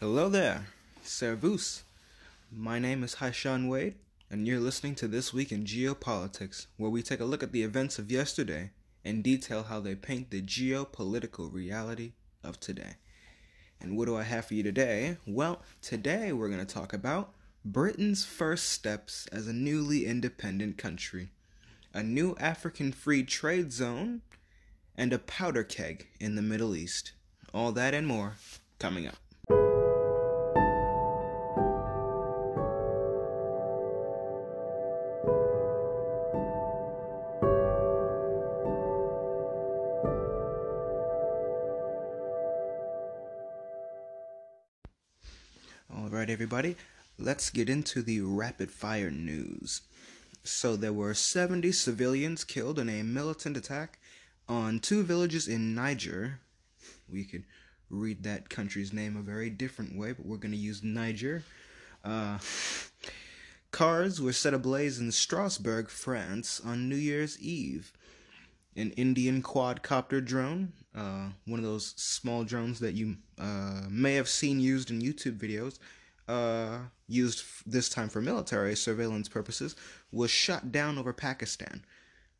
Hello 0.00 0.28
there, 0.28 0.66
Servus. 1.02 1.82
My 2.52 2.78
name 2.78 3.02
is 3.02 3.16
Haishan 3.16 3.68
Wade, 3.68 3.96
and 4.30 4.46
you're 4.46 4.60
listening 4.60 4.94
to 4.94 5.08
This 5.08 5.34
Week 5.34 5.50
in 5.50 5.64
Geopolitics, 5.64 6.66
where 6.76 6.88
we 6.88 7.02
take 7.02 7.18
a 7.18 7.24
look 7.24 7.42
at 7.42 7.50
the 7.50 7.64
events 7.64 7.98
of 7.98 8.08
yesterday 8.08 8.70
and 9.04 9.24
detail 9.24 9.64
how 9.64 9.80
they 9.80 9.96
paint 9.96 10.30
the 10.30 10.40
geopolitical 10.40 11.52
reality 11.52 12.12
of 12.44 12.60
today. 12.60 12.92
And 13.80 13.96
what 13.96 14.06
do 14.06 14.16
I 14.16 14.22
have 14.22 14.44
for 14.44 14.54
you 14.54 14.62
today? 14.62 15.16
Well, 15.26 15.62
today 15.82 16.32
we're 16.32 16.48
going 16.48 16.64
to 16.64 16.74
talk 16.74 16.92
about 16.92 17.32
Britain's 17.64 18.24
first 18.24 18.68
steps 18.68 19.26
as 19.32 19.48
a 19.48 19.52
newly 19.52 20.06
independent 20.06 20.78
country, 20.78 21.30
a 21.92 22.04
new 22.04 22.36
African 22.38 22.92
free 22.92 23.24
trade 23.24 23.72
zone, 23.72 24.22
and 24.96 25.12
a 25.12 25.18
powder 25.18 25.64
keg 25.64 26.06
in 26.20 26.36
the 26.36 26.42
Middle 26.42 26.76
East. 26.76 27.14
All 27.52 27.72
that 27.72 27.94
and 27.94 28.06
more 28.06 28.36
coming 28.78 29.04
up. 29.04 29.16
Everybody, 46.58 46.80
let's 47.20 47.50
get 47.50 47.68
into 47.68 48.02
the 48.02 48.20
rapid 48.20 48.68
fire 48.68 49.12
news. 49.12 49.82
So, 50.42 50.74
there 50.74 50.92
were 50.92 51.14
70 51.14 51.70
civilians 51.70 52.42
killed 52.42 52.80
in 52.80 52.88
a 52.88 53.04
militant 53.04 53.56
attack 53.56 54.00
on 54.48 54.80
two 54.80 55.04
villages 55.04 55.46
in 55.46 55.72
Niger. 55.76 56.40
We 57.08 57.22
could 57.22 57.44
read 57.90 58.24
that 58.24 58.48
country's 58.48 58.92
name 58.92 59.16
a 59.16 59.22
very 59.22 59.50
different 59.50 59.96
way, 59.96 60.10
but 60.10 60.26
we're 60.26 60.36
going 60.36 60.50
to 60.50 60.58
use 60.58 60.82
Niger. 60.82 61.44
Uh, 62.04 62.38
cars 63.70 64.20
were 64.20 64.32
set 64.32 64.52
ablaze 64.52 64.98
in 64.98 65.12
Strasbourg, 65.12 65.88
France 65.88 66.60
on 66.64 66.88
New 66.88 66.96
Year's 66.96 67.38
Eve. 67.38 67.92
An 68.74 68.90
Indian 68.92 69.44
quadcopter 69.44 70.24
drone, 70.24 70.72
uh, 70.92 71.28
one 71.46 71.60
of 71.60 71.64
those 71.64 71.94
small 71.96 72.42
drones 72.42 72.80
that 72.80 72.94
you 72.94 73.16
uh, 73.38 73.82
may 73.88 74.14
have 74.14 74.28
seen 74.28 74.58
used 74.58 74.90
in 74.90 75.00
YouTube 75.00 75.38
videos, 75.38 75.78
uh, 76.28 76.78
used 77.08 77.44
this 77.66 77.88
time 77.88 78.08
for 78.08 78.20
military 78.20 78.76
surveillance 78.76 79.28
purposes, 79.28 79.74
was 80.12 80.30
shot 80.30 80.70
down 80.70 80.98
over 80.98 81.12
Pakistan. 81.12 81.84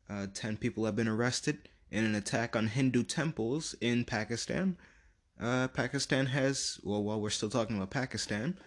Uh, 0.09 0.27
Ten 0.33 0.55
people 0.57 0.85
have 0.85 0.95
been 0.95 1.07
arrested 1.07 1.69
in 1.91 2.05
an 2.05 2.15
attack 2.15 2.55
on 2.55 2.67
Hindu 2.67 3.03
temples 3.03 3.75
in 3.81 4.05
Pakistan. 4.05 4.77
Uh, 5.39 5.67
Pakistan 5.69 6.27
has, 6.27 6.79
well, 6.83 7.03
while 7.03 7.19
we're 7.19 7.29
still 7.29 7.49
talking 7.49 7.75
about 7.75 7.89
Pakistan, 7.89 8.57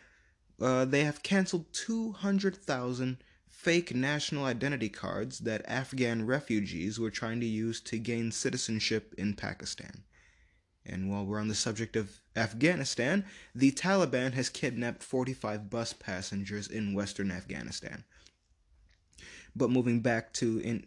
uh, 0.61 0.85
they 0.85 1.05
have 1.05 1.23
canceled 1.23 1.67
200,000 1.73 3.19
fake 3.49 3.95
national 3.95 4.45
identity 4.45 4.89
cards 4.89 5.41
that 5.41 5.63
Afghan 5.69 6.27
refugees 6.27 6.99
were 6.99 7.11
trying 7.11 7.41
to 7.41 7.47
use 7.47 7.81
to 7.81 7.99
gain 7.99 8.33
citizenship 8.33 9.15
in 9.17 9.35
Pakistan. 9.35 10.03
And 10.85 11.11
while 11.11 11.25
we're 11.25 11.41
on 11.41 11.49
the 11.49 11.55
subject 11.55 11.97
of 11.97 12.21
Afghanistan, 12.35 13.25
the 13.55 13.71
Taliban 13.73 14.33
has 14.33 14.49
kidnapped 14.49 15.03
45 15.03 15.71
bus 15.71 15.93
passengers 15.93 16.67
in 16.67 16.95
western 16.95 17.31
Afghanistan. 17.31 18.05
But 19.55 19.71
moving 19.71 20.01
back 20.01 20.33
to 20.35 20.59
in 20.59 20.87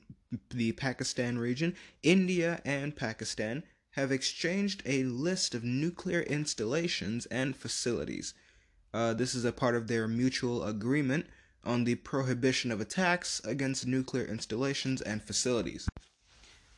the 0.50 0.74
Pakistan 0.74 1.38
region, 1.38 1.76
India 2.04 2.62
and 2.66 2.96
Pakistan 2.96 3.64
have 3.92 4.12
exchanged 4.12 4.82
a 4.86 5.04
list 5.04 5.56
of 5.56 5.64
nuclear 5.64 6.22
installations 6.22 7.26
and 7.28 7.56
facilities. 7.56 8.34
Uh, 8.94 9.14
this 9.14 9.34
is 9.34 9.46
a 9.46 9.52
part 9.52 9.76
of 9.76 9.88
their 9.88 10.08
mutual 10.08 10.64
agreement 10.64 11.28
on 11.64 11.84
the 11.84 11.96
prohibition 11.96 12.72
of 12.72 12.82
attacks 12.82 13.42
against 13.44 13.88
nuclear 13.88 14.26
installations 14.26 15.02
and 15.02 15.24
facilities. 15.24 15.88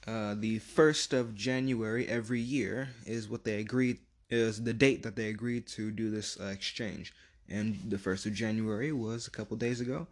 Uh, 0.08 0.36
the 0.40 0.58
first 0.60 1.12
of 1.14 1.36
January 1.36 2.08
every 2.08 2.40
year 2.40 2.90
is 3.06 3.28
what 3.28 3.44
they 3.44 3.60
agreed 3.60 4.00
is 4.30 4.64
the 4.64 4.74
date 4.74 5.04
that 5.04 5.16
they 5.18 5.28
agreed 5.28 5.68
to 5.68 5.92
do 5.92 6.10
this 6.10 6.40
uh, 6.40 6.46
exchange, 6.46 7.14
and 7.50 7.78
the 7.90 7.98
first 7.98 8.26
of 8.26 8.34
January 8.34 8.92
was 8.92 9.28
a 9.28 9.32
couple 9.32 9.58
days 9.58 9.82
ago, 9.82 10.08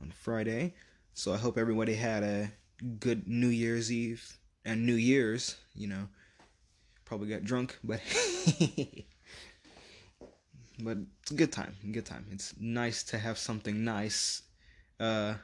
on 0.00 0.10
Friday. 0.10 0.74
So 1.14 1.32
I 1.32 1.38
hope 1.38 1.58
everybody 1.58 1.94
had 1.94 2.22
a 2.22 2.50
good 2.98 3.26
New 3.26 3.48
Year's 3.48 3.90
Eve 3.90 4.38
and 4.64 4.86
New 4.86 4.94
Year's. 4.94 5.56
You 5.74 5.88
know, 5.88 6.08
probably 7.04 7.28
got 7.28 7.44
drunk, 7.44 7.78
but 7.82 8.00
but 10.82 10.98
it's 11.22 11.30
a 11.30 11.34
good 11.34 11.52
time. 11.52 11.74
Good 11.92 12.06
time. 12.06 12.26
It's 12.30 12.54
nice 12.60 13.02
to 13.04 13.18
have 13.18 13.38
something 13.38 13.84
nice 13.84 14.42
uh, 14.98 15.34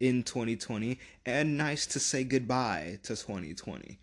in 0.00 0.22
2020, 0.22 0.98
and 1.24 1.56
nice 1.56 1.86
to 1.86 2.00
say 2.00 2.24
goodbye 2.24 2.98
to 3.02 3.16
2020. 3.16 3.98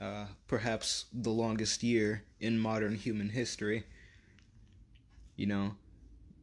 Uh, 0.00 0.26
perhaps 0.46 1.06
the 1.12 1.30
longest 1.30 1.82
year 1.82 2.24
in 2.40 2.58
modern 2.58 2.94
human 2.94 3.28
history. 3.28 3.84
You 5.36 5.46
know, 5.46 5.74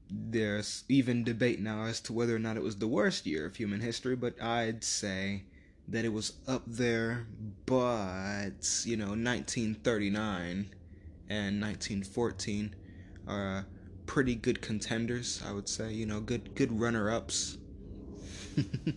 there's 0.09 0.83
even 0.87 1.23
debate 1.23 1.59
now 1.59 1.85
as 1.85 1.99
to 2.01 2.13
whether 2.13 2.35
or 2.35 2.39
not 2.39 2.57
it 2.57 2.63
was 2.63 2.77
the 2.77 2.87
worst 2.87 3.25
year 3.25 3.45
of 3.45 3.55
human 3.55 3.81
history, 3.81 4.15
but 4.15 4.41
I'd 4.41 4.83
say 4.83 5.43
that 5.87 6.05
it 6.05 6.13
was 6.13 6.33
up 6.47 6.63
there, 6.67 7.27
but, 7.65 8.83
you 8.83 8.97
know, 8.97 9.09
1939 9.09 10.69
and 11.29 11.61
1914 11.61 12.75
are 13.27 13.65
pretty 14.05 14.35
good 14.35 14.61
contenders, 14.61 15.41
I 15.45 15.51
would 15.51 15.67
say, 15.67 15.93
you 15.93 16.05
know, 16.05 16.19
good 16.19 16.55
good 16.55 16.79
runner-ups. 16.79 17.57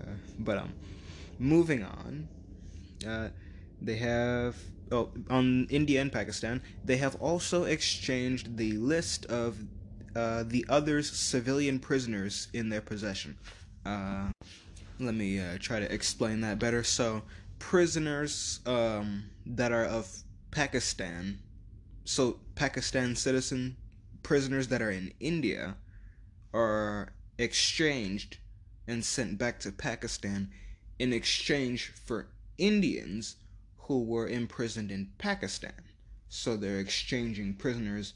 uh, 0.00 0.14
but 0.38 0.58
um 0.58 0.74
moving 1.38 1.82
on, 1.84 2.28
uh, 3.06 3.28
they 3.80 3.96
have 3.96 4.56
oh 4.92 5.10
on 5.30 5.66
India 5.70 6.00
and 6.00 6.12
Pakistan, 6.12 6.62
they 6.84 6.96
have 6.96 7.16
also 7.16 7.64
exchanged 7.64 8.56
the 8.56 8.72
list 8.72 9.26
of 9.26 9.58
uh, 10.14 10.44
the 10.46 10.64
others' 10.68 11.10
civilian 11.12 11.78
prisoners 11.78 12.48
in 12.52 12.68
their 12.70 12.80
possession. 12.80 13.36
Uh, 13.84 14.30
let 14.98 15.14
me 15.14 15.38
uh, 15.40 15.58
try 15.60 15.80
to 15.80 15.92
explain 15.92 16.40
that 16.40 16.58
better. 16.58 16.82
So, 16.82 17.22
prisoners 17.58 18.60
um, 18.66 19.24
that 19.46 19.72
are 19.72 19.84
of 19.84 20.08
Pakistan, 20.50 21.38
so 22.04 22.38
Pakistan 22.54 23.16
citizen 23.16 23.76
prisoners 24.22 24.68
that 24.68 24.82
are 24.82 24.90
in 24.90 25.12
India, 25.20 25.76
are 26.54 27.12
exchanged 27.38 28.38
and 28.86 29.04
sent 29.04 29.38
back 29.38 29.60
to 29.60 29.72
Pakistan 29.72 30.50
in 30.98 31.12
exchange 31.12 31.92
for 32.04 32.28
Indians 32.58 33.36
who 33.78 34.02
were 34.02 34.28
imprisoned 34.28 34.90
in 34.90 35.10
Pakistan. 35.18 35.72
So 36.28 36.56
they're 36.56 36.80
exchanging 36.80 37.54
prisoners 37.54 38.14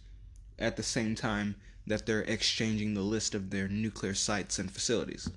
at 0.58 0.76
the 0.76 0.82
same 0.82 1.14
time 1.14 1.56
that 1.86 2.06
they're 2.06 2.22
exchanging 2.22 2.94
the 2.94 3.02
list 3.02 3.34
of 3.34 3.50
their 3.50 3.68
nuclear 3.68 4.14
sites 4.14 4.58
and 4.58 4.70
facilities. 4.70 5.28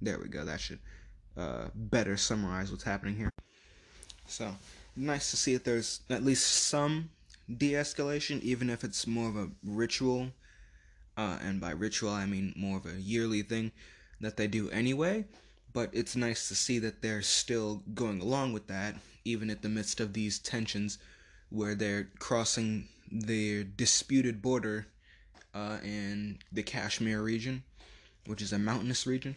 There 0.00 0.18
we 0.18 0.28
go. 0.28 0.44
That 0.44 0.60
should 0.60 0.80
uh, 1.36 1.66
better 1.74 2.16
summarize 2.16 2.70
what's 2.70 2.84
happening 2.84 3.16
here. 3.16 3.30
So, 4.26 4.54
nice 4.96 5.30
to 5.30 5.36
see 5.36 5.54
that 5.54 5.64
there's 5.64 6.00
at 6.10 6.24
least 6.24 6.46
some 6.46 7.10
de 7.56 7.72
escalation, 7.72 8.40
even 8.42 8.70
if 8.70 8.84
it's 8.84 9.06
more 9.06 9.28
of 9.28 9.36
a 9.36 9.48
ritual. 9.64 10.28
Uh, 11.16 11.38
and 11.42 11.60
by 11.60 11.70
ritual, 11.70 12.10
I 12.10 12.26
mean 12.26 12.52
more 12.56 12.78
of 12.78 12.86
a 12.86 13.00
yearly 13.00 13.42
thing 13.42 13.70
that 14.20 14.36
they 14.36 14.46
do 14.46 14.70
anyway. 14.70 15.24
But 15.72 15.90
it's 15.92 16.14
nice 16.14 16.48
to 16.48 16.54
see 16.54 16.78
that 16.80 17.02
they're 17.02 17.22
still 17.22 17.82
going 17.94 18.20
along 18.20 18.52
with 18.52 18.68
that, 18.68 18.94
even 19.24 19.50
in 19.50 19.58
the 19.60 19.68
midst 19.68 20.00
of 20.00 20.12
these 20.12 20.38
tensions 20.38 20.98
where 21.48 21.74
they're 21.74 22.10
crossing 22.18 22.88
their 23.10 23.64
disputed 23.64 24.40
border 24.40 24.86
uh, 25.54 25.78
in 25.82 26.38
the 26.52 26.62
Kashmir 26.62 27.22
region, 27.22 27.62
which 28.26 28.42
is 28.42 28.52
a 28.52 28.58
mountainous 28.58 29.06
region. 29.06 29.36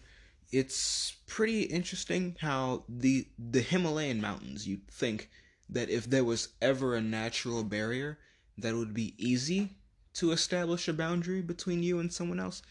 It's 0.52 1.16
pretty 1.28 1.64
interesting 1.64 2.38
how 2.40 2.86
the 2.88 3.28
the 3.38 3.62
Himalayan 3.62 4.22
mountains. 4.22 4.68
You'd 4.68 4.88
think 4.90 5.30
that 5.70 5.90
if 5.90 6.10
there 6.10 6.24
was 6.24 6.50
ever 6.62 6.96
a 6.96 7.02
natural 7.02 7.64
barrier 7.64 8.18
that 8.58 8.74
would 8.74 8.94
be 8.94 9.14
easy 9.18 9.76
to 10.14 10.32
establish 10.32 10.88
a 10.88 10.94
boundary 10.94 11.42
between 11.42 11.84
you 11.84 12.00
and 12.00 12.12
someone 12.12 12.40
else, 12.40 12.62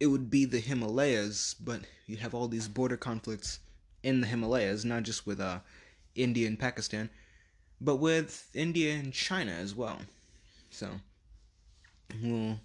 it 0.00 0.06
would 0.06 0.30
be 0.30 0.46
the 0.46 0.58
Himalayas. 0.58 1.54
But 1.54 1.82
you 2.06 2.16
have 2.16 2.34
all 2.34 2.48
these 2.48 2.66
border 2.66 2.96
conflicts 2.96 3.60
in 4.02 4.22
the 4.22 4.26
Himalayas, 4.26 4.84
not 4.84 5.04
just 5.04 5.26
with 5.26 5.38
uh, 5.40 5.60
India 6.14 6.48
and 6.48 6.58
Pakistan, 6.58 7.10
but 7.80 7.96
with 7.96 8.48
India 8.54 8.94
and 8.94 9.12
China 9.12 9.52
as 9.52 9.74
well. 9.74 9.98
So 10.70 10.88
we'll 12.22 12.58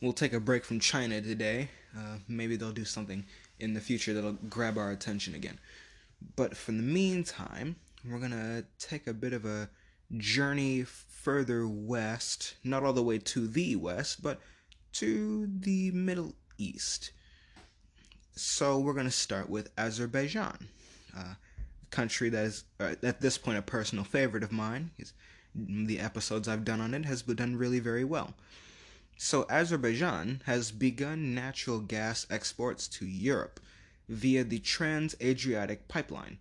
we'll 0.00 0.12
take 0.12 0.32
a 0.32 0.40
break 0.40 0.64
from 0.64 0.80
China 0.80 1.20
today. 1.20 1.68
Uh, 1.96 2.18
maybe 2.26 2.56
they'll 2.56 2.72
do 2.72 2.84
something 2.84 3.24
in 3.60 3.74
the 3.74 3.80
future 3.80 4.14
that'll 4.14 4.32
grab 4.32 4.78
our 4.78 4.90
attention 4.90 5.34
again. 5.34 5.58
But 6.36 6.56
for 6.56 6.72
the 6.72 6.82
meantime, 6.82 7.76
we're 8.04 8.18
gonna 8.18 8.64
take 8.78 9.06
a 9.06 9.14
bit 9.14 9.32
of 9.32 9.44
a 9.44 9.68
journey 10.16 10.84
further 10.84 11.66
west, 11.66 12.54
not 12.64 12.82
all 12.82 12.92
the 12.92 13.02
way 13.02 13.18
to 13.18 13.46
the 13.46 13.76
west, 13.76 14.22
but 14.22 14.40
to 14.92 15.48
the 15.60 15.90
Middle 15.90 16.34
East. 16.58 17.12
So 18.34 18.78
we're 18.78 18.92
going 18.92 19.06
to 19.06 19.10
start 19.10 19.48
with 19.48 19.70
Azerbaijan, 19.78 20.68
a 21.16 21.36
country 21.90 22.28
that 22.28 22.44
is, 22.44 22.64
uh, 22.78 22.94
at 23.02 23.20
this 23.20 23.38
point, 23.38 23.58
a 23.58 23.62
personal 23.62 24.04
favorite 24.04 24.44
of 24.44 24.52
mine. 24.52 24.90
The 25.54 25.98
episodes 25.98 26.46
I've 26.46 26.64
done 26.64 26.80
on 26.80 26.94
it 26.94 27.04
has 27.04 27.22
been 27.22 27.36
done 27.36 27.56
really 27.56 27.80
very 27.80 28.04
well. 28.04 28.34
So 29.16 29.46
Azerbaijan 29.50 30.42
has 30.46 30.70
begun 30.70 31.34
natural 31.34 31.80
gas 31.80 32.26
exports 32.30 32.86
to 32.88 33.06
Europe 33.06 33.58
via 34.08 34.44
the 34.44 34.60
Trans-Adriatic 34.60 35.88
pipeline. 35.88 36.38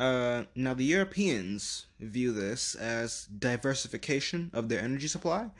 Uh, 0.00 0.44
now 0.56 0.74
the 0.74 0.84
Europeans 0.84 1.86
view 2.00 2.32
this 2.32 2.74
as 2.74 3.26
diversification 3.26 4.50
of 4.52 4.68
their 4.68 4.80
energy 4.80 5.06
supply, 5.06 5.50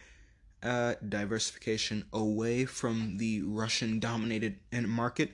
uh, 0.62 0.94
diversification 1.06 2.04
away 2.12 2.64
from 2.64 3.16
the 3.18 3.42
Russian-dominated 3.42 4.58
market. 4.86 5.32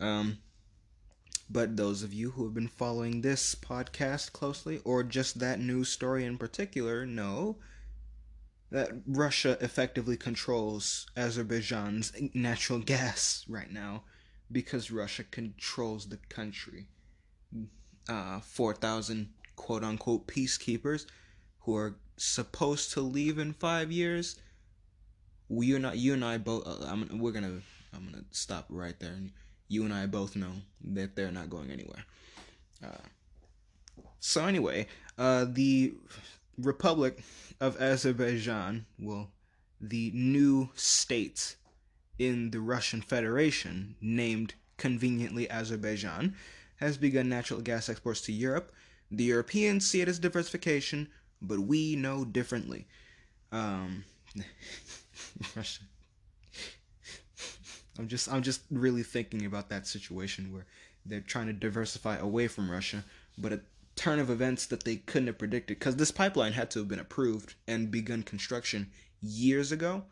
Um, 0.00 0.38
but 1.50 1.76
those 1.76 2.02
of 2.02 2.12
you 2.12 2.32
who 2.32 2.44
have 2.44 2.54
been 2.54 2.68
following 2.68 3.20
this 3.20 3.54
podcast 3.54 4.32
closely, 4.32 4.80
or 4.84 5.02
just 5.02 5.38
that 5.38 5.60
news 5.60 5.88
story 5.88 6.24
in 6.24 6.36
particular, 6.36 7.06
know 7.06 7.56
that 8.70 8.90
Russia 9.06 9.56
effectively 9.60 10.16
controls 10.16 11.06
Azerbaijan's 11.16 12.12
natural 12.34 12.78
gas 12.80 13.44
right 13.48 13.72
now 13.72 14.02
because 14.52 14.90
Russia 14.90 15.24
controls 15.24 16.08
the 16.08 16.18
country. 16.28 16.88
Uh, 18.08 18.40
4,000 18.40 19.30
quote 19.56 19.84
unquote 19.84 20.26
peacekeepers 20.26 21.06
who 21.60 21.76
are 21.76 21.96
supposed 22.16 22.92
to 22.92 23.00
leave 23.00 23.38
in 23.38 23.52
five 23.52 23.92
years. 23.92 24.36
Are 25.50 25.78
not, 25.78 25.96
you 25.96 26.14
and 26.14 26.24
I 26.24 26.38
both, 26.38 26.66
uh, 26.66 26.86
I'm, 26.86 27.18
we're 27.18 27.32
gonna, 27.32 27.60
I'm 27.94 28.04
gonna 28.04 28.24
stop 28.30 28.66
right 28.68 28.98
there. 28.98 29.16
You 29.68 29.84
and 29.84 29.92
I 29.92 30.06
both 30.06 30.36
know 30.36 30.52
that 30.92 31.16
they're 31.16 31.32
not 31.32 31.50
going 31.50 31.70
anywhere. 31.70 32.04
Uh, 32.84 33.06
so 34.20 34.44
anyway, 34.44 34.86
uh, 35.16 35.46
the 35.48 35.94
Republic 36.58 37.22
of 37.60 37.80
Azerbaijan, 37.80 38.86
well, 38.98 39.30
the 39.80 40.10
new 40.14 40.70
state 40.74 41.56
in 42.18 42.50
the 42.50 42.60
Russian 42.60 43.00
Federation, 43.00 43.94
named 44.00 44.54
conveniently 44.76 45.50
Azerbaijan, 45.50 46.34
has 46.76 46.96
begun 46.96 47.28
natural 47.28 47.60
gas 47.60 47.88
exports 47.88 48.20
to 48.22 48.32
Europe. 48.32 48.72
The 49.10 49.24
Europeans 49.24 49.88
see 49.88 50.00
it 50.00 50.08
as 50.08 50.18
diversification, 50.18 51.08
but 51.40 51.60
we 51.60 51.96
know 51.96 52.24
differently. 52.24 52.86
Um. 53.50 54.04
I'm 57.98 58.08
just 58.08 58.32
I'm 58.32 58.42
just 58.42 58.62
really 58.70 59.02
thinking 59.02 59.44
about 59.44 59.68
that 59.70 59.86
situation 59.86 60.52
where 60.52 60.66
they're 61.04 61.20
trying 61.20 61.46
to 61.46 61.52
diversify 61.52 62.16
away 62.16 62.48
from 62.48 62.70
Russia, 62.70 63.04
but 63.36 63.52
a 63.52 63.60
turn 63.96 64.20
of 64.20 64.30
events 64.30 64.66
that 64.66 64.84
they 64.84 64.96
couldn't 64.96 65.26
have 65.26 65.38
predicted 65.38 65.78
because 65.78 65.96
this 65.96 66.12
pipeline 66.12 66.52
had 66.52 66.70
to 66.70 66.78
have 66.78 66.88
been 66.88 67.00
approved 67.00 67.54
and 67.66 67.90
begun 67.90 68.22
construction 68.22 68.90
years 69.20 69.72
ago 69.72 70.04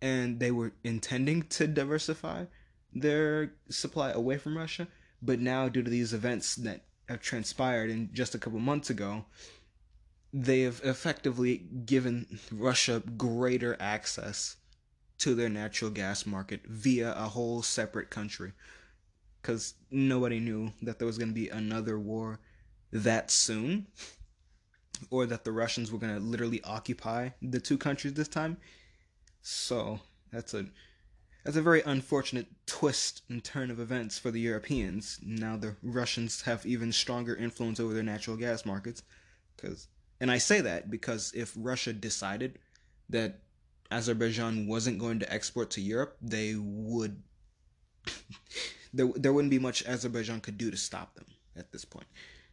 and 0.00 0.40
they 0.40 0.50
were 0.50 0.72
intending 0.82 1.42
to 1.42 1.66
diversify 1.66 2.44
their 2.92 3.52
supply 3.70 4.10
away 4.10 4.36
from 4.36 4.58
Russia, 4.58 4.88
but 5.22 5.38
now 5.38 5.68
due 5.68 5.82
to 5.82 5.90
these 5.90 6.12
events 6.12 6.56
that 6.56 6.82
have 7.08 7.20
transpired 7.20 7.88
in 7.88 8.10
just 8.12 8.34
a 8.34 8.38
couple 8.38 8.58
months 8.58 8.90
ago, 8.90 9.24
they 10.32 10.62
have 10.62 10.80
effectively 10.82 11.58
given 11.84 12.38
Russia 12.50 13.02
greater 13.16 13.76
access 13.78 14.56
to 15.18 15.34
their 15.34 15.48
natural 15.48 15.90
gas 15.90 16.24
market 16.24 16.66
via 16.66 17.12
a 17.12 17.28
whole 17.28 17.62
separate 17.62 18.10
country. 18.10 18.52
Because 19.40 19.74
nobody 19.90 20.40
knew 20.40 20.72
that 20.82 20.98
there 20.98 21.06
was 21.06 21.18
going 21.18 21.30
to 21.30 21.34
be 21.34 21.48
another 21.48 21.98
war 21.98 22.40
that 22.92 23.30
soon, 23.30 23.88
or 25.10 25.26
that 25.26 25.44
the 25.44 25.52
Russians 25.52 25.90
were 25.90 25.98
going 25.98 26.14
to 26.14 26.20
literally 26.20 26.62
occupy 26.62 27.30
the 27.40 27.58
two 27.58 27.76
countries 27.76 28.14
this 28.14 28.28
time. 28.28 28.56
So 29.40 30.00
that's 30.32 30.54
a 30.54 30.66
that's 31.44 31.56
a 31.56 31.62
very 31.62 31.82
unfortunate 31.82 32.46
twist 32.66 33.22
and 33.28 33.42
turn 33.42 33.72
of 33.72 33.80
events 33.80 34.16
for 34.16 34.30
the 34.30 34.40
Europeans. 34.40 35.18
Now 35.24 35.56
the 35.56 35.74
Russians 35.82 36.42
have 36.42 36.64
even 36.64 36.92
stronger 36.92 37.34
influence 37.34 37.80
over 37.80 37.92
their 37.92 38.04
natural 38.04 38.36
gas 38.36 38.64
markets, 38.64 39.02
because 39.56 39.88
and 40.22 40.30
I 40.30 40.38
say 40.38 40.60
that 40.60 40.88
because 40.88 41.32
if 41.34 41.52
Russia 41.56 41.92
decided 41.92 42.60
that 43.10 43.40
Azerbaijan 43.90 44.68
wasn't 44.68 45.00
going 45.00 45.18
to 45.18 45.30
export 45.30 45.72
to 45.72 45.80
Europe, 45.80 46.16
they 46.22 46.54
would 46.56 47.20
there 48.94 49.08
there 49.16 49.32
wouldn't 49.32 49.50
be 49.50 49.58
much 49.58 49.84
Azerbaijan 49.84 50.40
could 50.40 50.56
do 50.56 50.70
to 50.70 50.76
stop 50.76 51.16
them 51.16 51.26
at 51.56 51.72
this 51.72 51.84
point. 51.84 52.06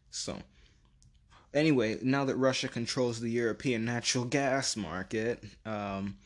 So 0.10 0.40
anyway, 1.54 2.00
now 2.02 2.26
that 2.26 2.38
Russia 2.38 2.68
controls 2.68 3.20
the 3.20 3.30
European 3.30 3.86
natural 3.86 4.26
gas 4.26 4.76
market, 4.76 5.44
um, 5.64 6.18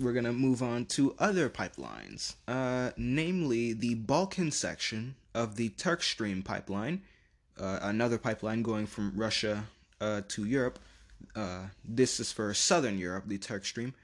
we're 0.00 0.12
going 0.12 0.24
to 0.24 0.32
move 0.32 0.64
on 0.64 0.86
to 0.86 1.14
other 1.20 1.48
pipelines, 1.48 2.34
uh, 2.48 2.90
namely 2.96 3.72
the 3.72 3.94
Balkan 3.94 4.50
section 4.50 5.14
of 5.32 5.54
the 5.54 5.68
Turk 5.68 6.02
Stream 6.02 6.42
pipeline, 6.42 7.02
uh, 7.56 7.78
another 7.82 8.18
pipeline 8.18 8.62
going 8.62 8.86
from 8.86 9.12
Russia 9.14 9.66
uh, 10.00 10.22
to 10.28 10.44
Europe. 10.44 10.78
Uh, 11.34 11.66
this 11.84 12.20
is 12.20 12.32
for 12.32 12.52
southern 12.54 12.98
Europe, 12.98 13.24
the 13.26 13.38
Turk 13.38 13.64
Stream. 13.64 13.94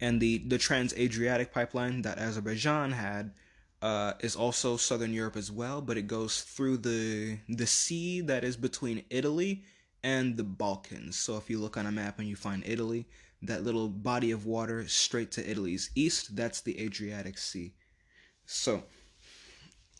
And 0.00 0.20
the, 0.20 0.38
the 0.38 0.58
Trans 0.58 0.92
Adriatic 0.94 1.52
pipeline 1.52 2.02
that 2.02 2.18
Azerbaijan 2.18 2.92
had 2.92 3.32
uh, 3.80 4.14
is 4.20 4.36
also 4.36 4.76
southern 4.76 5.12
Europe 5.12 5.36
as 5.36 5.50
well, 5.52 5.80
but 5.80 5.96
it 5.96 6.06
goes 6.06 6.40
through 6.42 6.78
the 6.78 7.38
the 7.48 7.66
sea 7.66 8.20
that 8.22 8.44
is 8.44 8.56
between 8.56 9.04
Italy 9.08 9.62
and 10.02 10.36
the 10.36 10.44
Balkans. 10.44 11.16
So 11.16 11.36
if 11.36 11.48
you 11.48 11.58
look 11.58 11.76
on 11.76 11.86
a 11.86 11.92
map 11.92 12.18
and 12.18 12.28
you 12.28 12.36
find 12.36 12.62
Italy, 12.66 13.06
that 13.42 13.64
little 13.64 13.88
body 13.88 14.30
of 14.32 14.46
water 14.46 14.86
straight 14.88 15.30
to 15.32 15.48
Italy's 15.48 15.90
east, 15.94 16.34
that's 16.34 16.60
the 16.60 16.80
Adriatic 16.80 17.38
Sea. 17.38 17.72
So 18.46 18.82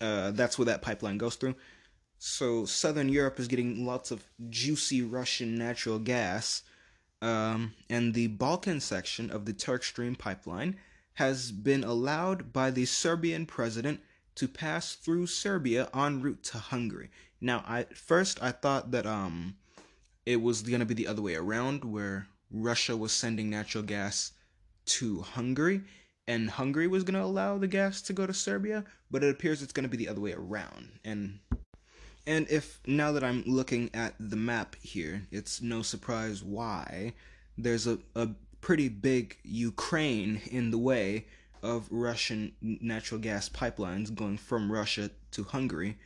uh, 0.01 0.33
that's 0.33 0.59
where 0.59 0.67
that 0.67 0.83
pipeline 0.83 1.19
goes 1.19 1.37
through. 1.37 1.55
So 2.19 2.65
southern 2.65 3.09
Europe 3.09 3.39
is 3.39 3.49
getting 3.49 3.87
lots 3.87 4.11
of 4.11 4.25
juicy 4.51 5.03
Russian 5.03 5.57
natural 5.57 5.99
gas, 5.99 6.63
um, 7.23 7.75
and 7.89 8.15
the 8.15 8.27
Balkan 8.27 8.81
section 8.81 9.31
of 9.31 9.45
the 9.45 9.53
Turk 9.53 9.85
Stream 9.85 10.17
pipeline 10.17 10.77
has 11.15 11.51
been 11.51 11.85
allowed 11.85 12.53
by 12.53 12.71
the 12.71 12.85
Serbian 12.85 13.47
president 13.47 14.01
to 14.37 14.47
pass 14.49 14.95
through 14.95 15.27
Serbia 15.27 15.89
en 15.95 16.21
route 16.21 16.43
to 16.45 16.59
Hungary. 16.59 17.11
Now, 17.41 17.65
I 17.67 17.85
first 17.95 18.43
I 18.43 18.53
thought 18.53 18.91
that 18.93 19.07
um 19.07 19.57
it 20.27 20.41
was 20.43 20.63
going 20.63 20.81
to 20.81 20.87
be 20.87 20.95
the 20.95 21.07
other 21.07 21.23
way 21.23 21.35
around 21.35 21.85
where 21.85 22.29
Russia 22.51 22.97
was 22.97 23.13
sending 23.13 23.49
natural 23.51 23.83
gas 23.85 24.33
to 24.87 25.23
Hungary 25.23 25.83
and 26.29 26.51
Hungary 26.51 26.87
was 26.87 27.05
going 27.05 27.19
to 27.19 27.25
allow 27.25 27.57
the 27.57 27.67
gas 27.67 28.03
to 28.03 28.13
go 28.13 28.27
to 28.27 28.35
Serbia, 28.35 28.85
but 29.11 29.25
it 29.25 29.31
appears 29.31 29.63
it's 29.63 29.73
going 29.73 29.85
to 29.85 29.89
be 29.89 29.97
the 29.97 30.09
other 30.09 30.21
way 30.21 30.35
around. 30.35 31.01
And 31.03 31.41
and 32.29 32.47
if 32.51 32.79
now 32.87 33.11
that 33.13 33.25
I'm 33.25 33.43
looking 33.47 33.89
at 33.95 34.13
the 34.21 34.37
map 34.37 34.77
here, 34.83 35.23
it's 35.31 35.63
no 35.63 35.81
surprise 35.81 36.43
why 36.45 37.15
there's 37.57 37.87
a, 37.87 37.99
a 38.15 38.29
pretty 38.61 38.91
big 38.91 39.39
Ukraine 39.45 40.43
in 40.51 40.71
the 40.71 40.77
way 40.77 41.25
of 41.63 41.89
Russian 41.91 42.53
natural 42.61 43.19
gas 43.19 43.49
pipelines 43.49 44.15
going 44.15 44.37
from 44.37 44.71
Russia 44.71 45.11
to 45.31 45.43
Hungary. 45.43 45.97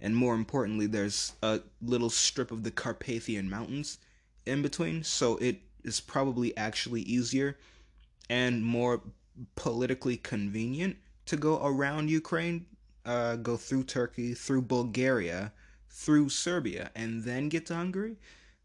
And 0.00 0.14
more 0.14 0.36
importantly, 0.36 0.86
there's 0.86 1.32
a 1.42 1.60
little 1.80 2.10
strip 2.10 2.52
of 2.52 2.62
the 2.62 2.70
Carpathian 2.70 3.50
Mountains 3.50 3.98
in 4.46 4.62
between. 4.62 5.02
So 5.02 5.36
it 5.38 5.62
is 5.82 5.98
probably 5.98 6.56
actually 6.56 7.02
easier 7.02 7.58
and 8.30 8.64
more 8.64 9.02
politically 9.56 10.16
convenient 10.16 10.96
to 11.26 11.36
go 11.36 11.60
around 11.66 12.08
Ukraine, 12.08 12.66
uh, 13.04 13.34
go 13.34 13.56
through 13.56 13.82
Turkey, 13.82 14.32
through 14.34 14.62
Bulgaria, 14.62 15.52
through 15.92 16.30
Serbia, 16.30 16.90
and 16.94 17.24
then 17.24 17.48
get 17.48 17.66
to 17.66 17.74
Hungary, 17.74 18.16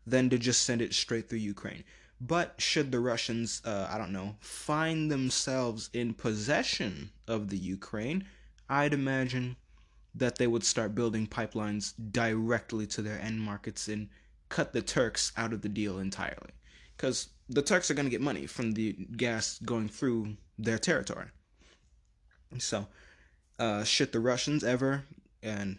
than 0.05 0.29
to 0.29 0.37
just 0.37 0.63
send 0.63 0.81
it 0.81 0.93
straight 0.93 1.29
through 1.29 1.39
Ukraine. 1.39 1.83
But 2.19 2.55
should 2.57 2.91
the 2.91 2.99
Russians, 2.99 3.61
uh, 3.65 3.87
I 3.91 3.97
don't 3.97 4.13
know, 4.13 4.37
find 4.39 5.11
themselves 5.11 5.89
in 5.93 6.13
possession 6.13 7.11
of 7.27 7.49
the 7.49 7.57
Ukraine, 7.57 8.25
I'd 8.69 8.93
imagine 8.93 9.57
that 10.15 10.37
they 10.37 10.47
would 10.47 10.63
start 10.63 10.95
building 10.95 11.27
pipelines 11.27 11.93
directly 12.11 12.87
to 12.87 13.01
their 13.01 13.19
end 13.19 13.39
markets 13.41 13.87
and 13.87 14.09
cut 14.49 14.73
the 14.73 14.81
Turks 14.81 15.31
out 15.37 15.53
of 15.53 15.61
the 15.61 15.69
deal 15.69 15.99
entirely. 15.99 16.51
Because 16.95 17.29
the 17.49 17.61
Turks 17.61 17.91
are 17.91 17.93
going 17.93 18.07
to 18.07 18.11
get 18.11 18.21
money 18.21 18.47
from 18.47 18.71
the 18.71 18.93
gas 18.93 19.59
going 19.63 19.89
through 19.89 20.37
their 20.57 20.79
territory. 20.79 21.27
So, 22.57 22.87
uh, 23.59 23.83
should 23.83 24.11
the 24.11 24.19
Russians 24.19 24.63
ever, 24.63 25.03
and 25.43 25.77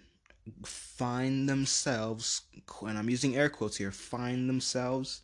find 0.65 1.49
themselves, 1.49 2.43
and 2.87 2.99
I'm 2.99 3.11
using 3.11 3.37
air 3.37 3.49
quotes 3.49 3.77
here, 3.77 3.93
find 3.93 4.49
themselves 4.49 5.23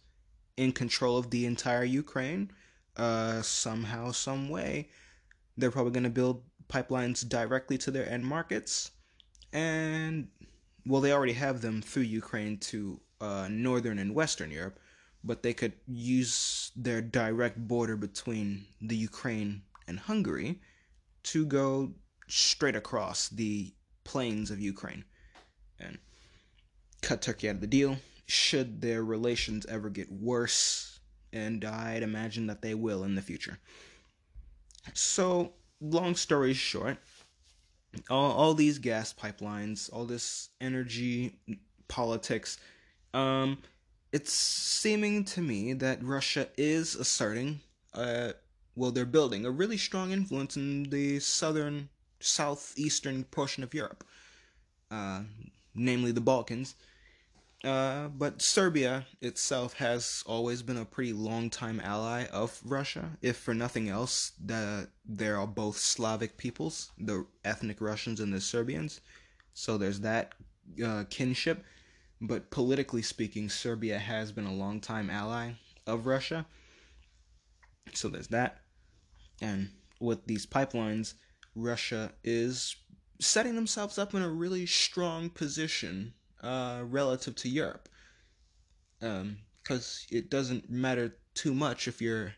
in 0.57 0.73
control 0.73 1.19
of 1.19 1.31
the 1.31 1.47
entire 1.47 1.85
Ukraine, 1.85 2.51
uh, 2.97 3.43
somehow, 3.43 4.13
some 4.13 4.49
way, 4.49 4.89
they're 5.57 5.71
probably 5.71 5.93
going 5.93 6.05
to 6.05 6.11
build 6.11 6.43
pipelines 6.69 7.29
directly 7.29 7.79
to 7.79 7.91
their 7.91 8.09
end 8.09 8.25
markets, 8.25 8.91
and 9.53 10.29
well, 10.87 11.01
they 11.01 11.13
already 11.13 11.33
have 11.33 11.61
them 11.61 11.81
through 11.81 12.03
Ukraine 12.03 12.59
to 12.59 13.01
uh, 13.21 13.49
northern 13.51 13.99
and 13.99 14.15
western 14.15 14.51
Europe, 14.51 14.79
but 15.23 15.43
they 15.43 15.55
could 15.55 15.73
use 15.87 16.71
their 16.77 17.01
direct 17.01 17.57
border 17.57 17.97
between 17.97 18.67
the 18.81 18.97
Ukraine 18.97 19.63
and 19.89 19.99
Hungary 19.99 20.61
to 21.25 21.47
go 21.47 21.95
straight 22.29 22.77
across 22.77 23.29
the 23.29 23.73
plains 24.05 24.51
of 24.51 24.61
Ukraine 24.61 25.05
and 25.81 25.99
cut 27.03 27.23
Turkey 27.23 27.49
out 27.49 27.57
of 27.57 27.61
the 27.61 27.67
deal. 27.67 27.97
Should 28.27 28.81
their 28.81 29.05
relations 29.05 29.67
ever 29.67 29.91
get 29.91 30.11
worse, 30.11 30.99
and 31.33 31.65
I'd 31.65 32.03
imagine 32.03 32.47
that 32.47 32.63
they 32.63 32.75
will 32.75 33.05
in 33.05 33.15
the 33.15 33.23
future. 33.23 33.59
So, 34.93 35.53
long 35.81 36.15
story 36.15 36.55
short, 36.55 36.99
all, 38.11 38.33
all 38.33 38.55
these 38.55 38.79
gas 38.79 39.13
pipelines, 39.13 39.93
all 39.93 40.05
this 40.05 40.51
energy 40.61 41.39
politics, 41.89 42.59
um, 43.13 43.59
it's 44.13 44.33
seeming 44.33 45.25
to 45.25 45.41
me 45.41 45.73
that 45.73 46.03
Russia 46.03 46.49
is 46.57 46.95
asserting, 46.95 47.61
uh, 47.95 48.33
well, 48.77 48.91
they're 48.91 49.05
building 49.05 49.45
a 49.45 49.51
really 49.51 49.77
strong 49.77 50.13
influence 50.13 50.57
in 50.57 50.85
the 50.85 51.21
southern, 51.21 51.89
southeastern 52.21 53.25
portion 53.25 53.63
of 53.63 53.75
Europe, 53.75 54.05
uh, 54.91 55.23
namely 55.75 56.13
the 56.13 56.21
Balkans. 56.21 56.75
Uh, 57.65 58.09
but 58.09 58.43
Serbia 58.43 59.07
itself 59.23 59.73
has 59.75 60.23
always 60.27 60.63
been 60.63 60.77
a 60.77 60.85
pretty 60.85 61.15
long 61.15 61.49
time 61.49 61.81
ally 61.81 62.27
of 62.27 62.61
Russia. 62.63 63.17
If 63.23 63.39
for 63.39 63.55
nothing 63.55 63.89
else, 63.89 64.33
the, 64.45 64.89
there 65.07 65.39
are 65.39 65.47
both 65.47 65.79
Slavic 65.79 66.37
peoples, 66.37 66.93
the 66.99 67.27
ethnic 67.43 67.81
Russians 67.81 68.21
and 68.21 68.35
the 68.35 68.41
Serbians. 68.41 69.01
So 69.55 69.79
there's 69.79 70.01
that 70.01 70.35
uh, 70.85 71.05
kinship. 71.09 71.65
But 72.21 72.51
politically 72.51 73.03
speaking, 73.03 73.49
Serbia 73.49 73.99
has 73.99 74.31
been 74.31 74.47
a 74.47 74.53
long 74.53 74.81
time 74.81 75.09
ally 75.09 75.53
of 75.87 76.07
Russia. 76.07 76.45
So 77.95 78.09
there's 78.09 78.29
that. 78.29 78.59
And 79.41 79.71
with 80.01 80.27
these 80.27 80.47
pipelines, 80.47 81.15
Russia 81.55 82.13
is 82.23 82.77
setting 83.25 83.55
themselves 83.55 83.99
up 83.99 84.15
in 84.15 84.23
a 84.23 84.29
really 84.29 84.67
strong 84.67 85.31
position 85.31 86.15
uh, 86.43 86.83
relative 86.85 87.35
to 87.37 87.49
Europe. 87.49 87.89
Because 89.01 90.07
um, 90.11 90.17
it 90.17 90.31
doesn't 90.31 90.71
matter 90.71 91.17
too 91.35 91.55
much 91.55 91.89
if 91.89 92.01
your 92.01 92.35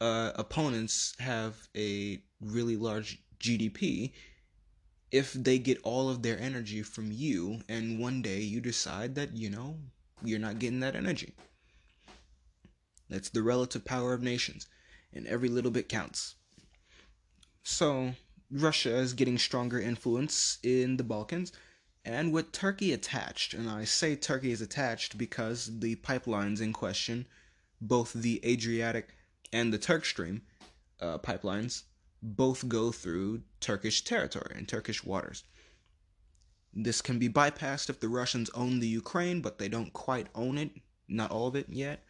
uh, 0.00 0.32
opponents 0.34 1.14
have 1.18 1.68
a 1.76 2.22
really 2.40 2.76
large 2.76 3.22
GDP 3.38 4.12
if 5.10 5.32
they 5.32 5.58
get 5.58 5.80
all 5.82 6.10
of 6.10 6.22
their 6.22 6.38
energy 6.38 6.82
from 6.82 7.10
you 7.12 7.60
and 7.68 7.98
one 7.98 8.22
day 8.22 8.40
you 8.40 8.60
decide 8.60 9.14
that, 9.14 9.34
you 9.36 9.48
know, 9.48 9.78
you're 10.22 10.38
not 10.38 10.58
getting 10.58 10.80
that 10.80 10.96
energy. 10.96 11.34
That's 13.08 13.28
the 13.28 13.42
relative 13.42 13.84
power 13.84 14.14
of 14.14 14.22
nations, 14.22 14.66
and 15.12 15.26
every 15.26 15.48
little 15.48 15.70
bit 15.70 15.88
counts. 15.88 16.34
So, 17.62 18.14
Russia 18.50 18.96
is 18.96 19.12
getting 19.12 19.38
stronger 19.38 19.80
influence 19.80 20.58
in 20.62 20.96
the 20.96 21.04
Balkans 21.04 21.52
and 22.06 22.32
with 22.32 22.52
Turkey 22.52 22.92
attached, 22.92 23.52
and 23.52 23.68
I 23.68 23.84
say 23.84 24.14
Turkey 24.14 24.52
is 24.52 24.60
attached 24.60 25.18
because 25.18 25.80
the 25.80 25.96
pipelines 25.96 26.60
in 26.60 26.72
question, 26.72 27.26
both 27.80 28.12
the 28.12 28.40
Adriatic 28.46 29.08
and 29.52 29.72
the 29.72 29.78
Turk 29.78 30.04
Stream 30.04 30.42
uh, 31.00 31.18
pipelines, 31.18 31.82
both 32.22 32.68
go 32.68 32.92
through 32.92 33.42
Turkish 33.58 34.04
territory 34.04 34.54
and 34.54 34.68
Turkish 34.68 35.02
waters. 35.02 35.42
This 36.72 37.02
can 37.02 37.18
be 37.18 37.28
bypassed 37.28 37.90
if 37.90 37.98
the 37.98 38.08
Russians 38.08 38.50
own 38.50 38.78
the 38.78 38.86
Ukraine, 38.86 39.40
but 39.40 39.58
they 39.58 39.68
don't 39.68 39.92
quite 39.92 40.28
own 40.32 40.58
it, 40.58 40.70
not 41.08 41.32
all 41.32 41.48
of 41.48 41.56
it 41.56 41.68
yet. 41.68 42.04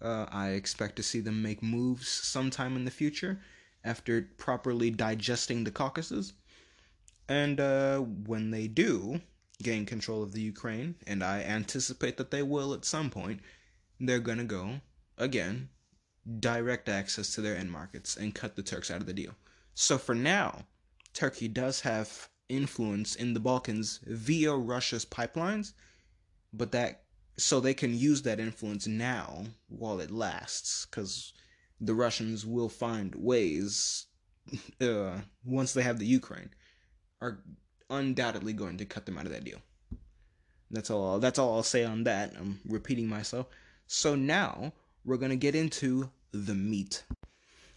Uh, 0.00 0.24
I 0.30 0.50
expect 0.50 0.96
to 0.96 1.02
see 1.02 1.20
them 1.20 1.42
make 1.42 1.62
moves 1.62 2.08
sometime 2.08 2.76
in 2.76 2.86
the 2.86 2.90
future 2.90 3.40
after 3.84 4.22
properly 4.38 4.90
digesting 4.90 5.64
the 5.64 5.70
Caucasus. 5.70 6.32
And 7.28 7.60
uh, 7.60 7.98
when 7.98 8.50
they 8.50 8.66
do, 8.66 9.20
gain 9.62 9.86
control 9.86 10.22
of 10.22 10.32
the 10.32 10.40
Ukraine, 10.40 10.96
and 11.06 11.22
I 11.22 11.42
anticipate 11.42 12.16
that 12.16 12.30
they 12.30 12.42
will 12.42 12.74
at 12.74 12.84
some 12.84 13.10
point, 13.10 13.40
they're 14.00 14.18
going 14.18 14.38
to 14.38 14.44
go, 14.44 14.80
again, 15.16 15.68
direct 16.40 16.88
access 16.88 17.34
to 17.34 17.40
their 17.40 17.56
end 17.56 17.70
markets 17.70 18.16
and 18.16 18.34
cut 18.34 18.56
the 18.56 18.62
Turks 18.62 18.90
out 18.90 19.00
of 19.00 19.06
the 19.06 19.12
deal. 19.12 19.34
So 19.74 19.98
for 19.98 20.14
now, 20.14 20.66
Turkey 21.12 21.48
does 21.48 21.80
have 21.82 22.28
influence 22.48 23.14
in 23.14 23.34
the 23.34 23.40
Balkans 23.40 24.00
via 24.06 24.54
Russia's 24.54 25.04
pipelines, 25.04 25.72
but 26.52 26.72
that 26.72 27.02
so 27.36 27.58
they 27.58 27.74
can 27.74 27.96
use 27.96 28.22
that 28.22 28.38
influence 28.38 28.86
now 28.86 29.44
while 29.68 29.98
it 30.00 30.10
lasts 30.10 30.84
cuz 30.84 31.32
the 31.80 31.94
Russians 31.94 32.46
will 32.46 32.68
find 32.68 33.14
ways 33.14 34.06
uh, 34.80 35.18
once 35.44 35.72
they 35.72 35.82
have 35.82 35.98
the 35.98 36.06
Ukraine 36.06 36.50
are 37.20 37.42
undoubtedly 37.90 38.52
going 38.52 38.78
to 38.78 38.84
cut 38.84 39.06
them 39.06 39.18
out 39.18 39.26
of 39.26 39.32
that 39.32 39.44
deal. 39.44 39.58
That's 40.70 40.90
all. 40.90 41.18
That's 41.20 41.38
all 41.38 41.54
I'll 41.54 41.62
say 41.62 41.84
on 41.84 42.04
that. 42.04 42.34
I'm 42.38 42.60
repeating 42.66 43.08
myself. 43.08 43.46
So 43.86 44.14
now 44.14 44.72
we're 45.04 45.18
gonna 45.18 45.36
get 45.36 45.54
into 45.54 46.10
the 46.32 46.54
meat. 46.54 47.04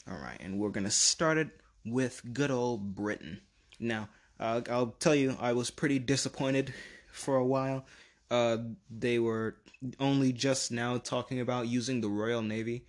All 0.09 0.17
right, 0.17 0.37
and 0.39 0.57
we're 0.57 0.69
gonna 0.69 0.91
start 0.91 1.37
it 1.37 1.49
with 1.85 2.21
good 2.33 2.49
old 2.49 2.95
Britain. 2.95 3.41
Now, 3.79 4.09
uh, 4.39 4.61
I'll 4.69 4.95
tell 4.99 5.15
you, 5.15 5.37
I 5.39 5.53
was 5.53 5.69
pretty 5.69 5.99
disappointed 5.99 6.73
for 7.11 7.35
a 7.35 7.45
while. 7.45 7.85
Uh, 8.31 8.57
they 8.89 9.19
were 9.19 9.57
only 9.99 10.33
just 10.33 10.71
now 10.71 10.97
talking 10.97 11.39
about 11.39 11.67
using 11.67 12.01
the 12.01 12.09
Royal 12.09 12.41
Navy 12.41 12.85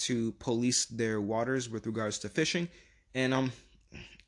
to 0.00 0.32
police 0.32 0.86
their 0.86 1.20
waters 1.20 1.68
with 1.68 1.86
regards 1.86 2.18
to 2.20 2.28
fishing, 2.28 2.68
and 3.14 3.32
um, 3.34 3.52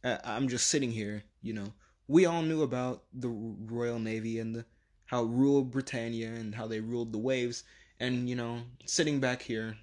I'm 0.05 0.19
I'm 0.25 0.49
just 0.49 0.69
sitting 0.69 0.91
here, 0.91 1.23
you 1.43 1.53
know, 1.53 1.73
we 2.09 2.27
all 2.27 2.43
knew 2.43 2.63
about 2.63 3.05
the 3.13 3.29
Royal 3.29 3.99
Navy 3.99 4.39
and 4.39 4.55
the, 4.55 4.65
how 5.07 5.23
ruled 5.23 5.71
Britannia 5.71 6.29
and 6.29 6.55
how 6.55 6.67
they 6.67 6.81
ruled 6.81 7.13
the 7.13 7.19
waves. 7.19 7.65
And, 8.01 8.29
you 8.29 8.35
know, 8.35 8.63
sitting 8.85 9.21
back 9.21 9.43
here 9.43 9.77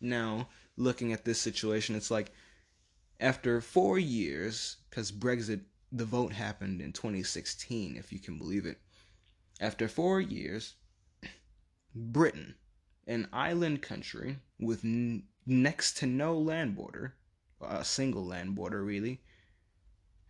now, 0.00 0.48
looking 0.76 1.12
at 1.12 1.24
this 1.24 1.40
situation, 1.40 1.94
it's 1.94 2.10
like 2.10 2.32
after 3.20 3.60
four 3.60 3.98
years, 3.98 4.76
because 4.88 5.12
Brexit, 5.12 5.60
the 5.92 6.04
vote 6.04 6.32
happened 6.32 6.80
in 6.80 6.92
2016, 6.92 7.96
if 7.96 8.12
you 8.12 8.18
can 8.18 8.38
believe 8.38 8.66
it. 8.66 8.78
After 9.60 9.88
four 9.88 10.20
years, 10.20 10.74
Britain, 11.94 12.54
an 13.08 13.26
island 13.32 13.82
country 13.82 14.38
with 14.60 14.84
n- 14.84 15.24
next 15.46 15.96
to 15.96 16.06
no 16.06 16.38
land 16.38 16.76
border, 16.76 17.14
a 17.60 17.84
single 17.84 18.24
land 18.24 18.54
border 18.54 18.84
really, 18.84 19.20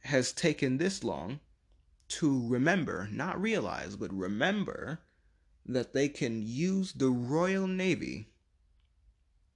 has 0.04 0.32
taken 0.32 0.78
this 0.78 1.04
long 1.04 1.40
to 2.06 2.48
remember, 2.48 3.08
not 3.12 3.40
realize, 3.40 3.96
but 3.96 4.12
remember 4.14 5.00
that 5.66 5.92
they 5.92 6.08
can 6.08 6.40
use 6.40 6.92
the 6.92 7.10
Royal 7.10 7.66
Navy 7.66 8.28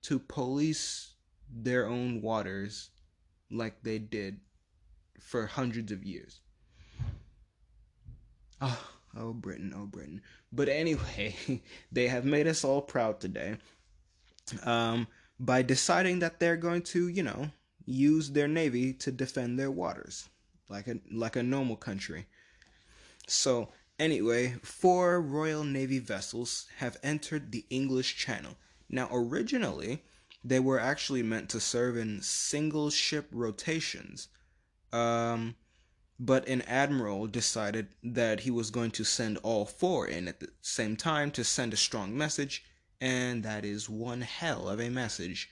to 0.03 0.19
police 0.19 1.15
their 1.51 1.87
own 1.87 2.21
waters 2.21 2.91
like 3.51 3.83
they 3.83 3.99
did 3.99 4.41
for 5.21 5.47
hundreds 5.47 5.93
of 5.93 6.03
years. 6.03 6.41
Oh, 8.61 8.91
oh, 9.17 9.33
Britain, 9.33 9.73
oh, 9.75 9.87
Britain. 9.87 10.21
But 10.53 10.69
anyway, 10.69 11.35
they 11.93 12.09
have 12.09 12.25
made 12.25 12.47
us 12.47 12.65
all 12.65 12.83
proud 12.83 13.21
today 13.21 13.57
um, 14.65 15.07
by 15.41 15.63
deciding 15.63 16.19
that 16.21 16.39
they're 16.39 16.57
going 16.57 16.83
to, 16.83 17.09
you 17.09 17.23
know, 17.23 17.51
use 17.85 18.31
their 18.31 18.49
navy 18.49 18.93
to 18.93 19.11
defend 19.11 19.59
their 19.59 19.71
waters 19.71 20.29
like 20.73 20.89
a 20.89 20.97
like 21.13 21.37
a 21.37 21.43
normal 21.43 21.77
country. 21.77 22.27
So, 23.29 23.69
anyway, 23.99 24.57
four 24.63 25.21
Royal 25.21 25.63
Navy 25.63 25.99
vessels 25.99 26.67
have 26.79 26.97
entered 27.03 27.53
the 27.53 27.65
English 27.71 28.17
Channel. 28.17 28.57
Now, 28.89 29.09
originally, 29.13 30.03
they 30.43 30.59
were 30.59 30.81
actually 30.81 31.23
meant 31.23 31.49
to 31.51 31.61
serve 31.61 31.97
in 31.97 32.21
single 32.21 32.91
ship 32.91 33.29
rotations. 33.31 34.29
Um, 34.93 35.55
but 36.25 36.47
an 36.47 36.63
admiral 36.63 37.27
decided 37.27 37.89
that 38.05 38.39
he 38.41 38.51
was 38.51 38.71
going 38.71 38.93
to 38.93 39.03
send 39.03 39.39
all 39.39 39.65
four 39.65 40.07
in 40.07 40.29
at 40.29 40.39
the 40.39 40.49
same 40.61 40.97
time 40.97 41.33
to 41.33 41.43
send 41.43 41.73
a 41.73 41.77
strong 41.77 42.17
message, 42.17 42.65
and 43.01 43.43
that 43.43 43.65
is 43.65 43.89
one 43.89 44.21
hell 44.21 44.69
of 44.69 44.81
a 44.81 44.89
message. 44.89 45.51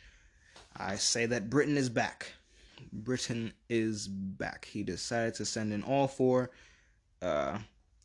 I 0.77 0.95
say 0.95 1.27
that 1.27 1.51
Britain 1.51 1.77
is 1.77 1.89
back. 1.89 2.35
Britain 2.93 3.53
is 3.69 4.07
back. 4.07 4.65
He 4.65 4.85
decided 4.85 5.35
to 5.35 5.45
send 5.45 5.73
in 5.73 5.83
all 5.83 6.07
four. 6.07 6.53
Uh, 7.21 7.59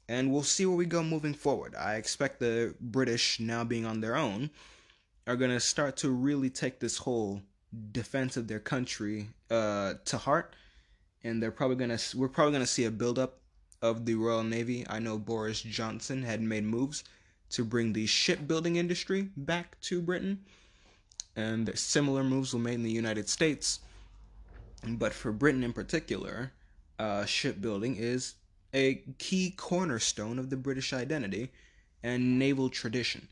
and 0.10 0.32
we'll 0.32 0.42
see 0.42 0.66
where 0.66 0.76
we 0.76 0.88
go 0.88 1.04
moving 1.04 1.36
forward. 1.36 1.76
I 1.76 1.96
expect 1.96 2.40
the 2.40 2.74
British, 2.82 3.40
now 3.40 3.64
being 3.64 3.86
on 3.86 4.02
their 4.02 4.16
own, 4.16 4.50
are 5.28 5.36
going 5.36 5.52
to 5.52 5.60
start 5.60 5.98
to 5.98 6.10
really 6.10 6.50
take 6.50 6.80
this 6.80 6.98
whole 6.98 7.44
defense 7.92 8.38
of 8.38 8.48
their 8.48 8.60
country 8.60 9.28
uh, 9.52 9.96
to 10.06 10.18
heart, 10.18 10.56
and 11.26 11.42
they're 11.42 11.52
probably 11.52 11.76
to 11.98 12.18
we're 12.18 12.30
probably 12.30 12.52
to 12.62 12.68
see 12.68 12.86
a 12.86 12.92
buildup 12.92 13.40
of 13.82 14.06
the 14.06 14.16
Royal 14.16 14.44
Navy. 14.44 14.86
I 14.88 15.00
know 15.00 15.18
Boris 15.18 15.62
Johnson 15.62 16.22
had 16.24 16.40
made 16.40 16.64
moves 16.64 17.04
to 17.50 17.66
bring 17.66 17.94
the 17.94 18.06
shipbuilding 18.06 18.76
industry 18.76 19.30
back 19.36 19.80
to 19.82 20.02
Britain, 20.02 20.46
and 21.36 21.78
similar 21.78 22.24
moves 22.24 22.54
were 22.54 22.60
made 22.60 22.76
in 22.76 22.84
the 22.84 22.92
United 22.92 23.28
States. 23.28 23.80
But 24.88 25.14
for 25.14 25.32
Britain 25.32 25.64
in 25.64 25.74
particular, 25.74 26.52
uh, 27.00 27.26
shipbuilding 27.26 27.96
is 27.98 28.36
a 28.74 29.02
key 29.18 29.52
cornerstone 29.58 30.38
of 30.38 30.52
the 30.52 30.58
British 30.58 30.94
identity 30.94 31.52
and 32.04 32.38
naval 32.38 32.70
tradition. 32.70 33.28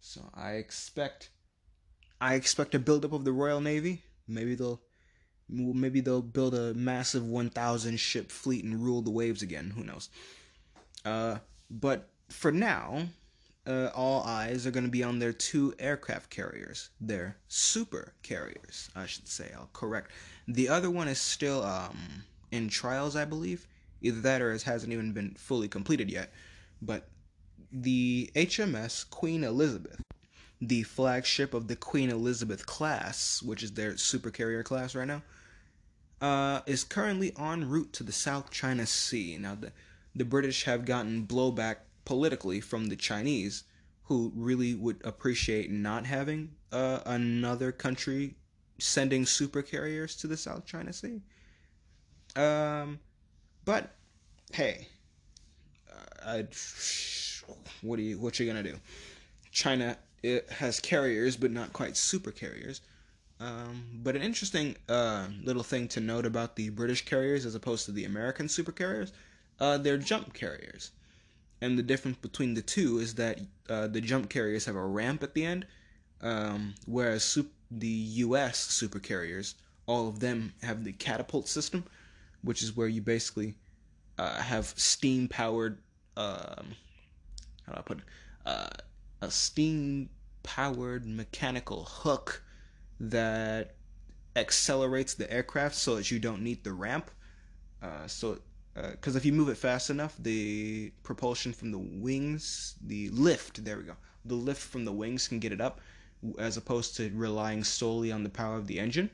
So 0.00 0.20
I 0.34 0.52
expect 0.52 1.30
I 2.20 2.34
expect 2.34 2.74
a 2.74 2.78
buildup 2.78 3.12
of 3.12 3.24
the 3.24 3.32
Royal 3.32 3.62
Navy. 3.62 4.02
Maybe 4.26 4.54
they'll 4.54 4.82
maybe 5.48 6.00
they'll 6.00 6.22
build 6.22 6.54
a 6.54 6.74
massive 6.74 7.26
1,000 7.26 7.98
ship 7.98 8.30
fleet 8.30 8.64
and 8.64 8.82
rule 8.82 9.02
the 9.02 9.10
waves 9.10 9.42
again. 9.42 9.72
Who 9.76 9.84
knows? 9.84 10.10
Uh, 11.04 11.38
but 11.70 12.08
for 12.28 12.52
now, 12.52 13.08
uh, 13.66 13.90
all 13.94 14.22
eyes 14.22 14.66
are 14.66 14.70
going 14.70 14.84
to 14.84 14.90
be 14.90 15.02
on 15.02 15.18
their 15.18 15.32
two 15.32 15.74
aircraft 15.78 16.30
carriers, 16.30 16.90
their 17.00 17.36
super 17.48 18.14
carriers, 18.22 18.90
I 18.96 19.06
should 19.06 19.28
say. 19.28 19.50
I'll 19.54 19.68
correct. 19.72 20.10
The 20.46 20.68
other 20.68 20.90
one 20.90 21.08
is 21.08 21.20
still 21.20 21.62
um, 21.62 22.24
in 22.50 22.68
trials, 22.68 23.14
I 23.16 23.24
believe. 23.24 23.66
Either 24.00 24.20
that 24.20 24.40
or 24.40 24.52
it 24.52 24.62
hasn't 24.62 24.92
even 24.92 25.12
been 25.12 25.34
fully 25.34 25.68
completed 25.68 26.10
yet. 26.10 26.32
But 26.80 27.08
the 27.72 28.30
HMS 28.34 29.08
Queen 29.10 29.44
Elizabeth, 29.44 30.00
the 30.60 30.84
flagship 30.84 31.52
of 31.52 31.68
the 31.68 31.76
Queen 31.76 32.10
Elizabeth 32.10 32.64
class, 32.64 33.42
which 33.42 33.62
is 33.62 33.72
their 33.72 33.92
supercarrier 33.92 34.64
class 34.64 34.94
right 34.94 35.06
now, 35.06 35.22
uh, 36.20 36.60
is 36.66 36.84
currently 36.84 37.32
en 37.38 37.68
route 37.68 37.92
to 37.94 38.02
the 38.02 38.12
South 38.12 38.50
China 38.50 38.86
Sea. 38.86 39.36
Now, 39.38 39.54
the, 39.54 39.72
the 40.14 40.24
British 40.24 40.64
have 40.64 40.84
gotten 40.84 41.26
blowback 41.26 41.76
politically 42.04 42.60
from 42.60 42.86
the 42.86 42.96
Chinese, 42.96 43.64
who 44.04 44.32
really 44.34 44.74
would 44.74 45.00
appreciate 45.04 45.70
not 45.70 46.06
having 46.06 46.50
uh, 46.72 47.00
another 47.06 47.72
country 47.72 48.34
sending 48.78 49.26
super 49.26 49.62
carriers 49.62 50.16
to 50.16 50.26
the 50.26 50.36
South 50.36 50.64
China 50.64 50.92
Sea. 50.92 51.20
Um, 52.36 52.98
but 53.64 53.94
hey, 54.52 54.88
uh, 55.90 56.26
I, 56.26 56.46
what 57.82 57.98
are 57.98 58.02
you 58.02 58.18
what 58.18 58.38
you 58.38 58.46
gonna 58.46 58.62
do? 58.62 58.78
China 59.50 59.98
it 60.22 60.50
has 60.50 60.80
carriers, 60.80 61.36
but 61.36 61.50
not 61.50 61.72
quite 61.72 61.96
super 61.96 62.30
carriers. 62.30 62.80
Um, 63.40 63.84
but 64.02 64.16
an 64.16 64.22
interesting 64.22 64.76
uh, 64.88 65.28
little 65.42 65.62
thing 65.62 65.88
to 65.88 66.00
note 66.00 66.26
about 66.26 66.56
the 66.56 66.70
British 66.70 67.04
carriers 67.04 67.46
as 67.46 67.54
opposed 67.54 67.84
to 67.86 67.92
the 67.92 68.04
American 68.04 68.48
super 68.48 68.72
carriers, 68.72 69.12
uh, 69.60 69.78
they're 69.78 69.98
jump 69.98 70.34
carriers. 70.34 70.90
And 71.60 71.78
the 71.78 71.82
difference 71.82 72.18
between 72.18 72.54
the 72.54 72.62
two 72.62 72.98
is 72.98 73.14
that 73.14 73.40
uh, 73.68 73.88
the 73.88 74.00
jump 74.00 74.28
carriers 74.28 74.64
have 74.64 74.76
a 74.76 74.84
ramp 74.84 75.22
at 75.22 75.34
the 75.34 75.44
end, 75.44 75.66
um, 76.20 76.74
whereas 76.86 77.24
sup- 77.24 77.46
the 77.70 77.86
U.S. 77.86 78.58
super 78.58 78.98
carriers, 78.98 79.54
all 79.86 80.08
of 80.08 80.20
them 80.20 80.52
have 80.62 80.84
the 80.84 80.92
catapult 80.92 81.48
system, 81.48 81.84
which 82.42 82.62
is 82.62 82.76
where 82.76 82.88
you 82.88 83.02
basically 83.02 83.54
uh, 84.18 84.40
have 84.40 84.66
steam 84.76 85.28
powered, 85.28 85.78
um, 86.16 86.74
how 87.66 87.72
do 87.72 87.78
I 87.78 87.82
put 87.82 87.98
it, 87.98 88.04
uh, 88.46 88.68
a 89.20 89.30
steam 89.30 90.08
powered 90.42 91.06
mechanical 91.06 91.84
hook 91.84 92.42
that 93.00 93.74
accelerates 94.36 95.14
the 95.14 95.30
aircraft 95.32 95.74
so 95.74 95.96
that 95.96 96.10
you 96.10 96.18
don't 96.18 96.42
need 96.42 96.64
the 96.64 96.72
ramp. 96.72 97.10
Uh, 97.82 98.06
so, 98.06 98.38
because 98.74 99.14
uh, 99.14 99.18
if 99.18 99.24
you 99.24 99.32
move 99.32 99.48
it 99.48 99.56
fast 99.56 99.90
enough, 99.90 100.16
the 100.18 100.92
propulsion 101.02 101.52
from 101.52 101.70
the 101.70 101.78
wings, 101.78 102.76
the 102.86 103.08
lift, 103.10 103.64
there 103.64 103.76
we 103.76 103.84
go, 103.84 103.96
the 104.24 104.34
lift 104.34 104.62
from 104.62 104.84
the 104.84 104.92
wings 104.92 105.28
can 105.28 105.38
get 105.38 105.52
it 105.52 105.60
up, 105.60 105.80
as 106.38 106.56
opposed 106.56 106.96
to 106.96 107.10
relying 107.14 107.62
solely 107.64 108.10
on 108.12 108.22
the 108.22 108.28
power 108.28 108.56
of 108.56 108.66
the 108.66 108.78
engine. 108.78 109.10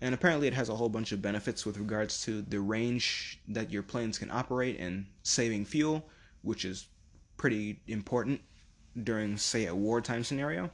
And 0.00 0.14
apparently, 0.14 0.48
it 0.48 0.54
has 0.54 0.68
a 0.68 0.74
whole 0.74 0.88
bunch 0.88 1.12
of 1.12 1.22
benefits 1.22 1.64
with 1.64 1.78
regards 1.78 2.24
to 2.24 2.42
the 2.42 2.60
range 2.60 3.40
that 3.48 3.70
your 3.70 3.84
planes 3.84 4.18
can 4.18 4.32
operate 4.32 4.80
and 4.80 5.06
saving 5.22 5.64
fuel, 5.64 6.08
which 6.42 6.64
is 6.64 6.88
pretty 7.36 7.80
important 7.86 8.40
during, 9.04 9.36
say, 9.36 9.66
a 9.66 9.74
wartime 9.74 10.24
scenario. 10.24 10.70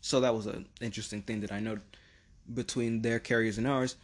So 0.00 0.20
that 0.20 0.34
was 0.34 0.46
an 0.46 0.66
interesting 0.80 1.22
thing 1.22 1.40
that 1.40 1.52
I 1.52 1.60
noted 1.60 1.82
between 2.52 3.02
their 3.02 3.18
carriers 3.18 3.58
and 3.58 3.66
ours. 3.66 3.96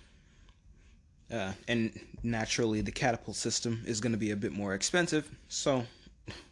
Uh, 1.33 1.53
and 1.69 1.99
naturally, 2.23 2.81
the 2.81 2.93
catapult 2.93 3.37
system 3.37 3.83
is 3.87 4.01
going 4.01 4.13
to 4.13 4.19
be 4.19 4.33
a 4.33 4.37
bit 4.37 4.53
more 4.53 4.75
expensive. 4.75 5.31
So 5.49 5.85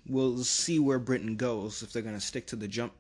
we'll 0.07 0.39
see 0.39 0.79
where 0.79 0.99
Britain 0.99 1.37
goes 1.37 1.83
if 1.83 1.93
they're 1.93 2.03
going 2.03 2.15
to 2.15 2.21
stick 2.21 2.47
to 2.49 2.57
the 2.57 2.69
jump 2.69 2.93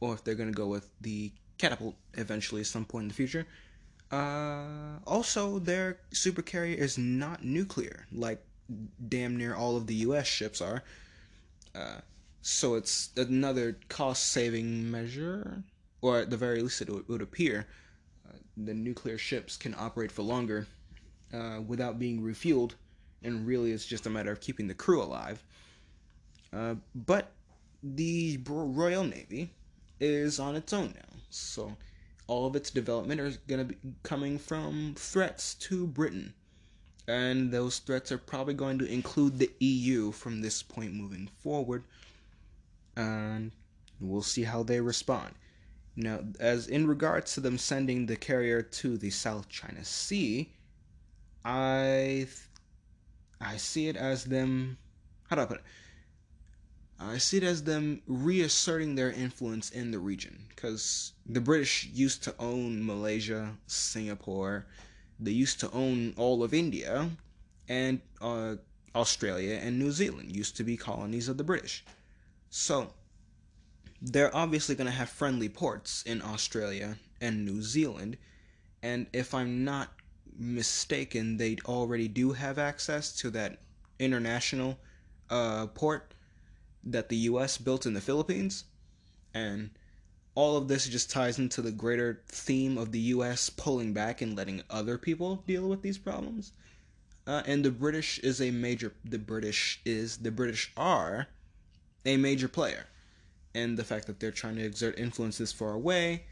or 0.00 0.14
if 0.14 0.24
they're 0.24 0.34
going 0.34 0.52
to 0.52 0.56
go 0.56 0.66
with 0.66 0.88
the 1.00 1.32
catapult 1.58 1.96
eventually 2.14 2.60
at 2.62 2.66
some 2.66 2.84
point 2.84 3.04
in 3.04 3.08
the 3.08 3.14
future. 3.14 3.46
Uh, 4.10 4.98
also, 5.06 5.58
their 5.58 5.98
super 6.12 6.40
carrier 6.40 6.76
is 6.76 6.96
not 6.96 7.44
nuclear 7.44 8.06
like 8.12 8.42
damn 9.08 9.36
near 9.36 9.54
all 9.54 9.76
of 9.76 9.86
the 9.86 9.94
U.S. 9.96 10.26
ships 10.26 10.60
are. 10.60 10.82
Uh, 11.74 12.00
so 12.40 12.74
it's 12.74 13.10
another 13.16 13.78
cost 13.88 14.28
saving 14.28 14.90
measure 14.90 15.62
or 16.00 16.18
at 16.18 16.30
the 16.30 16.36
very 16.36 16.62
least 16.62 16.82
it 16.82 17.08
would 17.08 17.22
appear, 17.22 17.66
uh, 18.28 18.36
the 18.56 18.74
nuclear 18.74 19.18
ships 19.18 19.56
can 19.56 19.74
operate 19.78 20.12
for 20.12 20.22
longer 20.22 20.66
uh, 21.32 21.60
without 21.66 21.98
being 21.98 22.22
refueled, 22.22 22.72
and 23.22 23.46
really 23.46 23.72
it's 23.72 23.86
just 23.86 24.06
a 24.06 24.10
matter 24.10 24.30
of 24.30 24.40
keeping 24.40 24.68
the 24.68 24.74
crew 24.74 25.02
alive. 25.02 25.42
Uh, 26.52 26.74
but 26.94 27.32
the 27.82 28.38
Royal 28.46 29.04
Navy 29.04 29.50
is 30.00 30.38
on 30.38 30.56
its 30.56 30.72
own 30.72 30.94
now, 30.94 31.18
so 31.30 31.76
all 32.28 32.46
of 32.46 32.54
its 32.54 32.70
development 32.70 33.20
is 33.20 33.38
going 33.48 33.66
to 33.66 33.74
be 33.74 33.78
coming 34.02 34.38
from 34.38 34.94
threats 34.96 35.54
to 35.54 35.86
Britain. 35.86 36.34
And 37.08 37.50
those 37.50 37.78
threats 37.78 38.12
are 38.12 38.18
probably 38.18 38.52
going 38.52 38.78
to 38.80 38.86
include 38.86 39.38
the 39.38 39.50
EU 39.60 40.12
from 40.12 40.42
this 40.42 40.62
point 40.62 40.92
moving 40.92 41.30
forward. 41.42 41.84
And 42.96 43.50
we'll 43.98 44.22
see 44.22 44.42
how 44.42 44.62
they 44.62 44.80
respond. 44.80 45.34
Now, 45.98 46.20
as 46.38 46.68
in 46.68 46.86
regards 46.86 47.34
to 47.34 47.40
them 47.40 47.58
sending 47.58 48.06
the 48.06 48.14
carrier 48.14 48.62
to 48.62 48.96
the 48.96 49.10
South 49.10 49.48
China 49.48 49.84
Sea, 49.84 50.52
I 51.44 52.28
I 53.40 53.56
see 53.56 53.88
it 53.88 53.96
as 53.96 54.24
them 54.24 54.78
how 55.28 55.34
do 55.34 55.42
I 55.42 55.46
put 55.46 55.56
it? 55.58 55.64
I 57.00 57.18
see 57.18 57.38
it 57.38 57.42
as 57.42 57.64
them 57.64 58.02
reasserting 58.06 58.94
their 58.94 59.10
influence 59.10 59.70
in 59.70 59.90
the 59.90 59.98
region 59.98 60.46
because 60.50 61.14
the 61.26 61.40
British 61.40 61.88
used 61.92 62.22
to 62.24 62.34
own 62.38 62.86
Malaysia, 62.86 63.56
Singapore, 63.66 64.66
they 65.18 65.32
used 65.32 65.58
to 65.60 65.70
own 65.72 66.14
all 66.16 66.44
of 66.44 66.54
India, 66.54 67.10
and 67.68 68.00
uh, 68.20 68.54
Australia 68.94 69.56
and 69.56 69.78
New 69.80 69.90
Zealand 69.90 70.34
used 70.34 70.56
to 70.56 70.64
be 70.64 70.76
colonies 70.76 71.28
of 71.28 71.38
the 71.38 71.44
British. 71.44 71.84
So 72.50 72.94
they're 74.00 74.34
obviously 74.34 74.74
going 74.74 74.86
to 74.86 74.92
have 74.92 75.08
friendly 75.08 75.48
ports 75.48 76.02
in 76.04 76.22
Australia 76.22 76.96
and 77.20 77.44
New 77.44 77.62
Zealand. 77.62 78.16
And 78.82 79.06
if 79.12 79.34
I'm 79.34 79.64
not 79.64 79.92
mistaken, 80.38 81.36
they 81.36 81.56
already 81.64 82.06
do 82.06 82.32
have 82.32 82.58
access 82.58 83.12
to 83.16 83.30
that 83.30 83.58
international 83.98 84.78
uh, 85.30 85.66
port 85.66 86.14
that 86.84 87.08
the 87.08 87.16
U.S. 87.16 87.58
built 87.58 87.86
in 87.86 87.94
the 87.94 88.00
Philippines. 88.00 88.64
And 89.34 89.70
all 90.36 90.56
of 90.56 90.68
this 90.68 90.88
just 90.88 91.10
ties 91.10 91.38
into 91.38 91.60
the 91.60 91.72
greater 91.72 92.22
theme 92.28 92.78
of 92.78 92.92
the 92.92 93.00
U.S. 93.00 93.50
pulling 93.50 93.92
back 93.92 94.22
and 94.22 94.36
letting 94.36 94.62
other 94.70 94.96
people 94.96 95.42
deal 95.46 95.68
with 95.68 95.82
these 95.82 95.98
problems. 95.98 96.52
Uh, 97.26 97.42
and 97.46 97.64
the 97.64 97.70
British 97.70 98.20
is 98.20 98.40
a 98.40 98.52
major. 98.52 98.94
The 99.04 99.18
British 99.18 99.80
is 99.84 100.18
the 100.18 100.30
British 100.30 100.72
are 100.76 101.26
a 102.06 102.16
major 102.16 102.48
player 102.48 102.86
and 103.54 103.76
the 103.76 103.84
fact 103.84 104.06
that 104.06 104.20
they're 104.20 104.30
trying 104.30 104.56
to 104.56 104.64
exert 104.64 104.98
influence 104.98 105.38
this 105.38 105.52
far 105.52 105.72
away 105.72 106.24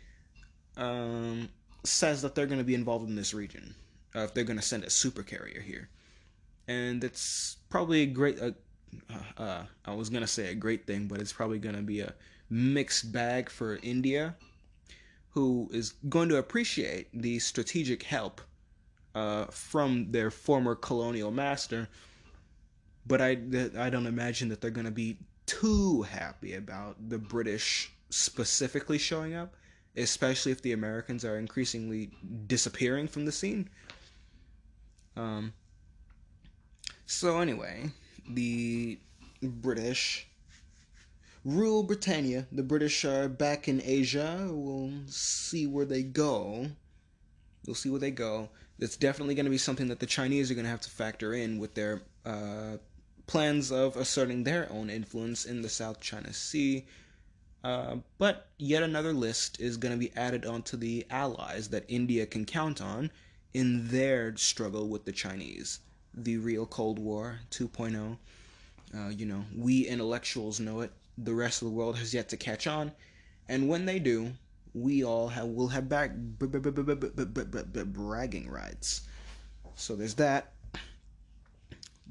um, 0.77 1.49
says 1.85 2.23
that 2.23 2.35
they're 2.35 2.47
going 2.47 2.59
to 2.59 2.65
be 2.65 2.75
involved 2.75 3.09
in 3.09 3.17
this 3.17 3.35
region 3.35 3.75
uh, 4.15 4.21
if 4.21 4.35
they're 4.35 4.45
going 4.45 4.59
to 4.59 4.65
send 4.65 4.85
a 4.85 4.91
super 4.91 5.23
carrier 5.23 5.61
here. 5.61 5.89
And 6.69 7.03
it's 7.05 7.57
probably 7.71 8.03
a 8.03 8.07
great 8.07 8.41
uh, 8.41 8.51
uh, 9.37 9.63
i 9.85 9.93
was 9.93 10.09
going 10.09 10.23
to 10.23 10.27
say 10.27 10.51
a 10.51 10.55
great 10.55 10.87
thing 10.87 11.07
but 11.07 11.21
it's 11.21 11.33
probably 11.33 11.59
going 11.59 11.75
to 11.75 11.83
be 11.83 12.01
a 12.01 12.15
mixed 12.49 13.13
bag 13.13 13.51
for 13.51 13.79
india 13.83 14.35
who 15.37 15.69
is 15.71 15.93
going 16.09 16.31
to 16.31 16.39
appreciate 16.39 17.09
the 17.13 17.39
strategic 17.39 18.03
help 18.05 18.41
uh, 19.15 19.45
from 19.47 20.11
their 20.11 20.31
former 20.31 20.75
colonial 20.75 21.31
master. 21.31 21.89
But 23.07 23.21
I 23.21 23.37
I 23.79 23.91
don't 23.91 24.07
imagine 24.07 24.49
that 24.49 24.63
they're 24.63 24.71
going 24.71 24.87
to 24.87 24.91
be 24.91 25.19
too 25.47 26.03
happy 26.03 26.55
about 26.55 27.09
the 27.09 27.19
British 27.19 27.93
specifically 28.11 28.99
showing 28.99 29.35
up, 29.35 29.55
especially 29.97 30.53
if 30.53 30.63
the 30.63 30.73
Americans 30.73 31.25
are 31.25 31.39
increasingly 31.39 32.11
disappearing 32.47 33.09
from 33.09 33.25
the 33.25 33.33
scene. 33.33 33.71
Um. 35.17 35.55
So 37.07 37.41
anyway, 37.41 37.91
the 38.29 38.99
British 39.43 40.29
rule 41.45 41.83
Britannia. 41.83 42.47
The 42.53 42.63
British 42.63 43.05
are 43.05 43.29
back 43.29 43.69
in 43.69 43.81
Asia. 43.83 44.49
We'll 44.51 44.93
see 45.07 45.67
where 45.67 45.87
they 45.87 46.03
go. 46.03 46.67
We'll 47.67 47.75
see 47.75 47.89
where 47.89 48.01
they 48.01 48.11
go. 48.11 48.51
It's 48.79 48.97
definitely 48.97 49.35
going 49.35 49.47
to 49.47 49.51
be 49.51 49.59
something 49.59 49.89
that 49.89 50.01
the 50.01 50.07
Chinese 50.07 50.51
are 50.51 50.55
going 50.55 50.65
to 50.65 50.71
have 50.71 50.83
to 50.83 50.91
factor 50.91 51.33
in 51.33 51.59
with 51.59 51.75
their 51.75 52.03
uh, 52.27 52.77
plans 53.27 53.73
of 53.73 53.97
asserting 53.97 54.45
their 54.45 54.71
own 54.71 54.91
influence 54.91 55.45
in 55.45 55.63
the 55.63 55.69
South 55.69 56.01
China 56.01 56.33
Sea. 56.33 56.87
Uh, 57.65 57.97
but 58.19 58.49
yet 58.59 58.83
another 58.83 59.13
list 59.13 59.61
is 59.61 59.77
going 59.77 59.93
to 59.93 59.99
be 59.99 60.15
added 60.17 60.47
onto 60.47 60.77
the 60.77 61.05
allies 61.11 61.69
that 61.69 61.85
India 61.89 62.27
can 62.27 62.45
count 62.45 62.81
on 62.81 63.11
in 63.55 63.89
their 63.89 64.37
struggle 64.37 64.89
with 64.89 65.05
the 65.05 65.13
Chinese. 65.13 65.81
The 66.15 66.37
real 66.37 66.67
Cold 66.67 66.99
War 66.99 67.41
2.0. 67.51 68.17
Uh, 68.95 69.09
you 69.09 69.27
know, 69.27 69.45
we 69.57 69.87
intellectuals 69.87 70.61
know 70.61 70.81
it. 70.81 70.93
The 71.19 71.35
rest 71.35 71.63
of 71.63 71.69
the 71.69 71.75
world 71.75 71.97
has 71.97 72.15
yet 72.15 72.29
to 72.29 72.37
catch 72.37 72.67
on. 72.67 72.93
And 73.49 73.69
when 73.69 73.87
they 73.87 73.99
do, 73.99 74.33
we 74.75 75.05
all 75.05 75.29
have 75.29 75.47
will 75.47 75.69
have 75.69 75.89
back 75.89 76.11
bragging 76.15 78.51
rights. 78.51 79.01
So 79.75 79.97
there's 79.97 80.15
that. 80.15 80.53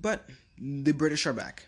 But 0.02 0.28
the 0.58 0.92
British 0.92 1.26
are 1.26 1.34
back. 1.34 1.68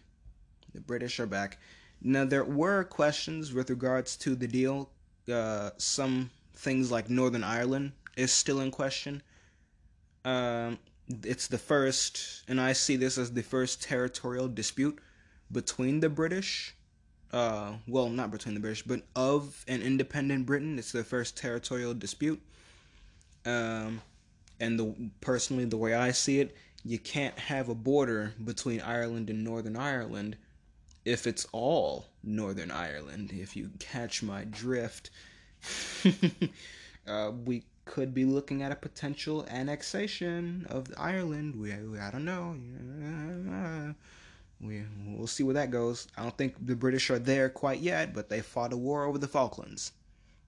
The 0.74 0.82
British 0.82 1.20
are 1.20 1.26
back. 1.26 1.58
Now 2.02 2.26
there 2.26 2.44
were 2.44 2.84
questions 2.84 3.54
with 3.54 3.70
regards 3.70 4.16
to 4.18 4.36
the 4.36 4.48
deal. 4.48 4.90
Uh, 5.32 5.72
some 5.78 6.30
things 6.56 6.92
like 6.92 7.10
Northern 7.10 7.44
Ireland 7.44 7.94
is 8.16 8.32
still 8.32 8.60
in 8.60 8.72
question. 8.72 9.22
Um, 10.26 10.80
it's 11.24 11.48
the 11.48 11.58
first, 11.58 12.44
and 12.48 12.60
I 12.60 12.74
see 12.74 12.96
this 12.98 13.18
as 13.18 13.32
the 13.32 13.44
first 13.44 13.82
territorial 13.82 14.48
dispute 14.48 15.00
between 15.52 16.00
the 16.00 16.10
British. 16.10 16.76
Uh, 17.32 17.74
well, 17.88 18.10
not 18.10 18.32
between 18.32 18.56
the 18.56 18.60
British, 18.60 18.84
but 18.84 19.02
of 19.16 19.64
an 19.68 19.82
independent 19.82 20.46
Britain. 20.46 20.78
It's 20.80 20.92
the 20.92 21.04
first 21.04 21.38
territorial 21.38 21.94
dispute. 21.94 22.42
Um, 23.46 24.02
and 24.60 24.80
the 24.80 25.12
personally, 25.22 25.66
the 25.66 25.78
way 25.78 25.94
I 25.94 26.12
see 26.12 26.40
it, 26.40 26.56
you 26.88 26.98
can't 26.98 27.38
have 27.38 27.68
a 27.68 27.76
border 27.76 28.34
between 28.42 28.80
Ireland 28.80 29.30
and 29.30 29.44
Northern 29.44 29.76
Ireland 29.76 30.38
if 31.04 31.28
it's 31.28 31.46
all 31.52 32.06
Northern 32.24 32.72
Ireland. 32.72 33.32
If 33.34 33.58
you 33.58 33.72
catch 33.78 34.24
my 34.24 34.46
drift, 34.46 35.10
uh, 37.08 37.32
we 37.44 37.66
could 37.84 38.14
be 38.14 38.24
looking 38.24 38.64
at 38.64 38.72
a 38.72 38.76
potential 38.76 39.46
annexation 39.50 40.66
of 40.70 40.88
Ireland. 40.98 41.58
We, 41.60 41.74
I 41.74 42.10
don't 42.10 42.24
know. 42.24 42.56
We 44.62 44.84
we'll 45.08 45.28
see 45.28 45.44
where 45.44 45.56
that 45.56 45.72
goes. 45.72 46.08
I 46.18 46.24
don't 46.24 46.38
think 46.38 46.56
the 46.66 46.76
British 46.76 47.10
are 47.10 47.20
there 47.20 47.50
quite 47.50 47.82
yet, 47.82 48.14
but 48.14 48.30
they 48.30 48.40
fought 48.40 48.72
a 48.72 48.78
war 48.78 49.04
over 49.04 49.18
the 49.18 49.28
Falklands. 49.28 49.92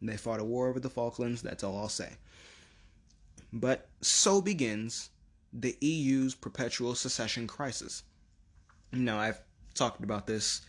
They 0.01 0.15
fought 0.15 0.39
a 0.39 0.45
war 0.45 0.69
over 0.69 0.79
the 0.79 0.89
Falklands. 0.89 1.41
That's 1.41 1.65
all 1.65 1.77
I'll 1.77 1.89
say. 1.89 2.13
But 3.51 3.89
so 3.99 4.41
begins 4.41 5.09
the 5.53 5.77
EU's 5.81 6.35
perpetual 6.35 6.95
secession 6.95 7.47
crisis. 7.47 8.03
Now, 8.91 9.19
I've 9.19 9.41
talked 9.73 10.03
about 10.03 10.27
this 10.27 10.61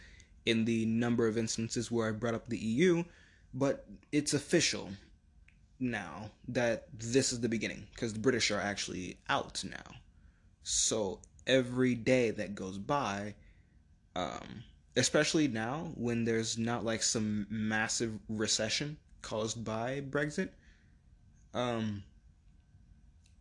in 0.47 0.65
the 0.65 0.87
number 0.87 1.27
of 1.27 1.37
instances 1.37 1.91
where 1.91 2.09
I 2.09 2.13
brought 2.13 2.35
up 2.35 2.49
the 2.49 2.59
EU, 2.59 3.05
but 3.53 3.87
it's 4.13 4.35
official 4.35 4.91
now 5.79 6.31
that 6.49 6.87
this 6.99 7.33
is 7.33 7.41
the 7.41 7.49
beginning 7.49 7.87
because 7.95 8.13
the 8.13 8.19
British 8.19 8.51
are 8.51 8.61
actually 8.61 9.19
out 9.29 9.63
now. 9.65 9.97
So 10.63 11.21
every 11.47 11.95
day 11.95 12.31
that 12.31 12.55
goes 12.55 12.79
by, 12.79 13.35
um, 14.15 14.63
especially 14.97 15.49
now 15.49 15.91
when 15.95 16.25
there's 16.25 16.59
not 16.59 16.85
like 16.85 17.03
some 17.03 17.47
massive 17.49 18.13
recession 18.29 18.99
caused 19.23 19.65
by 19.65 20.03
Brexit, 20.03 20.51
um, 21.55 22.03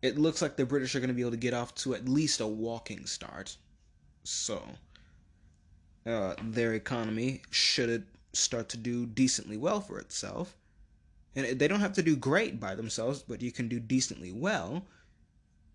it 0.02 0.18
looks 0.18 0.40
like 0.40 0.56
the 0.56 0.64
British 0.64 0.94
are 0.94 1.00
going 1.00 1.08
to 1.08 1.14
be 1.14 1.22
able 1.22 1.30
to 1.32 1.36
get 1.36 1.54
off 1.54 1.74
to 1.76 1.94
at 1.94 2.08
least 2.08 2.40
a 2.40 2.46
walking 2.46 3.06
start. 3.06 3.56
So, 4.24 4.62
uh, 6.06 6.34
their 6.42 6.74
economy 6.74 7.42
should 7.50 8.06
start 8.32 8.68
to 8.70 8.76
do 8.76 9.06
decently 9.06 9.56
well 9.56 9.80
for 9.80 9.98
itself. 9.98 10.56
And 11.36 11.58
they 11.58 11.68
don't 11.68 11.80
have 11.80 11.92
to 11.94 12.02
do 12.02 12.16
great 12.16 12.58
by 12.58 12.74
themselves, 12.74 13.22
but 13.22 13.42
you 13.42 13.52
can 13.52 13.68
do 13.68 13.78
decently 13.78 14.32
well. 14.32 14.84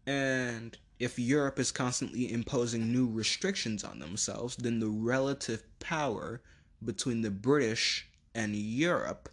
And 0.06 0.78
if 1.00 1.18
Europe 1.20 1.60
is 1.60 1.72
constantly 1.72 2.32
imposing 2.32 2.92
new 2.92 3.08
restrictions 3.08 3.84
on 3.84 4.00
themselves, 4.00 4.56
then 4.56 4.80
the 4.80 4.90
relative 4.90 5.64
power 5.80 6.42
between 6.84 7.22
the 7.22 7.32
British 7.32 8.08
and 8.34 8.56
Europe, 8.56 9.30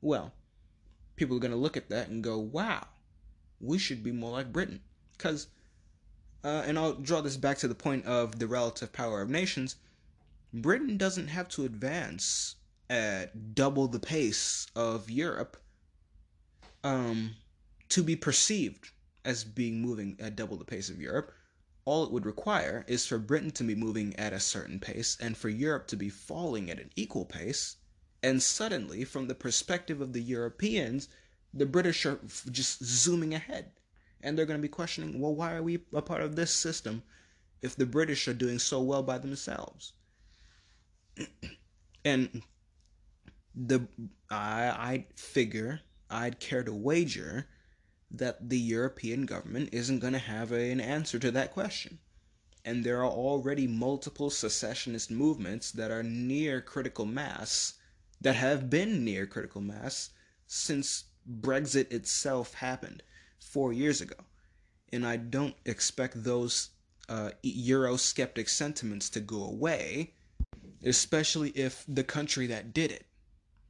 well, 0.00 0.32
people 1.16 1.36
are 1.36 1.40
going 1.40 1.52
to 1.52 1.56
look 1.56 1.76
at 1.76 1.88
that 1.90 2.08
and 2.08 2.24
go, 2.24 2.38
wow, 2.38 2.86
we 3.62 3.78
should 3.78 4.02
be 4.02 4.12
more 4.12 4.32
like 4.32 4.52
Britain. 4.52 4.80
Because, 5.16 5.46
uh, 6.44 6.64
and 6.66 6.78
I'll 6.78 6.94
draw 6.94 7.20
this 7.20 7.36
back 7.36 7.58
to 7.58 7.68
the 7.68 7.74
point 7.74 8.04
of 8.04 8.38
the 8.38 8.46
relative 8.46 8.92
power 8.92 9.22
of 9.22 9.30
nations, 9.30 9.76
Britain 10.52 10.98
doesn't 10.98 11.28
have 11.28 11.48
to 11.50 11.64
advance 11.64 12.56
at 12.90 13.54
double 13.54 13.88
the 13.88 14.00
pace 14.00 14.66
of 14.76 15.08
Europe 15.08 15.56
um, 16.84 17.36
to 17.88 18.02
be 18.02 18.16
perceived 18.16 18.90
as 19.24 19.44
being 19.44 19.80
moving 19.80 20.16
at 20.20 20.36
double 20.36 20.56
the 20.56 20.64
pace 20.64 20.90
of 20.90 21.00
Europe. 21.00 21.32
All 21.84 22.04
it 22.04 22.12
would 22.12 22.26
require 22.26 22.84
is 22.86 23.06
for 23.06 23.18
Britain 23.18 23.50
to 23.52 23.64
be 23.64 23.74
moving 23.74 24.14
at 24.16 24.32
a 24.32 24.40
certain 24.40 24.78
pace 24.78 25.16
and 25.20 25.36
for 25.36 25.48
Europe 25.48 25.86
to 25.88 25.96
be 25.96 26.08
falling 26.08 26.70
at 26.70 26.78
an 26.78 26.90
equal 26.96 27.24
pace. 27.24 27.76
And 28.22 28.42
suddenly, 28.42 29.04
from 29.04 29.26
the 29.26 29.34
perspective 29.34 30.00
of 30.00 30.12
the 30.12 30.22
Europeans, 30.22 31.08
the 31.54 31.66
British 31.66 32.06
are 32.06 32.18
just 32.50 32.84
zooming 32.84 33.34
ahead. 33.34 33.72
And 34.20 34.38
they're 34.38 34.46
going 34.46 34.58
to 34.58 34.62
be 34.62 34.68
questioning, 34.68 35.20
well, 35.20 35.34
why 35.34 35.54
are 35.54 35.62
we 35.62 35.80
a 35.92 36.02
part 36.02 36.22
of 36.22 36.36
this 36.36 36.52
system 36.52 37.02
if 37.60 37.74
the 37.74 37.86
British 37.86 38.28
are 38.28 38.34
doing 38.34 38.58
so 38.58 38.80
well 38.80 39.02
by 39.02 39.18
themselves? 39.18 39.92
and 42.04 42.42
the 43.54 43.86
I 44.30 44.68
I 44.68 45.06
figure 45.16 45.80
I'd 46.08 46.40
care 46.40 46.62
to 46.62 46.72
wager 46.72 47.48
that 48.10 48.48
the 48.48 48.58
European 48.58 49.26
government 49.26 49.70
isn't 49.72 50.00
going 50.00 50.12
to 50.12 50.18
have 50.18 50.52
an 50.52 50.80
answer 50.80 51.18
to 51.18 51.30
that 51.30 51.52
question. 51.52 51.98
And 52.64 52.84
there 52.84 53.00
are 53.00 53.10
already 53.10 53.66
multiple 53.66 54.30
secessionist 54.30 55.10
movements 55.10 55.72
that 55.72 55.90
are 55.90 56.02
near 56.02 56.60
critical 56.60 57.06
mass, 57.06 57.74
that 58.20 58.36
have 58.36 58.70
been 58.70 59.04
near 59.04 59.26
critical 59.26 59.60
mass 59.60 60.10
since 60.46 61.04
Brexit 61.30 61.92
itself 61.92 62.54
happened 62.54 63.02
four 63.38 63.72
years 63.72 64.00
ago. 64.00 64.16
And 64.92 65.06
I 65.06 65.16
don't 65.16 65.56
expect 65.64 66.22
those 66.22 66.70
uh, 67.08 67.30
Eurosceptic 67.44 68.48
sentiments 68.48 69.08
to 69.10 69.20
go 69.20 69.44
away, 69.44 70.14
especially 70.84 71.50
if 71.50 71.84
the 71.88 72.04
country 72.04 72.46
that 72.48 72.72
did 72.72 72.90
it, 72.92 73.06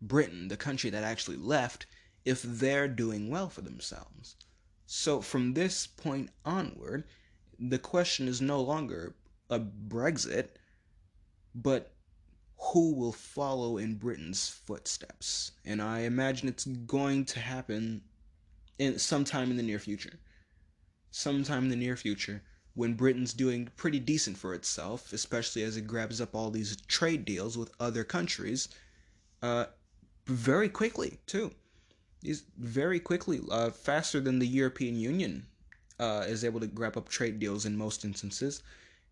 Britain, 0.01 0.49
the 0.49 0.57
country 0.57 0.91
that 0.91 1.05
actually 1.05 1.37
left, 1.37 1.87
if 2.25 2.43
they're 2.43 2.88
doing 2.88 3.31
well 3.31 3.49
for 3.49 3.62
themselves. 3.62 4.37
So 4.87 5.21
from 5.21 5.55
this 5.55 5.87
point 5.87 6.31
onward, 6.45 7.05
the 7.59 7.79
question 7.79 8.29
is 8.29 8.41
no 8.41 8.61
longer 8.61 9.15
a 9.49 9.61
Brexit, 9.61 10.49
but 11.55 11.93
who 12.70 12.94
will 12.94 13.12
follow 13.12 13.77
in 13.77 13.96
Britain's 13.96 14.48
footsteps. 14.48 15.53
And 15.64 15.83
I 15.83 16.01
imagine 16.01 16.48
it's 16.48 16.64
going 16.64 17.25
to 17.27 17.40
happen 17.40 18.03
in 18.79 18.98
sometime 18.98 19.51
in 19.51 19.57
the 19.57 19.62
near 19.62 19.79
future. 19.79 20.18
Sometime 21.11 21.64
in 21.64 21.70
the 21.70 21.77
near 21.77 21.96
future 21.96 22.42
when 22.75 22.94
Britain's 22.94 23.35
doing 23.35 23.68
pretty 23.77 23.98
decent 23.98 24.38
for 24.38 24.55
itself, 24.55 25.12
especially 25.12 25.62
as 25.62 25.77
it 25.77 25.87
grabs 25.87 26.20
up 26.20 26.35
all 26.35 26.51
these 26.51 26.77
trade 26.88 27.25
deals 27.25 27.59
with 27.59 27.70
other 27.79 28.05
countries, 28.05 28.68
uh, 29.42 29.66
very 30.27 30.68
quickly 30.68 31.18
too. 31.27 31.51
These 32.22 32.44
very 32.57 33.01
quickly, 33.01 33.40
uh, 33.51 33.70
faster 33.70 34.20
than 34.20 34.38
the 34.38 34.46
European 34.46 34.96
Union 34.96 35.46
uh, 35.98 36.25
is 36.27 36.44
able 36.44 36.61
to 36.61 36.66
grab 36.66 36.96
up 36.96 37.09
trade 37.09 37.38
deals 37.40 37.66
in 37.66 37.77
most 37.77 38.05
instances. 38.05 38.62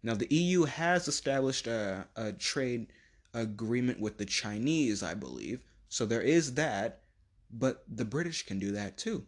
Now, 0.03 0.15
the 0.15 0.33
EU 0.35 0.65
has 0.65 1.09
established 1.09 1.67
a, 1.67 2.07
a 2.17 2.33
trade 2.33 2.87
agreement 3.35 4.01
with 4.01 4.19
the 4.19 4.27
Chinese, 4.27 5.03
I 5.03 5.15
believe. 5.15 5.61
So 5.89 6.07
there 6.07 6.23
is 6.23 6.55
that, 6.55 7.03
but 7.51 7.85
the 7.89 8.05
British 8.05 8.47
can 8.47 8.59
do 8.59 8.73
that 8.73 8.97
too. 8.97 9.27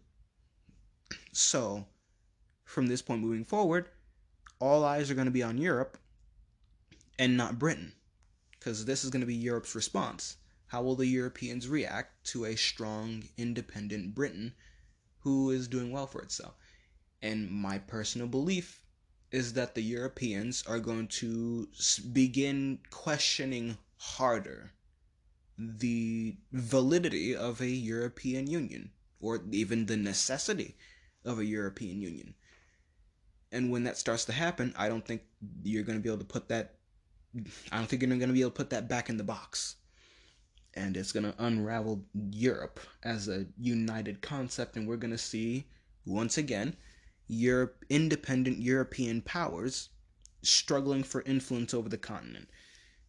So, 1.33 1.87
from 2.65 2.87
this 2.87 3.03
point 3.03 3.21
moving 3.21 3.45
forward, 3.45 3.89
all 4.59 4.85
eyes 4.85 5.11
are 5.11 5.15
going 5.15 5.27
to 5.27 5.31
be 5.31 5.43
on 5.43 5.59
Europe 5.59 5.99
and 7.19 7.37
not 7.37 7.59
Britain? 7.59 7.93
Because 8.59 8.85
this 8.85 9.05
is 9.05 9.11
going 9.11 9.21
to 9.21 9.27
be 9.27 9.35
Europe's 9.35 9.75
response. 9.75 10.37
How 10.67 10.83
will 10.83 10.97
the 10.97 11.07
Europeans 11.07 11.69
react 11.69 12.25
to 12.29 12.45
a 12.45 12.57
strong, 12.57 13.25
independent 13.37 14.15
Britain 14.15 14.55
who 15.21 15.51
is 15.51 15.69
doing 15.69 15.93
well 15.93 16.07
for 16.07 16.23
itself? 16.23 16.55
And 17.21 17.51
my 17.51 17.79
personal 17.79 18.27
belief 18.27 18.83
is 19.31 19.53
that 19.55 19.75
the 19.75 19.83
Europeans 19.83 20.65
are 20.67 20.81
going 20.81 21.09
to 21.09 21.69
begin 22.13 22.79
questioning 22.91 23.79
harder 24.03 24.73
the 25.57 26.37
validity 26.51 27.37
of 27.37 27.61
a 27.61 27.69
European 27.69 28.49
Union 28.49 28.91
or 29.21 29.45
even 29.53 29.87
the 29.87 29.97
necessity 29.97 30.77
of 31.25 31.39
a 31.39 31.45
European 31.45 32.01
Union. 32.01 32.35
And 33.53 33.71
when 33.71 33.85
that 33.85 33.97
starts 33.97 34.25
to 34.25 34.33
happen, 34.33 34.75
I 34.77 34.89
don't 34.89 35.07
think 35.07 35.23
you're 35.63 35.85
going 35.85 35.99
to 35.99 36.03
be 36.03 36.09
able 36.09 36.19
to 36.19 36.25
put 36.25 36.49
that 36.49 36.75
I 37.71 37.79
don't 37.79 37.87
think 37.87 38.03
you're 38.03 38.09
going 38.09 38.21
to 38.21 38.35
be 38.35 38.41
able 38.41 38.51
to 38.51 38.57
put 38.57 38.71
that 38.71 38.89
back 38.89 39.09
in 39.09 39.17
the 39.17 39.25
box. 39.25 39.77
And 40.75 40.97
it's 40.97 41.13
going 41.13 41.25
to 41.25 41.45
unravel 41.45 42.05
Europe 42.31 42.81
as 43.05 43.29
a 43.29 43.47
united 43.59 44.21
concept 44.21 44.77
and 44.77 44.87
we're 44.87 44.97
going 44.97 45.13
to 45.13 45.19
see 45.19 45.67
once 46.05 46.37
again 46.39 46.77
Europe 47.29 47.85
independent 47.89 48.59
European 48.59 49.23
powers 49.23 49.91
struggling 50.43 51.05
for 51.05 51.23
influence 51.23 51.73
over 51.73 51.89
the 51.89 51.99
continent. 51.99 52.49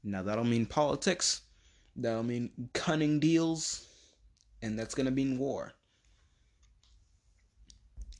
Now 0.03 0.23
that'll 0.23 0.43
mean 0.43 0.65
politics, 0.65 1.41
that'll 1.95 2.23
mean 2.23 2.69
cunning 2.73 3.19
deals, 3.19 3.87
and 4.61 4.77
that's 4.77 4.95
going 4.95 5.05
to 5.05 5.11
mean 5.11 5.37
war. 5.37 5.73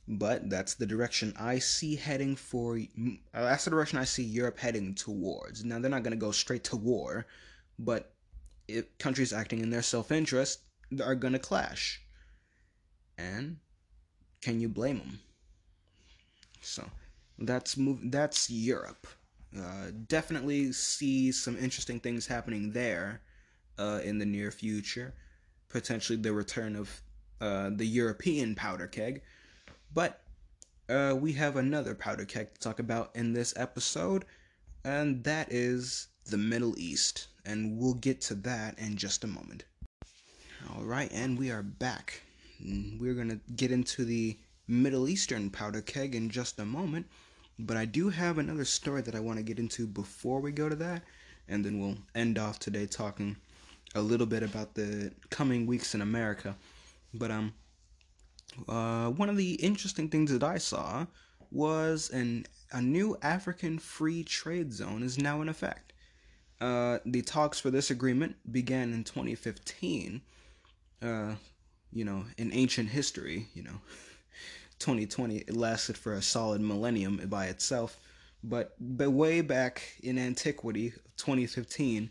But 0.06 0.50
that's 0.50 0.74
the 0.74 0.86
direction 0.86 1.32
I 1.38 1.58
see 1.58 1.96
heading 1.96 2.36
for. 2.36 2.78
Uh, 2.78 3.10
that's 3.32 3.64
the 3.64 3.70
direction 3.70 3.98
I 3.98 4.04
see 4.04 4.22
Europe 4.22 4.58
heading 4.58 4.94
towards. 4.94 5.64
Now 5.64 5.78
they're 5.78 5.90
not 5.90 6.02
going 6.02 6.12
to 6.12 6.18
go 6.18 6.30
straight 6.30 6.64
to 6.64 6.76
war, 6.76 7.26
but 7.78 8.14
if 8.68 8.96
countries 8.98 9.32
acting 9.32 9.60
in 9.60 9.70
their 9.70 9.82
self-interest 9.82 10.60
are 11.02 11.14
going 11.14 11.32
to 11.32 11.38
clash. 11.38 12.02
And 13.16 13.58
can 14.42 14.60
you 14.60 14.68
blame 14.68 14.98
them? 14.98 15.18
So 16.60 16.84
that's 17.38 17.76
move. 17.76 18.00
That's 18.04 18.50
Europe. 18.50 19.06
Uh, 19.56 19.90
definitely 20.08 20.72
see 20.72 21.30
some 21.30 21.56
interesting 21.56 22.00
things 22.00 22.26
happening 22.26 22.72
there 22.72 23.22
uh, 23.78 24.00
in 24.02 24.18
the 24.18 24.26
near 24.26 24.50
future. 24.50 25.14
Potentially 25.68 26.18
the 26.18 26.32
return 26.32 26.76
of 26.76 27.00
uh, 27.40 27.70
the 27.74 27.86
European 27.86 28.54
powder 28.54 28.86
keg. 28.86 29.22
But 29.92 30.22
uh, 30.88 31.16
we 31.18 31.32
have 31.34 31.56
another 31.56 31.94
powder 31.94 32.24
keg 32.24 32.54
to 32.54 32.60
talk 32.60 32.78
about 32.78 33.10
in 33.14 33.32
this 33.32 33.54
episode, 33.56 34.24
and 34.84 35.22
that 35.24 35.52
is 35.52 36.08
the 36.26 36.38
Middle 36.38 36.74
East. 36.78 37.28
And 37.44 37.78
we'll 37.78 37.94
get 37.94 38.20
to 38.22 38.34
that 38.36 38.78
in 38.78 38.96
just 38.96 39.24
a 39.24 39.28
moment. 39.28 39.64
All 40.74 40.84
right, 40.84 41.10
and 41.12 41.38
we 41.38 41.50
are 41.50 41.62
back. 41.62 42.22
We're 42.98 43.14
going 43.14 43.28
to 43.28 43.40
get 43.54 43.70
into 43.70 44.04
the 44.04 44.38
Middle 44.66 45.08
Eastern 45.08 45.50
powder 45.50 45.82
keg 45.82 46.14
in 46.14 46.30
just 46.30 46.58
a 46.58 46.64
moment. 46.64 47.06
But 47.58 47.76
I 47.76 47.84
do 47.84 48.08
have 48.08 48.38
another 48.38 48.64
story 48.64 49.02
that 49.02 49.14
I 49.14 49.20
want 49.20 49.38
to 49.38 49.44
get 49.44 49.58
into 49.58 49.86
before 49.86 50.40
we 50.40 50.52
go 50.52 50.68
to 50.68 50.76
that. 50.76 51.02
And 51.48 51.64
then 51.64 51.78
we'll 51.78 51.98
end 52.14 52.38
off 52.38 52.58
today 52.58 52.86
talking 52.86 53.36
a 53.94 54.00
little 54.00 54.26
bit 54.26 54.42
about 54.42 54.74
the 54.74 55.12
coming 55.30 55.66
weeks 55.66 55.94
in 55.94 56.00
America. 56.00 56.56
But 57.12 57.30
um, 57.30 57.54
uh, 58.68 59.10
one 59.10 59.28
of 59.28 59.36
the 59.36 59.54
interesting 59.54 60.08
things 60.08 60.32
that 60.32 60.42
I 60.42 60.58
saw 60.58 61.06
was 61.50 62.10
an 62.10 62.46
a 62.72 62.82
new 62.82 63.16
African 63.22 63.78
free 63.78 64.24
trade 64.24 64.72
zone 64.72 65.04
is 65.04 65.16
now 65.16 65.40
in 65.40 65.48
effect. 65.48 65.92
Uh, 66.60 66.98
the 67.06 67.22
talks 67.22 67.60
for 67.60 67.70
this 67.70 67.90
agreement 67.90 68.36
began 68.50 68.92
in 68.92 69.04
2015. 69.04 70.20
Uh, 71.00 71.34
you 71.92 72.04
know, 72.04 72.24
in 72.36 72.52
ancient 72.52 72.88
history, 72.88 73.46
you 73.54 73.62
know, 73.62 73.80
2020 74.84 75.38
it 75.38 75.56
lasted 75.56 75.96
for 75.96 76.12
a 76.12 76.20
solid 76.20 76.60
millennium 76.60 77.16
by 77.28 77.46
itself. 77.46 77.98
But 78.42 78.76
but 78.78 79.10
way 79.10 79.40
back 79.40 79.82
in 80.02 80.18
antiquity, 80.18 80.92
2015, 81.16 82.10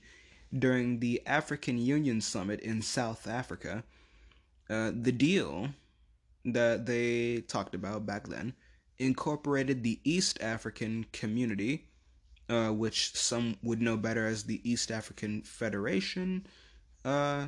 during 0.57 0.99
the 0.99 1.21
African 1.27 1.77
Union 1.77 2.19
Summit 2.19 2.61
in 2.61 2.81
South 2.81 3.27
Africa, 3.27 3.83
uh, 4.71 4.91
the 4.91 5.11
deal 5.11 5.69
that 6.45 6.87
they 6.87 7.41
talked 7.41 7.75
about 7.75 8.07
back 8.07 8.27
then 8.27 8.55
incorporated 8.97 9.83
the 9.83 9.99
East 10.03 10.41
African 10.41 11.05
Community, 11.13 11.85
uh, 12.49 12.69
which 12.69 13.15
some 13.15 13.55
would 13.61 13.83
know 13.83 13.97
better 13.97 14.25
as 14.25 14.45
the 14.45 14.67
East 14.67 14.89
African 14.89 15.43
Federation. 15.43 16.47
Uh, 17.05 17.45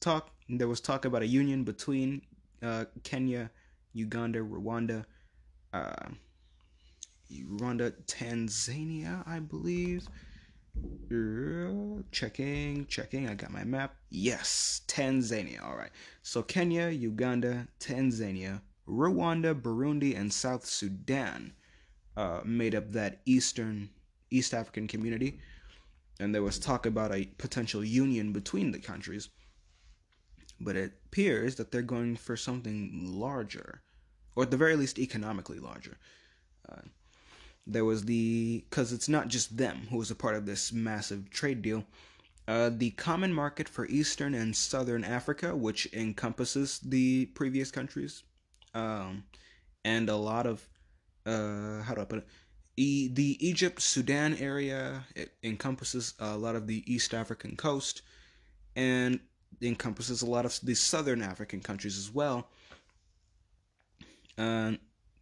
talk 0.00 0.30
there 0.48 0.68
was 0.68 0.80
talk 0.80 1.04
about 1.04 1.20
a 1.20 1.26
union 1.26 1.62
between 1.62 2.22
uh, 2.62 2.86
Kenya, 3.02 3.50
Uganda, 3.94 4.40
Rwanda, 4.40 5.04
uh, 5.72 6.08
Rwanda, 7.32 7.92
Tanzania, 8.06 9.26
I 9.26 9.38
believe. 9.38 10.06
Checking, 12.10 12.86
checking. 12.86 13.28
I 13.28 13.34
got 13.34 13.50
my 13.52 13.64
map. 13.64 13.94
Yes, 14.10 14.82
Tanzania. 14.88 15.62
All 15.62 15.76
right. 15.76 15.90
So 16.22 16.42
Kenya, 16.42 16.88
Uganda, 16.88 17.68
Tanzania, 17.80 18.60
Rwanda, 18.88 19.54
Burundi, 19.54 20.18
and 20.18 20.32
South 20.32 20.66
Sudan 20.66 21.54
uh, 22.16 22.40
made 22.44 22.74
up 22.74 22.92
that 22.92 23.20
Eastern 23.24 23.90
East 24.30 24.52
African 24.52 24.88
community, 24.88 25.38
and 26.18 26.34
there 26.34 26.42
was 26.42 26.58
talk 26.58 26.86
about 26.86 27.14
a 27.14 27.26
potential 27.38 27.84
union 27.84 28.32
between 28.32 28.72
the 28.72 28.78
countries. 28.78 29.30
But 30.60 30.76
it 30.76 30.92
appears 31.06 31.56
that 31.56 31.70
they're 31.70 31.82
going 31.82 32.16
for 32.16 32.36
something 32.36 33.02
larger, 33.04 33.82
or 34.36 34.44
at 34.44 34.50
the 34.50 34.56
very 34.56 34.76
least, 34.76 34.98
economically 34.98 35.58
larger. 35.58 35.98
Uh, 36.68 36.82
there 37.66 37.84
was 37.84 38.04
the 38.04 38.64
because 38.68 38.92
it's 38.92 39.08
not 39.08 39.28
just 39.28 39.56
them 39.56 39.86
who 39.90 39.96
was 39.96 40.10
a 40.10 40.14
part 40.14 40.36
of 40.36 40.46
this 40.46 40.72
massive 40.72 41.30
trade 41.30 41.62
deal. 41.62 41.84
Uh, 42.46 42.70
the 42.72 42.90
Common 42.90 43.32
Market 43.32 43.68
for 43.68 43.86
Eastern 43.86 44.34
and 44.34 44.54
Southern 44.54 45.02
Africa, 45.02 45.56
which 45.56 45.90
encompasses 45.94 46.78
the 46.80 47.26
previous 47.26 47.70
countries, 47.70 48.22
um, 48.74 49.24
and 49.82 50.10
a 50.10 50.16
lot 50.16 50.46
of 50.46 50.68
uh, 51.26 51.82
how 51.82 51.94
do 51.94 52.02
I 52.02 52.04
put 52.04 52.18
it? 52.18 52.26
E- 52.76 53.08
the 53.08 53.38
Egypt 53.46 53.80
Sudan 53.80 54.34
area 54.34 55.04
it 55.14 55.32
encompasses 55.42 56.14
a 56.18 56.36
lot 56.36 56.56
of 56.56 56.66
the 56.66 56.82
East 56.92 57.14
African 57.14 57.56
coast, 57.56 58.02
and 58.76 59.20
encompasses 59.60 60.22
a 60.22 60.26
lot 60.26 60.44
of 60.44 60.58
the 60.62 60.74
Southern 60.74 61.22
African 61.22 61.60
countries 61.60 61.98
as 61.98 62.12
well. 62.12 62.48
Uh, 64.36 64.72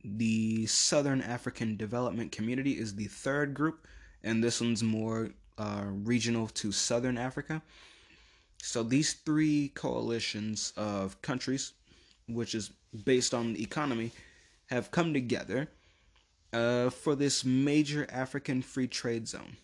the 0.04 0.66
Southern 0.66 1.20
African 1.22 1.76
Development 1.76 2.32
Community 2.32 2.72
is 2.72 2.94
the 2.94 3.06
third 3.06 3.54
group, 3.54 3.86
and 4.24 4.42
this 4.42 4.60
one's 4.60 4.82
more 4.82 5.30
uh, 5.58 5.84
regional 5.86 6.48
to 6.48 6.72
Southern 6.72 7.18
Africa. 7.18 7.62
So 8.58 8.82
these 8.82 9.14
three 9.14 9.70
coalitions 9.74 10.72
of 10.76 11.20
countries, 11.22 11.72
which 12.28 12.54
is 12.54 12.70
based 13.04 13.34
on 13.34 13.52
the 13.52 13.62
economy, 13.62 14.12
have 14.70 14.90
come 14.90 15.12
together 15.12 15.68
uh, 16.52 16.90
for 16.90 17.14
this 17.14 17.44
major 17.44 18.06
African 18.10 18.62
free 18.62 18.86
trade 18.86 19.28
zone. 19.28 19.56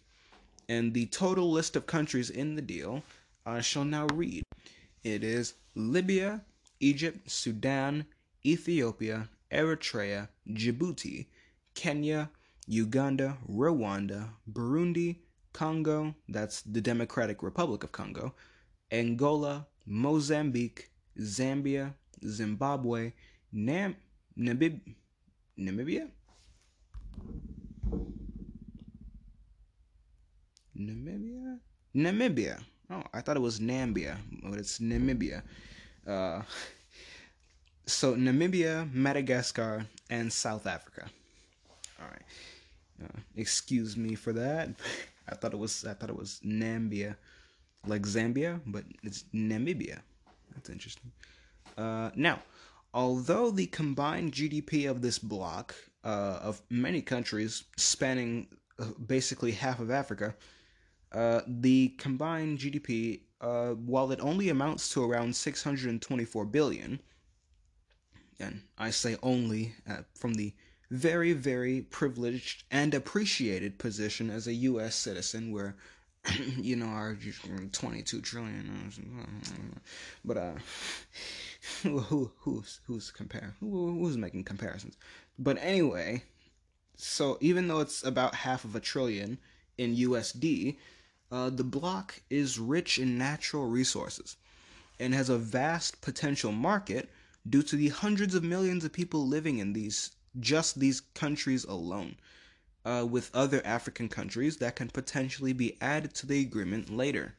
And 0.69 0.93
the 0.93 1.07
total 1.07 1.51
list 1.51 1.77
of 1.77 1.87
countries 1.87 2.29
in 2.29 2.55
the 2.55 2.63
deal 2.63 3.03
I 3.47 3.61
shall 3.61 3.85
now 3.85 4.07
read. 4.13 4.45
It 5.05 5.23
is 5.25 5.55
Libya, 5.75 6.43
Egypt, 6.81 7.31
Sudan, 7.31 8.07
Ethiopia, 8.45 9.29
Eritrea, 9.53 10.29
Djibouti, 10.49 11.27
Kenya, 11.75 12.31
Uganda, 12.67 13.39
Rwanda, 13.51 14.29
Burundi, 14.51 15.17
Congo, 15.53 16.15
that's 16.29 16.63
the 16.63 16.81
Democratic 16.81 17.43
Republic 17.43 17.83
of 17.85 17.93
Congo, 17.93 18.35
Angola, 18.93 19.67
Mozambique, 19.87 20.91
Zambia, 21.19 21.95
Zimbabwe, 22.27 23.13
Nam- 23.53 23.97
Namib- 24.39 24.95
Namibia? 25.59 26.09
Namibia? 30.77 31.59
Namibia. 31.95 32.61
Oh, 32.91 33.03
I 33.13 33.21
thought 33.21 33.37
it 33.37 33.41
was 33.41 33.61
Nambia, 33.61 34.17
but 34.43 34.59
it's 34.59 34.79
Namibia. 34.79 35.43
Uh, 36.07 36.43
so 37.87 38.15
Namibia, 38.15 38.91
Madagascar, 38.93 39.87
and 40.09 40.33
South 40.33 40.67
Africa. 40.67 41.11
All 42.01 42.09
right. 42.09 42.23
Uh, 43.05 43.21
excuse 43.37 43.97
me 43.97 44.15
for 44.15 44.33
that. 44.33 44.71
I 45.29 45.35
thought 45.35 45.53
it 45.53 45.59
was 45.59 45.85
I 45.85 45.93
thought 45.93 46.09
it 46.09 46.17
was 46.17 46.41
Nambia, 46.45 47.17
like 47.87 48.03
Zambia, 48.03 48.61
but 48.67 48.85
it's 49.03 49.25
Namibia. 49.35 50.01
That's 50.55 50.71
interesting. 50.71 51.13
Uh, 51.77 52.11
now, 52.17 52.43
although 52.95 53.51
the 53.51 53.67
combined 53.67 54.33
GDP 54.33 54.91
of 54.91 55.03
this 55.03 55.19
block 55.19 55.75
uh, 56.05 56.41
of 56.43 56.63
many 56.71 57.03
countries 57.03 57.65
spanning 57.77 58.47
uh, 58.79 58.87
basically 59.07 59.53
half 59.53 59.79
of 59.81 59.91
Africa, 59.91 60.35
uh, 61.13 61.41
the 61.47 61.89
combined 61.99 62.59
GDP, 62.59 63.21
uh, 63.41 63.71
while 63.71 64.11
it 64.13 64.21
only 64.21 64.49
amounts 64.49 64.93
to 64.93 65.05
around 65.05 65.35
624 65.35 66.45
billion, 66.47 67.01
and 68.39 68.63
I 68.77 68.91
say 68.91 69.17
only 69.23 69.75
uh, 69.89 70.03
from 70.15 70.35
the 70.35 70.55
very, 70.91 71.33
very 71.33 71.83
privileged 71.83 72.65
and 72.71 72.95
appreciated 72.95 73.79
position 73.79 74.31
as 74.31 74.47
a 74.47 74.55
U.S. 74.55 74.95
citizen, 74.95 75.53
where 75.53 75.77
you 76.57 76.77
know 76.77 76.87
our 76.87 77.17
22 77.73 78.21
trillion. 78.21 78.93
But 80.25 80.37
uh, 80.37 80.53
who 81.83 82.33
who's 82.39 82.81
who's 82.87 83.11
compare 83.11 83.55
who, 83.61 83.99
who's 83.99 84.17
making 84.17 84.45
comparisons? 84.45 84.97
But 85.39 85.59
anyway, 85.61 86.25
so 86.97 87.39
even 87.41 87.69
though 87.69 87.81
it's 87.81 88.05
about 88.05 88.35
half 88.35 88.65
of 88.65 88.75
a 88.75 88.81
trillion 88.81 89.39
in 89.77 89.97
USD, 89.97 90.77
uh, 91.31 91.51
the 91.51 91.65
bloc 91.65 92.21
is 92.31 92.59
rich 92.59 92.99
in 92.99 93.19
natural 93.19 93.67
resources 93.67 94.37
and 94.99 95.15
has 95.15 95.29
a 95.29 95.39
vast 95.39 96.01
potential 96.01 96.53
market 96.53 97.11
due 97.49 97.63
to 97.63 97.77
the 97.77 97.89
hundreds 97.89 98.35
of 98.35 98.43
millions 98.43 98.85
of 98.85 98.93
people 98.93 99.27
living 99.27 99.59
in 99.59 99.73
these 99.73 100.11
just 100.41 100.79
these 100.79 101.01
countries 101.01 101.65
alone, 101.65 102.17
uh, 102.85 103.07
with 103.09 103.35
other 103.35 103.61
African 103.65 104.09
countries 104.09 104.59
that 104.59 104.77
can 104.77 104.89
potentially 104.89 105.53
be 105.53 105.77
added 105.81 106.15
to 106.15 106.27
the 106.27 106.41
agreement 106.41 106.91
later. 106.91 107.35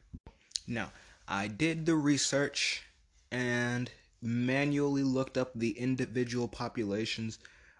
Now, 0.66 0.92
I 1.26 1.48
did 1.48 1.86
the 1.86 1.94
research 1.94 2.82
and 3.30 3.90
manually 4.20 5.02
looked 5.02 5.38
up 5.38 5.52
the 5.54 5.78
individual 5.78 6.48
populations 6.48 7.38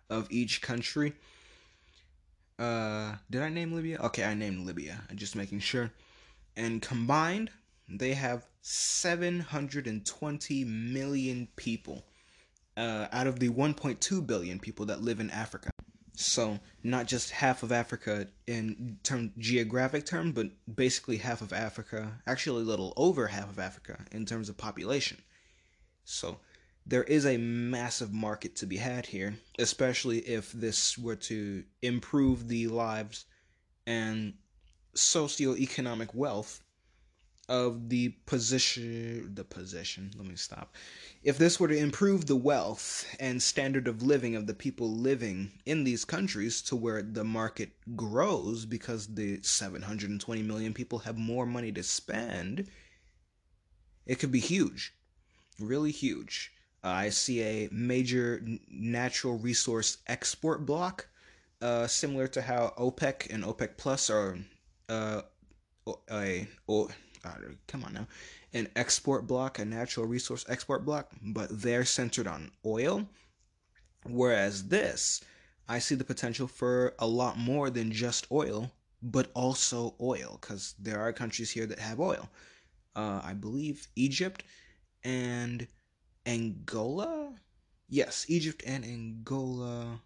of 0.08 0.26
each 0.30 0.62
country. 0.62 1.12
Uh, 2.60 3.16
did 3.30 3.40
I 3.40 3.48
name 3.48 3.72
Libya? 3.72 3.98
Okay, 4.04 4.22
I 4.22 4.34
named 4.34 4.66
Libya. 4.66 5.00
Just 5.14 5.34
making 5.34 5.60
sure. 5.60 5.90
And 6.56 6.82
combined, 6.82 7.50
they 7.88 8.12
have 8.12 8.44
720 8.60 10.64
million 10.64 11.48
people 11.56 12.04
uh, 12.76 13.06
out 13.10 13.26
of 13.26 13.40
the 13.40 13.48
1.2 13.48 14.26
billion 14.26 14.58
people 14.58 14.84
that 14.86 15.00
live 15.00 15.20
in 15.20 15.30
Africa. 15.30 15.70
So 16.14 16.58
not 16.84 17.06
just 17.06 17.30
half 17.30 17.62
of 17.62 17.72
Africa 17.72 18.26
in 18.46 18.98
term 19.04 19.32
geographic 19.38 20.04
term, 20.04 20.32
but 20.32 20.50
basically 20.72 21.16
half 21.16 21.40
of 21.40 21.54
Africa, 21.54 22.20
actually 22.26 22.62
a 22.62 22.66
little 22.66 22.92
over 22.98 23.28
half 23.28 23.48
of 23.48 23.58
Africa 23.58 24.04
in 24.12 24.26
terms 24.26 24.50
of 24.50 24.58
population. 24.58 25.16
So 26.04 26.40
there 26.90 27.05
is 27.05 27.24
a 27.24 27.37
massive 27.37 28.12
market 28.12 28.57
to 28.57 28.66
be 28.66 28.76
had 28.76 29.07
here, 29.07 29.37
especially 29.61 30.18
if 30.18 30.50
this 30.50 30.98
were 30.98 31.14
to 31.14 31.62
improve 31.83 32.48
the 32.48 32.66
lives 32.66 33.26
and 33.87 34.35
socioeconomic 34.96 36.12
wealth 36.14 36.61
of 37.48 37.88
the 37.88 38.09
position 38.26 39.35
the 39.35 39.44
position 39.44 40.11
let 40.16 40.26
me 40.26 40.35
stop. 40.35 40.74
If 41.22 41.38
this 41.38 41.61
were 41.61 41.68
to 41.68 41.76
improve 41.76 42.26
the 42.26 42.37
wealth 42.37 43.07
and 43.20 43.40
standard 43.40 43.87
of 43.87 44.03
living 44.03 44.35
of 44.35 44.48
the 44.48 44.55
people 44.55 44.90
living 44.92 45.53
in 45.66 45.85
these 45.85 46.05
countries 46.05 46.61
to 46.62 46.76
where 46.76 47.03
the 47.03 47.24
market 47.24 47.70
grows 47.94 48.66
because 48.66 49.14
the 49.14 49.40
720 49.42 50.42
million 50.42 50.74
people 50.74 51.00
have 51.00 51.18
more 51.18 51.46
money 51.46 51.70
to 51.72 51.85
spend 51.85 52.68
it 54.07 54.16
could 54.16 54.33
be 54.33 54.40
huge 54.40 54.92
really 55.59 55.90
huge 55.92 56.53
i 56.82 57.08
see 57.08 57.42
a 57.42 57.68
major 57.70 58.42
natural 58.68 59.38
resource 59.38 59.98
export 60.06 60.64
block 60.64 61.08
uh, 61.62 61.86
similar 61.86 62.26
to 62.26 62.40
how 62.40 62.72
opec 62.78 63.32
and 63.32 63.44
opec 63.44 63.76
plus 63.76 64.08
are 64.08 64.38
uh, 64.88 65.20
a, 66.10 66.48
uh, 66.68 67.32
come 67.66 67.84
on 67.84 67.92
now, 67.92 68.06
an 68.52 68.68
export 68.76 69.26
block, 69.26 69.58
a 69.58 69.64
natural 69.64 70.06
resource 70.06 70.44
export 70.48 70.84
block, 70.84 71.10
but 71.22 71.48
they're 71.50 71.84
centered 71.84 72.26
on 72.26 72.50
oil. 72.64 73.06
Whereas 74.04 74.68
this, 74.68 75.22
I 75.68 75.78
see 75.78 75.94
the 75.94 76.04
potential 76.04 76.48
for 76.48 76.94
a 76.98 77.06
lot 77.06 77.38
more 77.38 77.70
than 77.70 77.92
just 77.92 78.26
oil, 78.32 78.70
but 79.02 79.30
also 79.34 79.94
oil, 80.00 80.38
because 80.40 80.74
there 80.78 81.00
are 81.00 81.12
countries 81.12 81.50
here 81.50 81.66
that 81.66 81.78
have 81.78 82.00
oil. 82.00 82.28
Uh, 82.96 83.20
I 83.22 83.34
believe 83.34 83.86
Egypt 83.96 84.42
and 85.04 85.66
Angola. 86.26 87.35
Yes, 87.88 88.26
Egypt 88.28 88.62
and 88.66 88.85
Angola, 88.85 90.00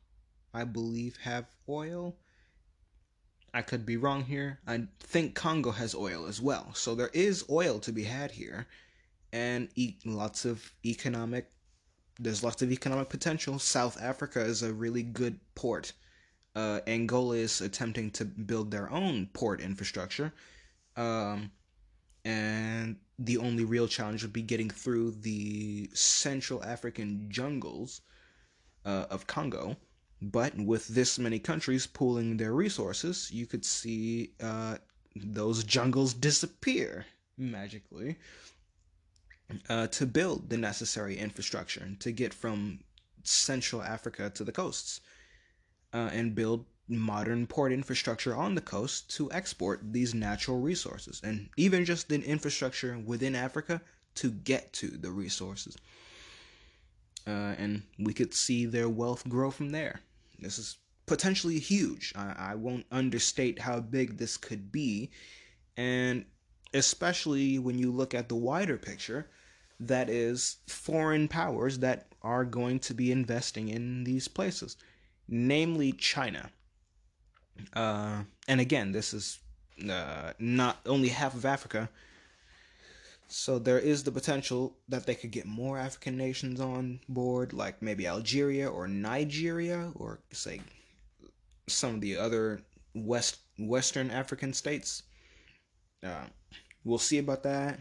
I 0.53 0.64
believe, 0.64 1.16
have 1.18 1.46
oil. 1.68 2.16
I 3.53 3.62
could 3.62 3.87
be 3.87 3.96
wrong 3.96 4.24
here. 4.24 4.61
I 4.66 4.87
think 4.98 5.35
Congo 5.35 5.70
has 5.70 5.94
oil 5.94 6.27
as 6.27 6.40
well. 6.40 6.74
So 6.74 6.94
there 6.94 7.11
is 7.12 7.44
oil 7.48 7.79
to 7.81 7.92
be 7.92 8.05
had 8.05 8.33
here 8.33 8.66
and 9.33 9.68
e- 9.74 9.96
lots 10.05 10.44
of 10.44 10.72
economic 10.87 11.50
there's 12.20 12.44
lots 12.44 12.62
of 12.62 12.70
economic 12.70 13.09
potential. 13.09 13.59
South 13.59 14.00
Africa 14.00 14.40
is 14.40 14.62
a 14.62 14.72
really 14.72 15.03
good 15.03 15.40
port. 15.57 15.92
Uh, 16.55 16.79
Angola 16.87 17.35
is 17.35 17.61
attempting 17.61 18.12
to 18.12 18.24
build 18.24 18.70
their 18.70 18.88
own 18.88 19.29
port 19.33 19.61
infrastructure. 19.61 20.33
Um, 20.96 21.50
and 22.24 22.96
the 23.24 23.38
only 23.38 23.64
real 23.64 23.88
challenge 23.88 24.22
would 24.22 24.32
be 24.32 24.42
getting 24.42 24.70
through 24.70 25.12
the 25.12 25.88
Central 25.92 26.62
African 26.64 27.26
jungles 27.30 28.00
uh, 28.84 29.06
of 29.10 29.26
Congo. 29.26 29.76
But 30.20 30.56
with 30.56 30.88
this 30.88 31.18
many 31.18 31.38
countries 31.38 31.87
pooling 31.87 32.37
their 32.37 32.52
resources, 32.52 33.30
you 33.30 33.46
could 33.46 33.64
see 33.64 34.32
uh, 34.42 34.76
those 35.16 35.64
jungles 35.64 36.14
disappear 36.14 37.06
magically 37.37 38.16
uh, 39.68 39.87
to 39.88 40.06
build 40.06 40.48
the 40.48 40.56
necessary 40.56 41.18
infrastructure 41.18 41.88
to 42.00 42.12
get 42.12 42.32
from 42.32 42.80
Central 43.22 43.82
Africa 43.82 44.30
to 44.30 44.44
the 44.44 44.52
coasts 44.52 45.00
uh, 45.92 46.10
and 46.12 46.34
build 46.34 46.66
modern 46.88 47.47
port 47.47 47.73
infrastructure 47.73 48.37
on 48.37 48.55
the 48.55 48.61
coast 48.61 49.11
to 49.16 49.31
export 49.33 49.81
these 49.92 50.14
natural 50.14 50.61
resources 50.61 51.20
and 51.25 51.49
even 51.57 51.85
just 51.85 52.09
the 52.09 52.23
infrastructure 52.23 52.99
within 53.05 53.35
Africa 53.35 53.81
to 54.16 54.31
get 54.31 54.73
to 54.75 54.88
the 54.88 55.11
resources. 55.11 55.77
Uh, 57.27 57.55
and 57.59 57.83
we 57.99 58.12
could 58.12 58.35
see 58.35 58.66
their 58.66 58.88
wealth 58.88 59.27
grow 59.29 59.51
from 59.51 59.70
there. 59.70 60.01
This 60.38 60.59
is 60.59 60.77
potentially 61.07 61.59
huge. 61.59 62.12
I, 62.14 62.35
I 62.51 62.55
won't 62.55 62.87
understate 62.90 63.59
how 63.59 63.81
big 63.81 64.18
this 64.18 64.37
could 64.37 64.70
be. 64.70 65.11
And 65.77 66.25
especially 66.75 67.59
when 67.59 67.79
you 67.79 67.90
look 67.90 68.14
at 68.14 68.29
the 68.29 68.35
wider 68.37 68.77
picture, 68.77 69.31
that 69.81 70.09
is 70.09 70.59
foreign 70.66 71.29
powers 71.29 71.79
that 71.79 72.07
are 72.23 72.44
going 72.44 72.79
to 72.81 72.94
be 72.94 73.11
investing 73.11 73.68
in 73.68 74.05
these 74.05 74.29
places, 74.29 74.77
namely 75.29 75.92
China. 75.92 76.51
Uh, 77.72 78.22
and 78.48 78.60
again, 78.60 78.92
this 78.92 79.14
is 79.14 79.38
uh, 79.88 80.32
not 80.38 80.78
only 80.86 81.08
half 81.08 81.34
of 81.34 81.44
Africa, 81.44 81.88
so 83.28 83.58
there 83.58 83.78
is 83.78 84.04
the 84.04 84.12
potential 84.12 84.76
that 84.88 85.06
they 85.06 85.14
could 85.14 85.30
get 85.30 85.46
more 85.46 85.78
African 85.78 86.16
nations 86.16 86.60
on 86.60 87.00
board, 87.08 87.52
like 87.52 87.82
maybe 87.82 88.06
Algeria 88.06 88.70
or 88.70 88.86
Nigeria, 88.86 89.90
or 89.96 90.20
say 90.30 90.60
some 91.66 91.96
of 91.96 92.00
the 92.00 92.16
other 92.16 92.60
West 92.94 93.38
Western 93.58 94.10
African 94.10 94.52
states. 94.52 95.02
Uh, 96.02 96.26
we'll 96.84 96.98
see 96.98 97.18
about 97.18 97.42
that. 97.44 97.80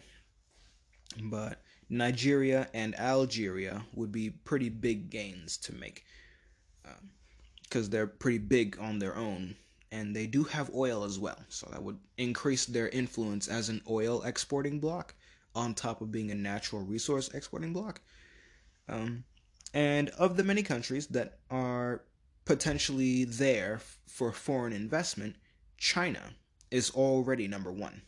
But 1.21 1.61
Nigeria 1.89 2.67
and 2.73 2.97
Algeria 2.99 3.85
would 3.93 4.11
be 4.11 4.29
pretty 4.31 4.69
big 4.69 5.09
gains 5.09 5.57
to 5.57 5.75
make 5.75 6.05
because 7.63 7.87
uh, 7.87 7.91
they're 7.91 8.07
pretty 8.07 8.39
big 8.39 8.77
on 8.79 8.97
their 8.97 9.15
own 9.15 9.55
and 9.93 10.15
they 10.15 10.25
do 10.25 10.43
have 10.43 10.73
oil 10.73 11.03
as 11.03 11.19
well. 11.19 11.37
So 11.49 11.67
that 11.71 11.83
would 11.83 11.99
increase 12.17 12.65
their 12.65 12.89
influence 12.89 13.47
as 13.47 13.69
an 13.69 13.81
oil 13.87 14.23
exporting 14.23 14.79
block 14.79 15.13
on 15.53 15.75
top 15.75 16.01
of 16.01 16.11
being 16.11 16.31
a 16.31 16.35
natural 16.35 16.81
resource 16.81 17.29
exporting 17.29 17.73
bloc. 17.73 18.01
Um, 18.89 19.23
and 19.71 20.09
of 20.09 20.35
the 20.35 20.43
many 20.43 20.63
countries 20.63 21.05
that 21.07 21.37
are 21.51 22.01
potentially 22.43 23.25
there 23.25 23.81
for 24.07 24.31
foreign 24.31 24.73
investment, 24.73 25.35
China 25.77 26.33
is 26.71 26.89
already 26.89 27.47
number 27.47 27.71
one 27.71 28.01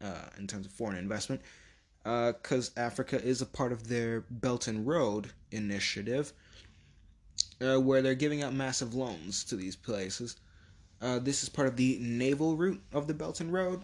uh, 0.00 0.30
in 0.38 0.46
terms 0.46 0.64
of 0.64 0.72
foreign 0.72 0.96
investment 0.96 1.42
because 2.04 2.70
uh, 2.74 2.80
Africa 2.80 3.22
is 3.22 3.42
a 3.42 3.46
part 3.46 3.70
of 3.70 3.88
their 3.88 4.22
Belt 4.30 4.66
and 4.66 4.86
Road 4.86 5.30
initiative 5.50 6.32
uh, 7.60 7.78
where 7.78 8.00
they're 8.00 8.14
giving 8.14 8.42
out 8.42 8.54
massive 8.54 8.94
loans 8.94 9.44
to 9.44 9.56
these 9.56 9.76
places. 9.76 10.36
Uh, 11.00 11.18
this 11.18 11.42
is 11.42 11.48
part 11.48 11.68
of 11.68 11.76
the 11.76 11.98
naval 12.00 12.56
route 12.56 12.82
of 12.92 13.06
the 13.06 13.14
Belt 13.14 13.40
and 13.40 13.52
Road, 13.52 13.82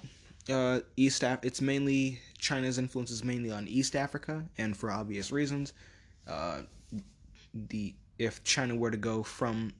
uh, 0.48 0.80
East 0.96 1.22
Af- 1.22 1.44
it's 1.44 1.60
mainly 1.60 2.20
China's 2.38 2.78
influence 2.78 3.10
is 3.10 3.24
mainly 3.24 3.50
on 3.50 3.66
East 3.68 3.96
Africa, 3.96 4.44
and 4.58 4.76
for 4.76 4.90
obvious 4.90 5.32
reasons. 5.32 5.72
Uh, 6.26 6.62
the 7.54 7.94
if 8.18 8.42
China 8.44 8.74
were 8.74 8.90
to 8.90 8.96
go 8.96 9.22
from 9.22 9.72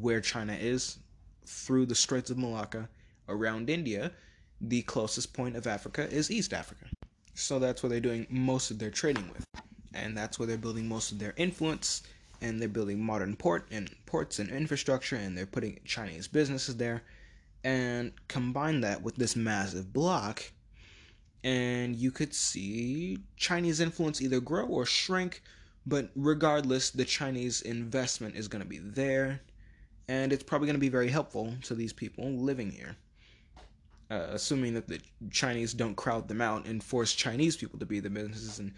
where 0.00 0.20
China 0.20 0.52
is 0.52 0.98
through 1.46 1.86
the 1.86 1.94
Straits 1.94 2.30
of 2.30 2.38
Malacca 2.38 2.88
around 3.28 3.68
India, 3.68 4.12
the 4.60 4.82
closest 4.82 5.32
point 5.32 5.56
of 5.56 5.66
Africa 5.66 6.08
is 6.10 6.30
East 6.30 6.52
Africa. 6.52 6.86
So 7.34 7.58
that's 7.58 7.82
where 7.82 7.90
they're 7.90 8.00
doing 8.00 8.26
most 8.30 8.70
of 8.70 8.78
their 8.78 8.90
trading 8.90 9.28
with. 9.28 9.44
And 9.94 10.16
that's 10.16 10.38
where 10.38 10.46
they're 10.46 10.56
building 10.56 10.88
most 10.88 11.10
of 11.12 11.18
their 11.18 11.34
influence 11.36 12.02
and 12.40 12.60
they're 12.60 12.68
building 12.68 13.00
modern 13.00 13.36
port 13.36 13.66
and 13.70 13.94
ports 14.06 14.38
and 14.38 14.50
infrastructure 14.50 15.16
and 15.16 15.36
they're 15.36 15.46
putting 15.46 15.80
Chinese 15.84 16.28
businesses 16.28 16.76
there. 16.76 17.02
And 17.62 18.12
combine 18.28 18.80
that 18.80 19.02
with 19.02 19.16
this 19.16 19.36
massive 19.36 19.92
block 19.92 20.52
and 21.44 21.96
you 21.96 22.10
could 22.10 22.34
see 22.34 23.18
Chinese 23.36 23.80
influence 23.80 24.20
either 24.20 24.40
grow 24.40 24.66
or 24.66 24.86
shrink 24.86 25.42
but 25.86 26.10
regardless 26.14 26.90
the 26.90 27.04
Chinese 27.04 27.62
investment 27.62 28.36
is 28.36 28.48
going 28.48 28.62
to 28.62 28.68
be 28.68 28.78
there 28.78 29.40
and 30.08 30.32
it's 30.32 30.42
probably 30.42 30.66
going 30.66 30.74
to 30.74 30.80
be 30.80 30.88
very 30.88 31.08
helpful 31.08 31.54
to 31.62 31.74
these 31.74 31.92
people 31.92 32.28
living 32.32 32.70
here. 32.70 32.96
Uh, 34.10 34.26
assuming 34.30 34.74
that 34.74 34.88
the 34.88 34.98
Chinese 35.30 35.72
don't 35.72 35.94
crowd 35.94 36.26
them 36.26 36.40
out 36.40 36.66
and 36.66 36.82
force 36.82 37.14
Chinese 37.14 37.56
people 37.56 37.78
to 37.78 37.86
be 37.86 38.00
the 38.00 38.10
businesses 38.10 38.58
and 38.58 38.72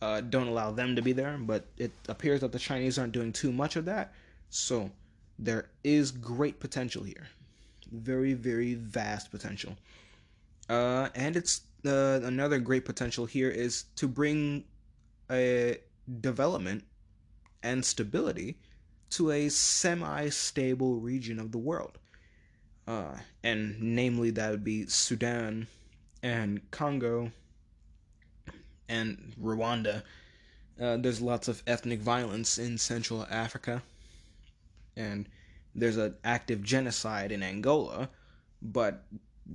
uh, 0.00 0.20
don't 0.20 0.48
allow 0.48 0.70
them 0.70 0.96
to 0.96 1.02
be 1.02 1.12
there. 1.12 1.36
But 1.38 1.66
it 1.76 1.92
appears 2.08 2.40
that 2.40 2.52
the 2.52 2.58
Chinese 2.58 2.98
aren't 2.98 3.12
doing 3.12 3.32
too 3.32 3.52
much 3.52 3.76
of 3.76 3.84
that. 3.86 4.12
So 4.50 4.90
there 5.38 5.66
is 5.84 6.10
great 6.10 6.60
potential 6.60 7.02
here. 7.02 7.28
Very, 7.90 8.34
very 8.34 8.74
vast 8.74 9.30
potential. 9.30 9.76
Uh, 10.68 11.08
and 11.14 11.36
it's 11.36 11.62
uh, 11.86 12.20
another 12.22 12.58
great 12.58 12.84
potential 12.84 13.24
here 13.24 13.48
is 13.48 13.84
to 13.96 14.08
bring 14.08 14.64
a 15.30 15.78
development 16.20 16.84
and 17.62 17.84
stability 17.84 18.56
to 19.10 19.30
a 19.30 19.48
semi 19.48 20.28
stable 20.28 20.96
region 20.96 21.38
of 21.38 21.52
the 21.52 21.58
world. 21.58 21.98
Uh, 22.86 23.18
and 23.44 23.76
namely, 23.80 24.30
that 24.30 24.50
would 24.50 24.64
be 24.64 24.86
Sudan 24.86 25.66
and 26.22 26.70
Congo 26.70 27.30
and 28.88 29.34
Rwanda. 29.40 30.02
Uh, 30.80 30.96
there's 30.96 31.20
lots 31.20 31.48
of 31.48 31.62
ethnic 31.66 32.00
violence 32.00 32.58
in 32.58 32.78
Central 32.78 33.26
Africa, 33.30 33.82
and 34.96 35.28
there's 35.74 35.96
an 35.96 36.14
active 36.24 36.62
genocide 36.62 37.32
in 37.32 37.42
Angola, 37.42 38.08
but 38.62 39.04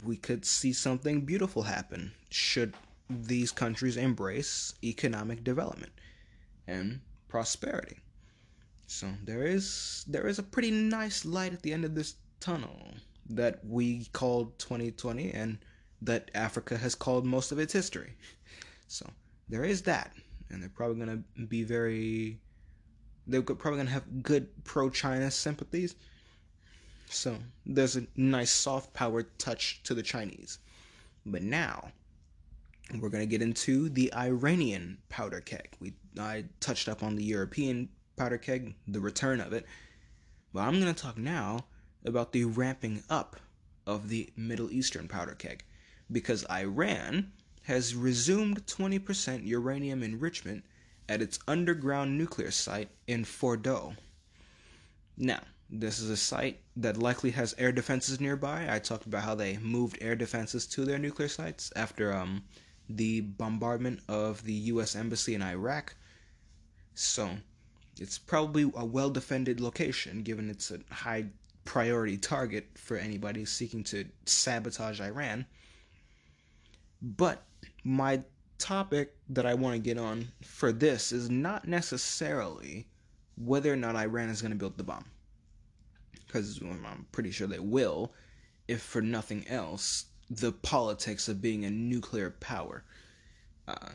we 0.04 0.18
could 0.18 0.46
see 0.46 0.74
something 0.74 1.22
beautiful 1.22 1.64
happen 1.64 2.12
should 2.30 2.74
these 3.10 3.52
countries 3.52 3.98
embrace 3.98 4.74
economic 4.84 5.44
development 5.44 5.92
and 6.68 7.02
prosperity. 7.28 7.98
So 8.88 9.08
there 9.24 9.46
is 9.46 10.04
there 10.08 10.28
is 10.28 10.40
a 10.40 10.44
pretty 10.44 10.72
nice 10.72 11.26
light 11.26 11.54
at 11.54 11.62
the 11.62 11.74
end 11.74 11.86
of 11.86 11.96
this 11.96 12.16
tunnel 12.40 12.94
that 13.30 13.60
we 13.66 14.06
called 14.14 14.58
2020 14.60 15.32
and 15.32 15.58
that 16.02 16.30
Africa 16.34 16.78
has 16.78 16.96
called 16.96 17.26
most 17.26 17.52
of 17.52 17.60
its 17.60 17.74
history. 17.74 18.14
So 18.88 19.10
there 19.50 19.64
is 19.64 19.82
that, 19.84 20.14
and 20.50 20.62
they're 20.62 20.70
probably 20.70 21.06
going 21.06 21.24
to 21.38 21.46
be 21.46 21.64
very. 21.64 22.40
They're 23.28 23.42
probably 23.42 23.78
going 23.78 23.88
to 23.88 23.94
have 23.94 24.24
good 24.24 24.48
pro 24.64 24.90
China 24.90 25.32
sympathies. 25.32 25.96
So 27.08 27.38
there's 27.66 27.96
a 27.96 28.08
nice 28.16 28.52
soft 28.52 28.94
power 28.94 29.24
touch 29.38 29.82
to 29.84 29.94
the 29.94 30.04
Chinese. 30.04 30.60
But 31.26 31.42
now 31.42 31.92
we're 33.00 33.10
going 33.10 33.24
to 33.24 33.30
get 33.30 33.42
into 33.42 33.90
the 33.90 34.14
Iranian 34.14 34.98
powder 35.10 35.40
keg. 35.40 35.70
We 35.80 35.94
I 36.20 36.46
touched 36.60 36.90
up 36.90 37.02
on 37.04 37.16
the 37.16 37.24
European 37.24 37.90
powder 38.18 38.38
keg, 38.38 38.76
the 38.88 39.00
return 39.00 39.40
of 39.40 39.54
it. 39.54 39.66
But 40.54 40.62
I'm 40.62 40.80
going 40.80 40.94
to 40.94 41.02
talk 41.02 41.18
now 41.18 41.66
about 42.06 42.34
the 42.34 42.46
ramping 42.46 43.04
up 43.10 43.38
of 43.88 44.10
the 44.10 44.32
Middle 44.36 44.72
Eastern 44.72 45.08
powder 45.08 45.36
keg 45.36 45.64
because 46.12 46.46
Iran 46.50 47.32
has 47.64 47.96
resumed 47.96 48.66
20% 48.66 49.46
uranium 49.46 50.04
enrichment 50.04 50.64
at 51.08 51.22
its 51.22 51.40
underground 51.48 52.18
nuclear 52.18 52.52
site 52.52 52.90
in 53.08 53.24
Fordow. 53.24 53.96
Now, 55.18 55.42
this 55.70 56.00
is 56.00 56.10
a 56.10 56.18
site 56.18 56.60
that 56.76 56.98
likely 56.98 57.32
has 57.32 57.56
air 57.58 57.72
defenses 57.72 58.20
nearby. 58.20 58.68
I 58.70 58.80
talked 58.80 59.06
about 59.06 59.24
how 59.24 59.36
they 59.36 59.58
moved 59.58 59.98
air 60.02 60.16
defenses 60.16 60.66
to 60.68 60.86
their 60.86 61.00
nuclear 61.00 61.28
sites 61.28 61.72
after 61.76 62.14
um, 62.14 62.44
the 62.90 63.22
bombardment 63.22 64.02
of 64.08 64.44
the 64.44 64.54
U.S. 64.54 64.96
Embassy 64.96 65.34
in 65.34 65.42
Iraq. 65.42 65.96
So, 66.96 67.30
it's 68.00 68.18
probably 68.18 68.72
a 68.76 68.86
well 68.86 69.10
defended 69.10 69.60
location 69.60 70.24
given 70.24 70.50
it's 70.50 70.72
a 70.72 70.80
high 70.92 71.26
priority 71.66 72.18
target 72.18 72.68
for 72.76 72.98
anybody 72.98 73.46
seeking 73.46 73.84
to 73.86 74.06
sabotage 74.26 75.00
Iran. 75.00 75.46
But 77.02 77.44
my 77.84 78.24
topic 78.58 79.16
that 79.30 79.46
I 79.46 79.54
want 79.54 79.76
to 79.76 79.80
get 79.80 79.98
on 79.98 80.28
for 80.42 80.72
this 80.72 81.12
is 81.12 81.30
not 81.30 81.68
necessarily 81.68 82.88
whether 83.38 83.74
or 83.74 83.76
not 83.76 83.96
Iran 83.96 84.30
is 84.30 84.42
going 84.42 84.52
to 84.52 84.58
build 84.58 84.78
the 84.78 84.84
bomb. 84.84 85.06
Because 86.26 86.62
I'm 86.62 87.06
pretty 87.12 87.32
sure 87.32 87.48
they 87.48 87.60
will, 87.60 88.14
if 88.68 88.82
for 88.82 89.02
nothing 89.02 89.46
else, 89.48 90.06
the 90.30 90.52
politics 90.52 91.28
of 91.28 91.42
being 91.42 91.66
a 91.66 91.70
nuclear 91.70 92.32
power. 92.32 92.84
Uh, 93.68 93.90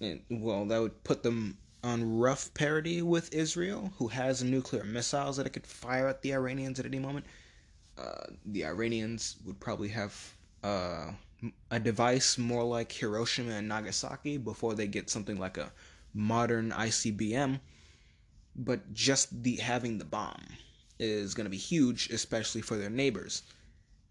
and, 0.00 0.22
well, 0.30 0.64
that 0.66 0.80
would 0.80 1.04
put 1.04 1.22
them 1.22 1.58
on 1.82 2.18
rough 2.18 2.52
parity 2.54 3.02
with 3.02 3.32
Israel, 3.34 3.92
who 3.96 4.08
has 4.08 4.42
nuclear 4.42 4.84
missiles 4.84 5.36
that 5.36 5.46
it 5.46 5.52
could 5.52 5.66
fire 5.66 6.08
at 6.08 6.22
the 6.22 6.32
Iranians 6.32 6.80
at 6.80 6.86
any 6.86 6.98
moment. 6.98 7.26
Uh, 7.98 8.24
the 8.46 8.64
Iranians 8.64 9.36
would 9.44 9.60
probably 9.60 9.88
have 9.88 10.34
uh, 10.62 11.12
a 11.70 11.80
device 11.80 12.38
more 12.38 12.64
like 12.64 12.92
Hiroshima 12.92 13.52
and 13.52 13.68
Nagasaki 13.68 14.36
before 14.36 14.74
they 14.74 14.86
get 14.86 15.10
something 15.10 15.38
like 15.38 15.56
a 15.56 15.72
modern 16.14 16.70
ICBM. 16.70 17.60
But 18.56 18.92
just 18.92 19.42
the 19.42 19.56
having 19.56 19.98
the 19.98 20.04
bomb 20.04 20.44
is 20.98 21.34
going 21.34 21.46
to 21.46 21.50
be 21.50 21.56
huge, 21.56 22.10
especially 22.10 22.60
for 22.60 22.76
their 22.76 22.90
neighbors. 22.90 23.42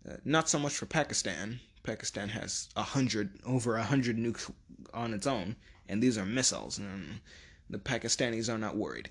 Uh, 0.10 0.16
not 0.26 0.50
so 0.50 0.58
much 0.58 0.74
for 0.74 0.86
Pakistan. 0.86 1.60
Pakistan 1.84 2.30
has 2.30 2.70
a 2.76 2.84
hundred, 2.84 3.40
over 3.46 3.76
a 3.76 3.84
hundred 3.84 4.18
nukes 4.18 4.52
on 4.94 5.14
its 5.14 5.28
own, 5.28 5.56
and 5.88 6.02
these 6.02 6.18
are 6.18 6.26
missiles. 6.26 6.78
And 6.78 7.20
the 7.70 7.78
Pakistanis 7.78 8.52
are 8.52 8.58
not 8.58 8.76
worried. 8.76 9.10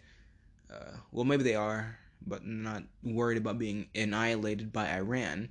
Uh, 0.72 0.96
well, 1.12 1.24
maybe 1.24 1.44
they 1.44 1.54
are, 1.54 1.98
but 2.26 2.44
not 2.44 2.82
worried 3.02 3.38
about 3.38 3.58
being 3.58 3.88
annihilated 3.94 4.72
by 4.72 4.92
Iran 4.92 5.48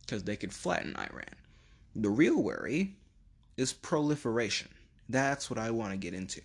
because 0.00 0.24
they 0.24 0.36
could 0.36 0.52
flatten 0.52 0.96
Iran. 0.96 1.34
The 1.98 2.10
real 2.10 2.42
worry 2.42 2.96
is 3.56 3.72
proliferation. 3.72 4.68
That's 5.08 5.50
what 5.50 5.58
I 5.58 5.70
want 5.70 5.92
to 5.92 5.98
get 5.98 6.14
into 6.14 6.40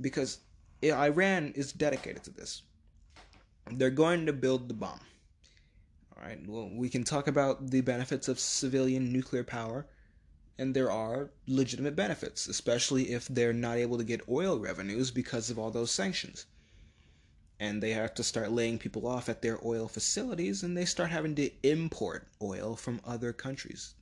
because 0.00 0.38
Iran 0.82 1.52
is 1.56 1.72
dedicated 1.72 2.22
to 2.24 2.30
this. 2.30 2.62
They're 3.72 3.90
going 3.90 4.26
to 4.26 4.32
build 4.32 4.68
the 4.68 4.74
bomb. 4.74 5.00
All 6.16 6.22
right. 6.24 6.38
Well, 6.46 6.70
we 6.72 6.88
can 6.88 7.02
talk 7.02 7.26
about 7.26 7.70
the 7.70 7.80
benefits 7.80 8.28
of 8.28 8.38
civilian 8.38 9.12
nuclear 9.12 9.42
power 9.42 9.86
and 10.56 10.72
there 10.72 10.90
are 10.90 11.30
legitimate 11.48 11.96
benefits, 11.96 12.46
especially 12.46 13.10
if 13.10 13.26
they're 13.26 13.52
not 13.52 13.76
able 13.76 13.98
to 13.98 14.04
get 14.04 14.28
oil 14.28 14.60
revenues 14.60 15.10
because 15.10 15.50
of 15.50 15.58
all 15.58 15.72
those 15.72 15.90
sanctions. 15.90 16.46
And 17.58 17.82
they 17.82 17.90
have 17.90 18.14
to 18.14 18.22
start 18.22 18.52
laying 18.52 18.78
people 18.78 19.06
off 19.06 19.28
at 19.28 19.42
their 19.42 19.58
oil 19.66 19.88
facilities, 19.88 20.62
and 20.62 20.76
they 20.76 20.84
start 20.84 21.10
having 21.10 21.34
to 21.36 21.50
import 21.68 22.28
oil 22.40 22.76
from 22.76 23.00
other 23.04 23.32
countries. 23.32 23.94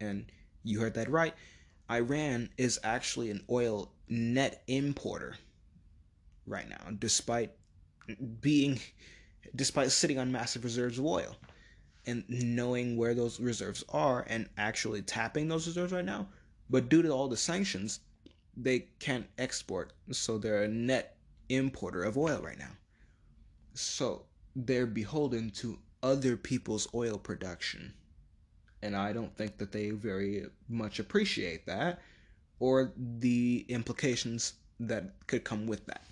And 0.00 0.26
you 0.62 0.80
heard 0.80 0.94
that 0.94 1.10
right. 1.10 1.34
Iran 1.90 2.50
is 2.56 2.80
actually 2.82 3.30
an 3.30 3.44
oil 3.50 3.92
net 4.08 4.62
importer 4.66 5.36
right 6.46 6.68
now, 6.68 6.90
despite 6.98 7.52
being, 8.40 8.80
despite 9.54 9.90
sitting 9.90 10.18
on 10.18 10.32
massive 10.32 10.64
reserves 10.64 10.98
of 10.98 11.06
oil 11.06 11.36
and 12.06 12.24
knowing 12.28 12.96
where 12.96 13.14
those 13.14 13.40
reserves 13.40 13.84
are 13.90 14.24
and 14.28 14.48
actually 14.56 15.02
tapping 15.02 15.48
those 15.48 15.66
reserves 15.66 15.92
right 15.92 16.04
now. 16.04 16.28
But 16.70 16.88
due 16.88 17.02
to 17.02 17.10
all 17.10 17.28
the 17.28 17.36
sanctions, 17.36 18.00
they 18.56 18.88
can't 18.98 19.26
export, 19.38 19.92
so 20.10 20.38
they're 20.38 20.64
a 20.64 20.68
net 20.68 21.16
importer 21.48 22.02
of 22.02 22.16
oil 22.16 22.40
right 22.42 22.58
now. 22.58 22.70
So 23.74 24.26
they're 24.54 24.86
beholden 24.86 25.50
to 25.50 25.78
other 26.02 26.36
people's 26.36 26.88
oil 26.94 27.18
production. 27.18 27.92
And 28.84 28.94
I 28.94 29.14
don't 29.14 29.34
think 29.34 29.56
that 29.58 29.72
they 29.72 29.90
very 29.90 30.44
much 30.68 30.98
appreciate 30.98 31.64
that 31.66 32.02
or 32.60 32.92
the 32.96 33.64
implications 33.68 34.52
that 34.78 35.14
could 35.26 35.42
come 35.42 35.66
with 35.66 35.86
that. 35.86 36.04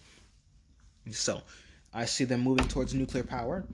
So 1.11 1.43
I 1.93 2.07
see 2.07 2.25
them 2.25 2.41
moving 2.41 2.67
towards 2.69 2.95
nuclear 2.95 3.25
power 3.25 3.67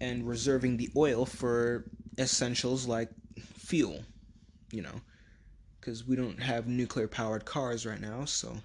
and 0.00 0.26
reserving 0.26 0.78
the 0.78 0.90
oil 0.96 1.26
for 1.26 1.88
essentials 2.18 2.86
like 2.86 3.10
fuel, 3.38 4.02
you 4.70 4.80
know, 4.80 5.02
because 5.78 6.06
we 6.06 6.16
don't 6.16 6.40
have 6.40 6.66
nuclear 6.66 7.08
powered 7.08 7.44
cars 7.44 7.84
right 7.84 8.00
now, 8.00 8.24
so 8.24 8.56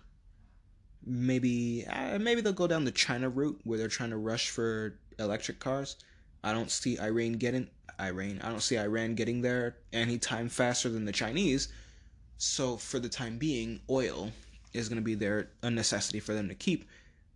maybe 1.05 1.85
uh, 1.89 2.19
maybe 2.19 2.39
they'll 2.39 2.53
go 2.53 2.67
down 2.67 2.85
the 2.85 2.91
China 2.91 3.27
route 3.29 3.59
where 3.65 3.77
they're 3.77 3.89
trying 3.89 4.11
to 4.11 4.17
rush 4.17 4.49
for 4.49 4.97
electric 5.19 5.59
cars. 5.59 5.97
I 6.47 6.53
don't 6.53 6.71
see 6.71 6.97
Iran 6.97 7.33
getting 7.33 7.67
Iran. 7.99 8.39
I 8.41 8.47
don't 8.47 8.61
see 8.61 8.79
Iran 8.79 9.15
getting 9.15 9.41
there 9.41 9.75
anytime 9.91 10.47
faster 10.47 10.87
than 10.87 11.03
the 11.03 11.11
Chinese. 11.11 11.67
So 12.37 12.77
for 12.77 12.99
the 12.99 13.09
time 13.09 13.37
being, 13.37 13.81
oil 13.89 14.31
is 14.71 14.87
going 14.87 15.01
to 15.01 15.03
be 15.03 15.15
there 15.15 15.49
a 15.61 15.69
necessity 15.69 16.21
for 16.21 16.33
them 16.33 16.47
to 16.47 16.55
keep. 16.55 16.85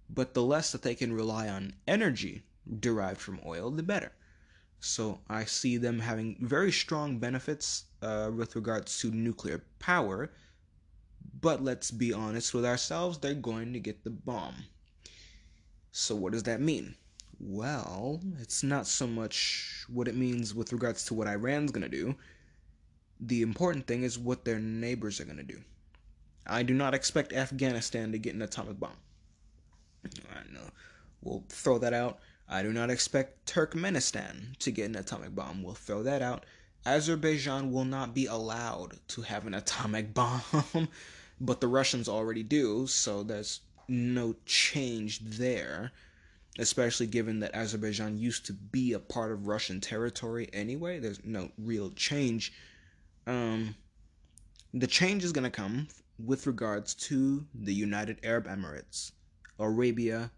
But 0.09 0.34
the 0.34 0.43
less 0.43 0.72
that 0.72 0.82
they 0.82 0.95
can 0.95 1.12
rely 1.12 1.49
on 1.49 1.74
energy 1.89 2.43
derived 2.80 3.20
from 3.20 3.41
oil, 3.45 3.70
the 3.70 3.84
better. 3.84 4.14
So 4.80 5.20
I 5.28 5.43
see 5.43 5.76
them 5.76 5.99
having 5.99 6.38
very 6.39 6.72
strong 6.72 7.20
benefits 7.20 7.84
uh, 8.01 8.32
with 8.34 8.55
regards 8.55 8.97
to 8.99 9.12
nuclear 9.12 9.66
power. 9.80 10.32
But 11.41 11.62
let's 11.62 11.91
be 11.91 12.14
honest 12.14 12.53
with 12.53 12.64
ourselves, 12.66 13.18
they're 13.18 13.34
going 13.34 13.74
to 13.74 13.80
get 13.80 14.05
the 14.05 14.09
bomb. 14.09 14.55
So 15.91 16.16
what 16.16 16.32
does 16.32 16.43
that 16.43 16.62
mean? 16.62 16.95
Well, 17.43 18.21
it's 18.39 18.61
not 18.61 18.85
so 18.85 19.07
much 19.07 19.85
what 19.87 20.07
it 20.07 20.15
means 20.15 20.53
with 20.53 20.71
regards 20.71 21.05
to 21.05 21.15
what 21.15 21.27
Iran's 21.27 21.71
going 21.71 21.81
to 21.81 21.89
do. 21.89 22.15
The 23.19 23.41
important 23.41 23.87
thing 23.87 24.03
is 24.03 24.19
what 24.19 24.45
their 24.45 24.59
neighbors 24.59 25.19
are 25.19 25.25
going 25.25 25.37
to 25.37 25.43
do. 25.43 25.61
I 26.45 26.61
do 26.61 26.75
not 26.75 26.93
expect 26.93 27.33
Afghanistan 27.33 28.11
to 28.11 28.19
get 28.19 28.35
an 28.35 28.43
atomic 28.43 28.79
bomb. 28.79 28.97
I 30.05 30.53
know. 30.53 30.69
We'll 31.21 31.43
throw 31.49 31.79
that 31.79 31.93
out. 31.93 32.19
I 32.47 32.61
do 32.61 32.71
not 32.71 32.91
expect 32.91 33.51
Turkmenistan 33.51 34.57
to 34.59 34.71
get 34.71 34.89
an 34.89 34.95
atomic 34.95 35.33
bomb. 35.33 35.63
We'll 35.63 35.73
throw 35.73 36.03
that 36.03 36.21
out. 36.21 36.45
Azerbaijan 36.85 37.71
will 37.71 37.85
not 37.85 38.13
be 38.13 38.27
allowed 38.27 38.99
to 39.09 39.21
have 39.23 39.47
an 39.47 39.55
atomic 39.55 40.13
bomb, 40.13 40.89
but 41.39 41.59
the 41.59 41.67
Russians 41.67 42.07
already 42.07 42.43
do, 42.43 42.85
so 42.85 43.23
there's 43.23 43.61
no 43.87 44.35
change 44.45 45.21
there, 45.21 45.91
especially 46.60 47.08
given 47.08 47.39
that 47.39 47.56
Azerbaijan 47.56 48.18
used 48.18 48.45
to 48.45 48.54
be 48.54 48.93
a 48.93 48.99
part 48.99 49.32
of 49.32 49.47
Russian 49.47 49.80
territory 49.80 50.49
anyway. 50.52 50.99
There's 50.99 51.24
no 51.24 51.49
real 51.58 51.91
change. 51.91 52.54
Um, 53.26 53.76
the 54.74 54.88
change 54.88 55.24
is 55.24 55.32
going 55.32 55.43
to 55.43 55.49
come 55.49 55.88
with 56.26 56.47
regards 56.47 56.93
to 56.93 57.45
the 57.54 57.74
United 57.74 58.20
Arab 58.24 58.47
Emirates, 58.47 59.12
Arabia, 59.60 60.32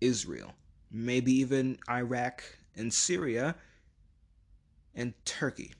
Israel, 0.00 0.52
maybe 0.90 1.32
even 1.32 1.78
Iraq 1.88 2.42
and 2.76 2.92
Syria 2.92 3.54
and 4.94 5.14
Turkey. 5.24 5.72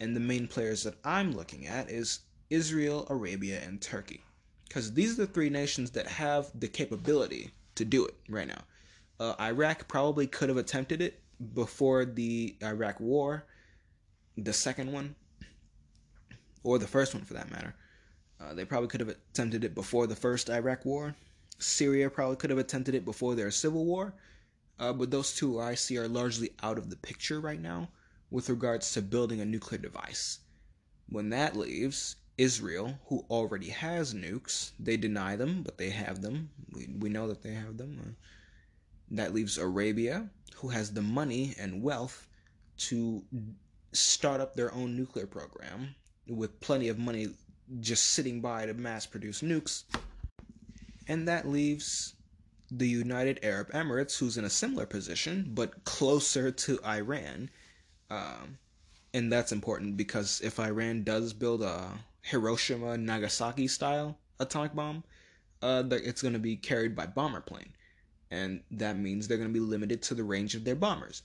And 0.00 0.14
the 0.14 0.20
main 0.20 0.46
players 0.46 0.82
that 0.84 0.94
I'm 1.04 1.32
looking 1.32 1.66
at 1.66 1.90
is 1.90 2.20
Israel, 2.50 3.06
Arabia, 3.10 3.60
and 3.64 3.80
Turkey. 3.80 4.22
Because 4.66 4.92
these 4.92 5.18
are 5.18 5.26
the 5.26 5.32
three 5.32 5.50
nations 5.50 5.90
that 5.92 6.06
have 6.06 6.50
the 6.58 6.68
capability 6.68 7.50
to 7.74 7.84
do 7.84 8.04
it 8.04 8.14
right 8.28 8.46
now. 8.46 8.62
Uh, 9.20 9.34
Iraq 9.40 9.88
probably 9.88 10.26
could 10.26 10.48
have 10.48 10.58
attempted 10.58 11.00
it 11.00 11.20
before 11.54 12.04
the 12.04 12.56
Iraq 12.62 13.00
War, 13.00 13.44
the 14.36 14.52
second 14.52 14.92
one, 14.92 15.14
or 16.62 16.78
the 16.78 16.86
first 16.86 17.14
one 17.14 17.24
for 17.24 17.34
that 17.34 17.50
matter. 17.50 17.74
Uh, 18.40 18.54
they 18.54 18.64
probably 18.64 18.88
could 18.88 19.00
have 19.00 19.08
attempted 19.08 19.64
it 19.64 19.74
before 19.74 20.06
the 20.06 20.16
first 20.16 20.50
Iraq 20.50 20.84
War. 20.84 21.14
Syria 21.58 22.08
probably 22.08 22.36
could 22.36 22.50
have 22.50 22.58
attempted 22.58 22.94
it 22.94 23.04
before 23.04 23.34
their 23.34 23.50
civil 23.50 23.84
war. 23.84 24.14
Uh, 24.78 24.92
but 24.92 25.10
those 25.10 25.34
two 25.34 25.60
I 25.60 25.74
see 25.74 25.98
are 25.98 26.06
largely 26.06 26.50
out 26.62 26.78
of 26.78 26.88
the 26.88 26.96
picture 26.96 27.40
right 27.40 27.60
now 27.60 27.88
with 28.30 28.48
regards 28.48 28.92
to 28.92 29.02
building 29.02 29.40
a 29.40 29.44
nuclear 29.44 29.80
device. 29.80 30.38
When 31.08 31.30
that 31.30 31.56
leaves, 31.56 32.16
Israel, 32.36 33.00
who 33.06 33.24
already 33.28 33.70
has 33.70 34.14
nukes, 34.14 34.70
they 34.78 34.96
deny 34.96 35.34
them, 35.34 35.62
but 35.64 35.78
they 35.78 35.90
have 35.90 36.22
them. 36.22 36.50
We, 36.72 36.86
we 36.96 37.08
know 37.08 37.26
that 37.26 37.42
they 37.42 37.54
have 37.54 37.76
them. 37.76 38.16
That 39.10 39.34
leaves 39.34 39.58
Arabia, 39.58 40.28
who 40.56 40.68
has 40.68 40.92
the 40.92 41.02
money 41.02 41.54
and 41.58 41.82
wealth 41.82 42.26
to 42.78 43.22
start 43.92 44.40
up 44.40 44.54
their 44.54 44.72
own 44.74 44.96
nuclear 44.96 45.26
program 45.26 45.94
with 46.28 46.60
plenty 46.60 46.88
of 46.88 46.98
money 46.98 47.28
just 47.80 48.10
sitting 48.10 48.40
by 48.40 48.66
to 48.66 48.74
mass 48.74 49.06
produce 49.06 49.40
nukes. 49.42 49.84
And 51.06 51.26
that 51.28 51.48
leaves 51.48 52.14
the 52.70 52.88
United 52.88 53.40
Arab 53.42 53.70
Emirates, 53.70 54.18
who's 54.18 54.36
in 54.36 54.44
a 54.44 54.50
similar 54.50 54.84
position, 54.84 55.50
but 55.54 55.84
closer 55.84 56.50
to 56.50 56.78
Iran. 56.84 57.50
Um, 58.10 58.58
and 59.14 59.32
that's 59.32 59.52
important 59.52 59.96
because 59.96 60.40
if 60.42 60.60
Iran 60.60 61.02
does 61.02 61.32
build 61.32 61.62
a 61.62 61.88
Hiroshima 62.22 62.98
Nagasaki 62.98 63.68
style 63.68 64.18
atomic 64.38 64.74
bomb, 64.74 65.02
uh, 65.62 65.82
it's 65.90 66.22
going 66.22 66.34
to 66.34 66.40
be 66.40 66.56
carried 66.56 66.94
by 66.94 67.06
bomber 67.06 67.40
plane. 67.40 67.72
And 68.30 68.62
that 68.70 68.98
means 68.98 69.26
they're 69.26 69.38
going 69.38 69.48
to 69.48 69.60
be 69.60 69.60
limited 69.60 70.02
to 70.02 70.14
the 70.14 70.24
range 70.24 70.54
of 70.54 70.64
their 70.64 70.74
bombers, 70.74 71.22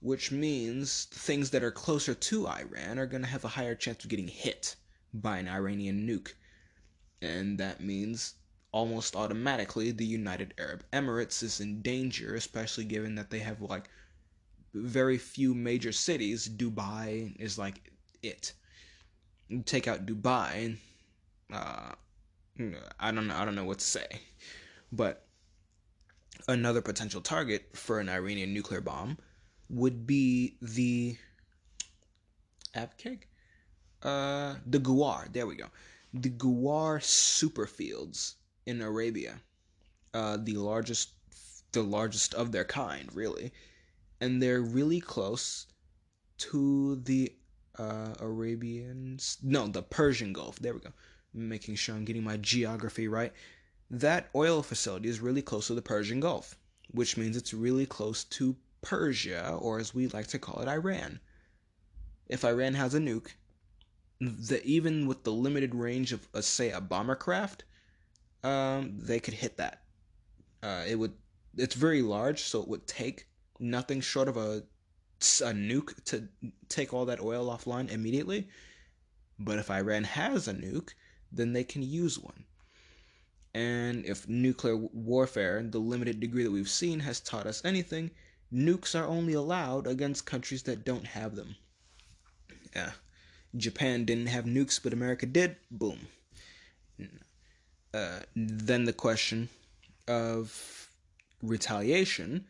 which 0.00 0.30
means 0.30 1.04
things 1.06 1.50
that 1.50 1.64
are 1.64 1.70
closer 1.70 2.14
to 2.14 2.46
Iran 2.46 2.98
are 2.98 3.06
going 3.06 3.22
to 3.22 3.28
have 3.28 3.44
a 3.44 3.48
higher 3.48 3.74
chance 3.74 4.04
of 4.04 4.10
getting 4.10 4.28
hit 4.28 4.76
by 5.12 5.38
an 5.38 5.48
Iranian 5.48 6.06
nuke. 6.06 6.34
And 7.22 7.58
that 7.58 7.80
means 7.80 8.34
almost 8.72 9.14
automatically 9.14 9.92
the 9.92 10.04
United 10.04 10.52
Arab 10.58 10.84
Emirates 10.92 11.42
is 11.42 11.60
in 11.60 11.80
danger, 11.80 12.34
especially 12.34 12.84
given 12.84 13.14
that 13.14 13.30
they 13.30 13.38
have 13.38 13.60
like 13.62 13.88
very 14.74 15.16
few 15.16 15.54
major 15.54 15.92
cities. 15.92 16.48
Dubai 16.48 17.34
is 17.38 17.56
like 17.56 17.92
it. 18.22 18.52
take 19.64 19.86
out 19.86 20.06
Dubai, 20.06 20.76
uh, 21.52 21.92
I 23.00 23.10
don't 23.12 23.28
know. 23.28 23.36
I 23.36 23.44
don't 23.44 23.54
know 23.54 23.64
what 23.64 23.78
to 23.78 23.84
say, 23.84 24.06
but 24.92 25.23
another 26.48 26.82
potential 26.82 27.20
target 27.20 27.68
for 27.74 28.00
an 28.00 28.08
Iranian 28.08 28.52
nuclear 28.52 28.80
bomb 28.80 29.18
would 29.68 30.06
be 30.06 30.56
the 30.60 31.16
Abqaiq, 32.74 33.20
uh, 34.02 34.56
the 34.66 34.78
Ghawar. 34.78 35.32
There 35.32 35.46
we 35.46 35.56
go. 35.56 35.66
The 36.12 36.30
Ghawar 36.30 37.00
superfields 37.00 38.34
in 38.66 38.80
Arabia, 38.80 39.40
uh, 40.12 40.38
the 40.40 40.54
largest, 40.54 41.10
the 41.72 41.82
largest 41.82 42.34
of 42.34 42.52
their 42.52 42.64
kind, 42.64 43.08
really, 43.14 43.52
and 44.20 44.42
they're 44.42 44.60
really 44.60 45.00
close 45.00 45.66
to 46.38 46.96
the 47.04 47.32
uh, 47.78 48.14
Arabians. 48.20 49.38
No, 49.42 49.66
the 49.66 49.82
Persian 49.82 50.32
Gulf. 50.32 50.58
There 50.58 50.74
we 50.74 50.80
go. 50.80 50.92
Making 51.32 51.74
sure 51.74 51.94
I'm 51.94 52.04
getting 52.04 52.22
my 52.22 52.36
geography 52.36 53.08
right. 53.08 53.32
That 53.90 54.30
oil 54.34 54.62
facility 54.62 55.08
is 55.08 55.20
really 55.20 55.42
close 55.42 55.66
to 55.68 55.74
the 55.74 55.82
Persian 55.82 56.20
Gulf, 56.20 56.56
which 56.90 57.16
means 57.16 57.36
it's 57.36 57.54
really 57.54 57.86
close 57.86 58.24
to 58.24 58.56
Persia, 58.82 59.56
or 59.60 59.78
as 59.78 59.94
we 59.94 60.08
like 60.08 60.26
to 60.28 60.38
call 60.38 60.60
it, 60.60 60.68
Iran. 60.68 61.20
If 62.28 62.44
Iran 62.44 62.74
has 62.74 62.94
a 62.94 62.98
nuke, 62.98 63.34
the, 64.20 64.62
even 64.64 65.06
with 65.06 65.24
the 65.24 65.32
limited 65.32 65.74
range 65.74 66.12
of, 66.12 66.26
uh, 66.34 66.40
say, 66.40 66.70
a 66.70 66.80
bomber 66.80 67.14
craft, 67.14 67.64
um, 68.42 68.94
they 68.98 69.20
could 69.20 69.34
hit 69.34 69.56
that. 69.56 69.82
Uh, 70.62 70.84
it 70.86 70.96
would. 70.96 71.12
It's 71.56 71.74
very 71.74 72.02
large, 72.02 72.40
so 72.40 72.62
it 72.62 72.68
would 72.68 72.86
take 72.86 73.26
nothing 73.60 74.00
short 74.00 74.28
of 74.28 74.36
a 74.36 74.64
a 75.40 75.52
nuke 75.52 76.02
to 76.04 76.28
take 76.68 76.92
all 76.92 77.06
that 77.06 77.20
oil 77.20 77.46
offline 77.46 77.90
immediately. 77.90 78.48
But 79.38 79.58
if 79.58 79.70
Iran 79.70 80.04
has 80.04 80.48
a 80.48 80.54
nuke, 80.54 80.90
then 81.32 81.52
they 81.52 81.64
can 81.64 81.82
use 81.82 82.18
one. 82.18 82.44
And 83.54 84.04
if 84.04 84.28
nuclear 84.28 84.76
warfare, 84.76 85.62
the 85.62 85.78
limited 85.78 86.18
degree 86.18 86.42
that 86.42 86.50
we've 86.50 86.68
seen, 86.68 87.00
has 87.00 87.20
taught 87.20 87.46
us 87.46 87.64
anything, 87.64 88.10
nukes 88.52 88.98
are 88.98 89.06
only 89.06 89.32
allowed 89.32 89.86
against 89.86 90.26
countries 90.26 90.64
that 90.64 90.84
don't 90.84 91.06
have 91.06 91.36
them. 91.36 91.56
Yeah. 92.74 92.92
Japan 93.56 94.04
didn't 94.04 94.26
have 94.26 94.44
nukes, 94.44 94.80
but 94.82 94.92
America 94.92 95.26
did. 95.26 95.56
Boom. 95.70 96.08
Uh, 97.92 98.20
then 98.34 98.84
the 98.84 98.92
question 98.92 99.48
of 100.08 100.90
retaliation 101.40 102.46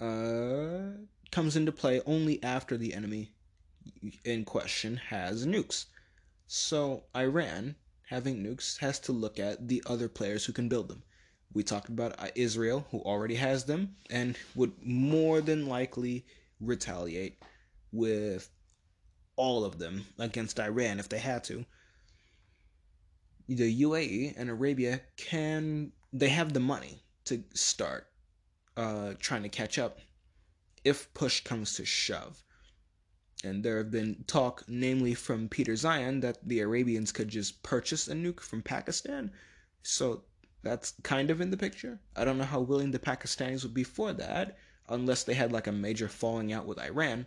uh, 0.00 0.96
comes 1.30 1.56
into 1.56 1.72
play 1.72 2.00
only 2.06 2.42
after 2.42 2.78
the 2.78 2.94
enemy 2.94 3.32
in 4.24 4.44
question 4.44 4.96
has 4.96 5.46
nukes. 5.46 5.86
So 6.46 7.04
Iran, 7.14 7.76
having 8.08 8.42
nukes, 8.42 8.78
has 8.78 8.98
to 9.00 9.12
look 9.12 9.38
at 9.38 9.68
the 9.68 9.82
other 9.86 10.08
players 10.08 10.44
who 10.44 10.52
can 10.52 10.68
build 10.68 10.88
them. 10.88 11.02
We 11.52 11.62
talked 11.62 11.88
about 11.88 12.18
uh, 12.18 12.28
Israel, 12.34 12.86
who 12.90 13.00
already 13.00 13.36
has 13.36 13.64
them 13.64 13.96
and 14.10 14.36
would 14.54 14.72
more 14.84 15.40
than 15.40 15.66
likely 15.66 16.26
retaliate 16.60 17.42
with 17.92 18.50
all 19.36 19.64
of 19.64 19.78
them 19.78 20.04
against 20.18 20.60
Iran 20.60 20.98
if 20.98 21.08
they 21.08 21.18
had 21.18 21.44
to 21.44 21.64
the 23.48 23.82
UAE 23.82 24.34
and 24.36 24.50
Arabia 24.50 25.00
can 25.16 25.92
they 26.12 26.28
have 26.28 26.52
the 26.52 26.60
money 26.60 27.02
to 27.24 27.42
start 27.54 28.06
uh, 28.76 29.14
trying 29.18 29.42
to 29.42 29.48
catch 29.48 29.78
up 29.78 29.98
if 30.84 31.12
push 31.14 31.40
comes 31.40 31.74
to 31.74 31.84
shove. 31.84 32.42
And 33.44 33.64
there 33.64 33.78
have 33.78 33.90
been 33.90 34.24
talk, 34.26 34.64
namely 34.66 35.14
from 35.14 35.48
Peter 35.48 35.72
Zeihan, 35.74 36.20
that 36.22 36.38
the 36.46 36.60
Arabians 36.60 37.12
could 37.12 37.28
just 37.28 37.62
purchase 37.62 38.08
a 38.08 38.14
nuke 38.14 38.40
from 38.40 38.62
Pakistan. 38.62 39.30
So 39.82 40.24
that's 40.62 40.94
kind 41.02 41.30
of 41.30 41.40
in 41.40 41.50
the 41.50 41.56
picture. 41.56 42.00
I 42.16 42.24
don't 42.24 42.38
know 42.38 42.44
how 42.44 42.60
willing 42.60 42.90
the 42.90 42.98
Pakistanis 42.98 43.62
would 43.62 43.74
be 43.74 43.84
for 43.84 44.12
that. 44.12 44.58
unless 44.88 45.24
they 45.24 45.34
had 45.34 45.52
like 45.52 45.66
a 45.66 45.72
major 45.72 46.08
falling 46.08 46.52
out 46.52 46.66
with 46.66 46.78
Iran. 46.78 47.26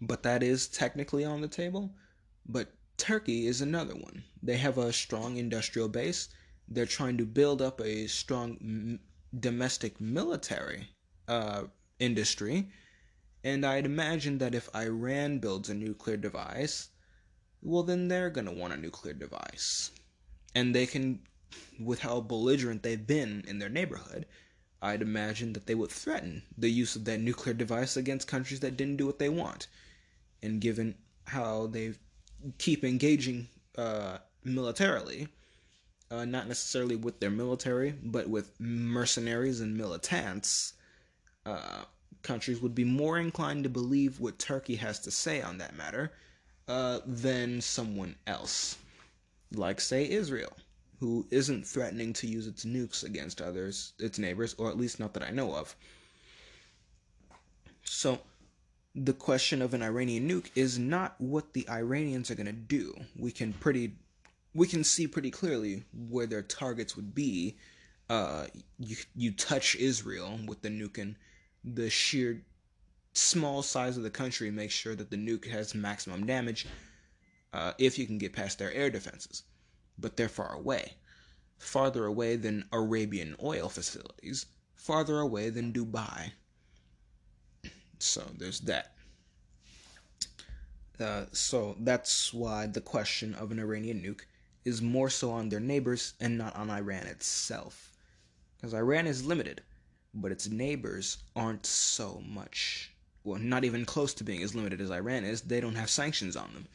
But 0.00 0.22
that 0.22 0.42
is 0.42 0.68
technically 0.68 1.24
on 1.24 1.40
the 1.40 1.48
table. 1.48 1.94
But 2.46 2.72
Turkey 2.96 3.46
is 3.46 3.60
another 3.60 3.94
one. 3.94 4.24
They 4.42 4.56
have 4.56 4.78
a 4.78 4.92
strong 4.92 5.36
industrial 5.36 5.88
base. 5.88 6.28
They're 6.68 6.86
trying 6.86 7.18
to 7.18 7.26
build 7.26 7.62
up 7.62 7.80
a 7.80 8.06
strong 8.06 8.56
m- 8.60 9.00
domestic 9.38 10.00
military 10.00 10.88
uh, 11.26 11.64
industry. 11.98 12.68
And 13.48 13.64
I'd 13.64 13.86
imagine 13.86 14.36
that 14.38 14.54
if 14.54 14.68
Iran 14.76 15.38
builds 15.38 15.70
a 15.70 15.74
nuclear 15.74 16.18
device, 16.18 16.90
well, 17.62 17.82
then 17.82 18.08
they're 18.08 18.28
going 18.28 18.44
to 18.44 18.52
want 18.52 18.74
a 18.74 18.76
nuclear 18.76 19.14
device. 19.14 19.90
And 20.54 20.74
they 20.74 20.84
can, 20.84 21.20
with 21.80 22.00
how 22.00 22.20
belligerent 22.20 22.82
they've 22.82 23.06
been 23.06 23.42
in 23.48 23.58
their 23.58 23.70
neighborhood, 23.70 24.26
I'd 24.82 25.00
imagine 25.00 25.54
that 25.54 25.66
they 25.66 25.74
would 25.74 25.90
threaten 25.90 26.42
the 26.58 26.68
use 26.68 26.94
of 26.94 27.06
that 27.06 27.20
nuclear 27.20 27.54
device 27.54 27.96
against 27.96 28.28
countries 28.28 28.60
that 28.60 28.76
didn't 28.76 28.98
do 28.98 29.06
what 29.06 29.18
they 29.18 29.30
want. 29.30 29.66
And 30.42 30.60
given 30.60 30.96
how 31.24 31.68
they 31.68 31.94
keep 32.58 32.84
engaging 32.84 33.48
uh, 33.78 34.18
militarily, 34.44 35.28
uh, 36.10 36.26
not 36.26 36.48
necessarily 36.48 36.96
with 36.96 37.18
their 37.18 37.30
military, 37.30 37.94
but 38.02 38.28
with 38.28 38.60
mercenaries 38.60 39.62
and 39.62 39.74
militants, 39.74 40.74
uh, 41.46 41.84
countries 42.22 42.60
would 42.60 42.74
be 42.74 42.84
more 42.84 43.18
inclined 43.18 43.64
to 43.64 43.70
believe 43.70 44.20
what 44.20 44.38
Turkey 44.38 44.76
has 44.76 44.98
to 45.00 45.10
say 45.10 45.40
on 45.40 45.58
that 45.58 45.76
matter 45.76 46.12
uh, 46.66 47.00
than 47.06 47.60
someone 47.60 48.16
else, 48.26 48.76
like, 49.52 49.80
say, 49.80 50.08
Israel 50.08 50.52
who 51.00 51.26
isn't 51.30 51.66
threatening 51.66 52.12
to 52.12 52.26
use 52.26 52.46
its 52.46 52.64
nukes 52.64 53.04
against 53.04 53.40
others, 53.40 53.92
its 53.98 54.18
neighbors, 54.18 54.54
or 54.58 54.68
at 54.68 54.76
least 54.76 54.98
not 54.98 55.14
that 55.14 55.22
I 55.22 55.30
know 55.30 55.54
of. 55.54 55.76
So, 57.84 58.18
the 58.94 59.12
question 59.12 59.62
of 59.62 59.74
an 59.74 59.82
Iranian 59.82 60.28
nuke 60.28 60.50
is 60.56 60.78
not 60.78 61.14
what 61.18 61.52
the 61.52 61.68
Iranians 61.68 62.30
are 62.30 62.34
going 62.34 62.46
to 62.46 62.52
do. 62.52 62.94
We 63.16 63.30
can 63.30 63.52
pretty 63.52 63.92
we 64.54 64.66
can 64.66 64.82
see 64.82 65.06
pretty 65.06 65.30
clearly 65.30 65.84
where 65.92 66.26
their 66.26 66.42
targets 66.42 66.96
would 66.96 67.14
be. 67.14 67.56
Uh, 68.10 68.46
you 68.78 68.96
you 69.14 69.30
touch 69.30 69.76
Israel 69.76 70.40
with 70.46 70.62
the 70.62 70.68
nuke, 70.68 70.98
and 70.98 71.14
the 71.74 71.90
sheer 71.90 72.42
small 73.12 73.62
size 73.62 73.96
of 73.96 74.02
the 74.02 74.10
country 74.10 74.50
makes 74.50 74.74
sure 74.74 74.94
that 74.94 75.10
the 75.10 75.16
nuke 75.16 75.50
has 75.50 75.74
maximum 75.74 76.26
damage. 76.26 76.66
Uh, 77.52 77.72
if 77.78 77.98
you 77.98 78.06
can 78.06 78.18
get 78.18 78.32
past 78.32 78.58
their 78.58 78.72
air 78.72 78.90
defenses 78.90 79.42
but 79.98 80.16
they're 80.16 80.28
far 80.28 80.54
away. 80.54 80.94
Farther 81.58 82.04
away 82.06 82.36
than 82.36 82.68
Arabian 82.72 83.34
oil 83.42 83.68
facilities, 83.68 84.46
farther 84.76 85.18
away 85.18 85.50
than 85.50 85.72
Dubai. 85.72 86.32
So 87.98 88.24
there's 88.38 88.60
that. 88.60 88.92
Uh, 91.00 91.26
so 91.32 91.76
that's 91.80 92.32
why 92.32 92.66
the 92.66 92.80
question 92.80 93.34
of 93.34 93.50
an 93.50 93.58
Iranian 93.58 94.00
nuke 94.00 94.22
is 94.64 94.82
more 94.82 95.10
so 95.10 95.30
on 95.30 95.48
their 95.48 95.60
neighbors 95.60 96.14
and 96.20 96.38
not 96.38 96.54
on 96.54 96.70
Iran 96.70 97.06
itself. 97.06 97.92
Because 98.56 98.74
Iran 98.74 99.06
is 99.06 99.24
limited, 99.24 99.62
but 100.14 100.32
its 100.32 100.48
neighbors 100.48 101.18
aren't 101.36 101.66
so 101.66 102.22
much. 102.26 102.92
Well, 103.24 103.38
not 103.38 103.64
even 103.64 103.84
close 103.84 104.14
to 104.14 104.24
being 104.24 104.42
as 104.42 104.54
limited 104.54 104.80
as 104.80 104.90
Iran 104.90 105.24
is. 105.24 105.42
They 105.42 105.60
don't 105.60 105.74
have 105.74 105.90
sanctions 105.90 106.36
on 106.36 106.52
them. 106.54 106.66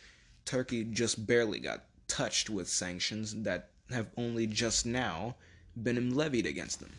Turkey 0.45 0.83
just 0.83 1.25
barely 1.25 1.59
got 1.59 1.85
touched 2.07 2.49
with 2.49 2.67
sanctions 2.67 3.33
that 3.43 3.69
have 3.89 4.09
only 4.17 4.45
just 4.47 4.85
now 4.85 5.35
been 5.81 6.13
levied 6.13 6.45
against 6.45 6.79
them. 6.79 6.91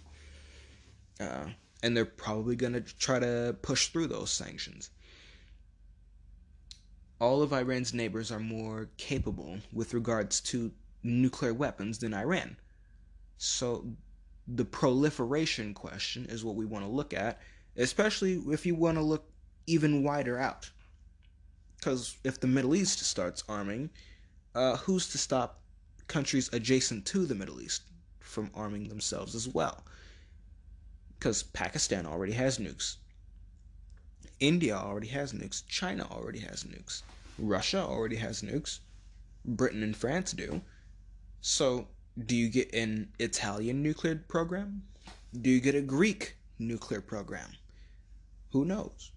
Uh, 1.21 1.47
and 1.83 1.97
they're 1.97 2.05
probably 2.05 2.57
going 2.57 2.73
to 2.73 2.81
try 2.81 3.19
to 3.19 3.57
push 3.63 3.89
through 3.89 4.09
those 4.09 4.31
sanctions. 4.31 4.91
All 7.21 7.43
of 7.43 7.53
Iran's 7.53 7.95
neighbors 7.95 8.33
are 8.33 8.41
more 8.41 8.89
capable 8.97 9.59
with 9.73 9.95
regards 9.95 10.41
to 10.41 10.73
nuclear 11.03 11.55
weapons 11.55 11.99
than 11.99 12.13
Iran. 12.13 12.57
So 13.39 13.87
the 14.47 14.65
proliferation 14.65 15.75
question 15.75 16.27
is 16.27 16.45
what 16.45 16.55
we 16.55 16.67
want 16.67 16.85
to 16.85 16.91
look 16.91 17.15
at, 17.15 17.41
especially 17.77 18.43
if 18.51 18.67
you 18.67 18.75
want 18.75 18.99
to 18.99 19.03
look 19.03 19.25
even 19.67 20.03
wider 20.03 20.39
out. 20.39 20.71
Because 21.77 22.17
if 22.25 22.41
the 22.41 22.47
Middle 22.47 22.75
East 22.75 22.99
starts 23.01 23.45
arming, 23.49 23.91
uh, 24.55 24.77
who's 24.77 25.09
to 25.11 25.19
stop 25.19 25.61
countries 26.07 26.51
adjacent 26.53 27.07
to 27.07 27.27
the 27.27 27.35
Middle 27.35 27.61
East 27.61 27.83
from 28.21 28.51
arming 28.55 28.89
themselves 28.89 29.35
as 29.35 29.49
well? 29.49 29.85
Because 31.19 31.43
Pakistan 31.43 32.07
already 32.07 32.33
has 32.33 32.59
nukes. 32.59 32.97
India 34.41 34.77
already 34.77 35.09
has 35.09 35.33
nukes. 35.33 35.63
China 35.67 36.07
already 36.11 36.41
has 36.41 36.65
nukes. 36.65 37.03
Russia 37.39 37.83
already 37.83 38.17
has 38.17 38.43
nukes. 38.43 38.81
Britain 39.45 39.83
and 39.83 39.97
France 39.97 40.33
do. 40.33 40.61
So, 41.41 41.89
do 42.19 42.37
you 42.37 42.49
get 42.49 42.73
an 42.75 43.09
Italian 43.19 43.83
nuclear 43.83 44.15
program? 44.15 44.83
Do 45.41 45.51
you 45.51 45.61
get 45.61 45.75
a 45.75 45.81
Greek 45.81 46.37
nuclear 46.59 47.01
program? 47.01 47.51
Who 48.53 48.65
knows? 48.65 49.11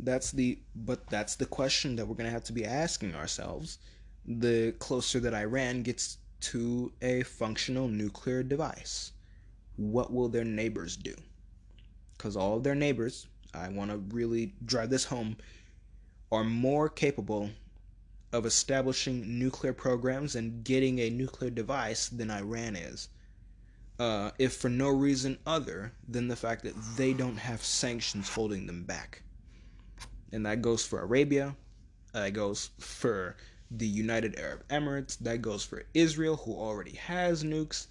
That's 0.00 0.32
the 0.32 0.58
but 0.74 1.08
that's 1.08 1.36
the 1.36 1.46
question 1.46 1.94
that 1.96 2.06
we're 2.06 2.16
going 2.16 2.26
to 2.26 2.32
have 2.32 2.44
to 2.44 2.52
be 2.52 2.64
asking 2.64 3.14
ourselves 3.14 3.78
the 4.26 4.72
closer 4.80 5.20
that 5.20 5.34
Iran 5.34 5.82
gets 5.82 6.18
to 6.40 6.92
a 7.02 7.22
functional 7.22 7.86
nuclear 7.86 8.42
device. 8.42 9.12
What 9.76 10.12
will 10.12 10.28
their 10.28 10.44
neighbors 10.44 10.96
do? 10.96 11.14
Because 12.16 12.36
all 12.36 12.56
of 12.56 12.64
their 12.64 12.74
neighbors, 12.74 13.26
I 13.54 13.68
want 13.68 13.90
to 13.90 13.98
really 14.14 14.54
drive 14.64 14.90
this 14.90 15.04
home, 15.04 15.36
are 16.32 16.44
more 16.44 16.88
capable 16.88 17.50
of 18.34 18.44
establishing 18.44 19.38
nuclear 19.38 19.72
programs 19.72 20.34
and 20.34 20.64
getting 20.64 20.98
a 20.98 21.08
nuclear 21.08 21.50
device 21.50 22.08
than 22.08 22.32
Iran 22.32 22.74
is. 22.74 23.08
Uh, 23.96 24.32
if 24.40 24.56
for 24.56 24.68
no 24.68 24.88
reason 24.88 25.38
other 25.46 25.92
than 26.08 26.26
the 26.26 26.34
fact 26.34 26.64
that 26.64 26.74
they 26.96 27.12
don't 27.12 27.36
have 27.36 27.64
sanctions 27.64 28.28
holding 28.28 28.66
them 28.66 28.82
back. 28.82 29.22
And 30.32 30.44
that 30.46 30.62
goes 30.62 30.84
for 30.84 31.00
Arabia, 31.00 31.54
that 32.12 32.32
goes 32.32 32.70
for 32.80 33.36
the 33.70 33.86
United 33.86 34.36
Arab 34.36 34.66
Emirates, 34.66 35.16
that 35.20 35.40
goes 35.40 35.62
for 35.62 35.84
Israel, 35.94 36.34
who 36.38 36.56
already 36.56 36.96
has 36.96 37.44
nukes, 37.44 37.86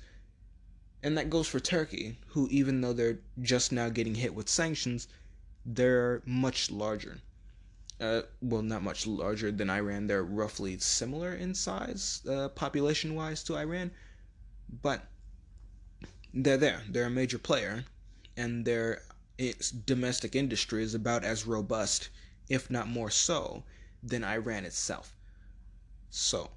and 1.04 1.18
that 1.18 1.30
goes 1.30 1.48
for 1.48 1.62
Turkey, 1.62 2.20
who, 2.28 2.50
even 2.52 2.82
though 2.82 2.91
they're 2.91 3.20
just 3.41 3.72
now 3.72 3.88
getting 3.88 4.16
hit 4.16 4.36
with 4.36 4.50
sanctions, 4.50 5.08
they're 5.66 6.22
much 6.26 6.70
larger. 6.70 7.20
Uh, 8.04 8.24
well, 8.41 8.62
not 8.62 8.84
much 8.84 9.08
larger 9.08 9.49
than 9.49 9.70
Iran. 9.70 10.08
They're 10.08 10.26
roughly 10.26 10.78
similar 10.78 11.34
in 11.34 11.56
size, 11.56 12.22
uh, 12.28 12.49
population 12.49 13.16
wise, 13.16 13.41
to 13.45 13.56
Iran, 13.56 13.91
but 14.82 15.08
they're 16.34 16.58
there. 16.58 16.82
They're 16.89 17.06
a 17.06 17.10
major 17.10 17.38
player, 17.38 17.86
and 18.36 18.66
their 18.66 19.04
domestic 19.86 20.36
industry 20.36 20.84
is 20.84 20.93
about 20.93 21.24
as 21.24 21.47
robust, 21.47 22.10
if 22.49 22.70
not 22.70 22.89
more 22.89 23.10
so, 23.10 23.64
than 24.04 24.26
Iran 24.26 24.66
itself. 24.66 25.16
So, 26.10 26.51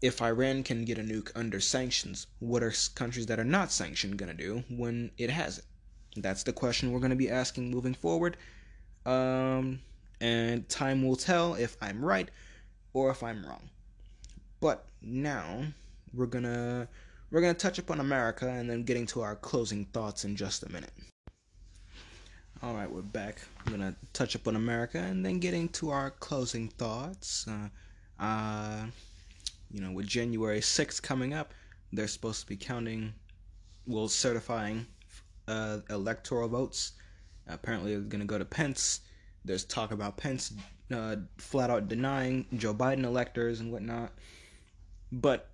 if 0.00 0.20
Iran 0.20 0.64
can 0.64 0.84
get 0.84 0.98
a 0.98 1.02
nuke 1.02 1.30
under 1.36 1.60
sanctions, 1.60 2.26
what 2.40 2.64
are 2.64 2.74
countries 2.96 3.26
that 3.26 3.38
are 3.38 3.44
not 3.44 3.70
sanctioned 3.70 4.18
going 4.18 4.36
to 4.36 4.42
do 4.44 4.64
when 4.68 5.12
it 5.18 5.30
has 5.30 5.58
it? 5.58 5.64
That's 6.16 6.42
the 6.42 6.52
question 6.52 6.90
we're 6.90 6.98
going 6.98 7.10
to 7.10 7.16
be 7.16 7.30
asking 7.30 7.70
moving 7.70 7.94
forward. 7.94 8.36
Um, 9.04 9.82
and 10.20 10.68
time 10.68 11.06
will 11.06 11.16
tell 11.16 11.54
if 11.54 11.76
I'm 11.80 12.04
right 12.04 12.30
or 12.92 13.10
if 13.10 13.22
I'm 13.22 13.44
wrong. 13.44 13.68
But 14.60 14.86
now 15.02 15.64
we're 16.14 16.26
gonna 16.26 16.88
we're 17.30 17.40
gonna 17.40 17.54
touch 17.54 17.78
upon 17.78 18.00
America 18.00 18.48
and 18.48 18.68
then 18.68 18.84
getting 18.84 19.06
to 19.06 19.22
our 19.22 19.36
closing 19.36 19.84
thoughts 19.86 20.24
in 20.24 20.36
just 20.36 20.62
a 20.62 20.72
minute. 20.72 20.92
All 22.62 22.74
right, 22.74 22.90
we're 22.90 23.02
back. 23.02 23.40
I'm 23.64 23.72
gonna 23.72 23.94
touch 24.12 24.34
upon 24.34 24.56
America 24.56 24.98
and 24.98 25.24
then 25.24 25.38
getting 25.38 25.68
to 25.70 25.90
our 25.90 26.10
closing 26.10 26.68
thoughts. 26.68 27.46
Uh, 27.46 27.68
uh, 28.22 28.86
you 29.70 29.82
know, 29.82 29.92
with 29.92 30.06
January 30.06 30.60
6th 30.60 31.02
coming 31.02 31.34
up, 31.34 31.52
they're 31.92 32.08
supposed 32.08 32.40
to 32.40 32.46
be 32.46 32.56
counting, 32.56 33.12
well, 33.86 34.08
certifying 34.08 34.86
uh, 35.48 35.78
electoral 35.90 36.48
votes. 36.48 36.92
Apparently, 37.46 37.92
they're 37.92 38.18
to 38.20 38.24
go 38.24 38.38
to 38.38 38.44
Pence. 38.44 39.00
There's 39.46 39.64
talk 39.64 39.92
about 39.92 40.16
Pence 40.16 40.52
uh, 40.92 41.16
flat 41.38 41.70
out 41.70 41.88
denying 41.88 42.46
Joe 42.54 42.74
Biden 42.74 43.04
electors 43.04 43.60
and 43.60 43.72
whatnot. 43.72 44.12
But 45.12 45.48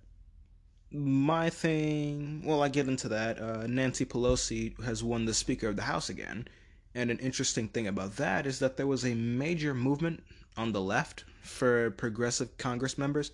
my 0.91 1.49
thing, 1.49 2.43
well, 2.45 2.61
I 2.61 2.69
get 2.69 2.87
into 2.87 3.09
that. 3.09 3.39
Uh, 3.39 3.67
Nancy 3.67 4.05
Pelosi 4.05 4.81
has 4.83 5.03
won 5.03 5.25
the 5.25 5.33
Speaker 5.33 5.67
of 5.67 5.75
the 5.75 5.83
House 5.83 6.09
again. 6.09 6.47
And 6.95 7.09
an 7.09 7.19
interesting 7.19 7.67
thing 7.67 7.87
about 7.87 8.17
that 8.17 8.45
is 8.45 8.59
that 8.59 8.77
there 8.77 8.87
was 8.87 9.03
a 9.05 9.15
major 9.15 9.73
movement 9.73 10.23
on 10.55 10.71
the 10.71 10.81
left 10.81 11.23
for 11.41 11.91
progressive 11.91 12.57
Congress 12.57 12.97
members 12.97 13.31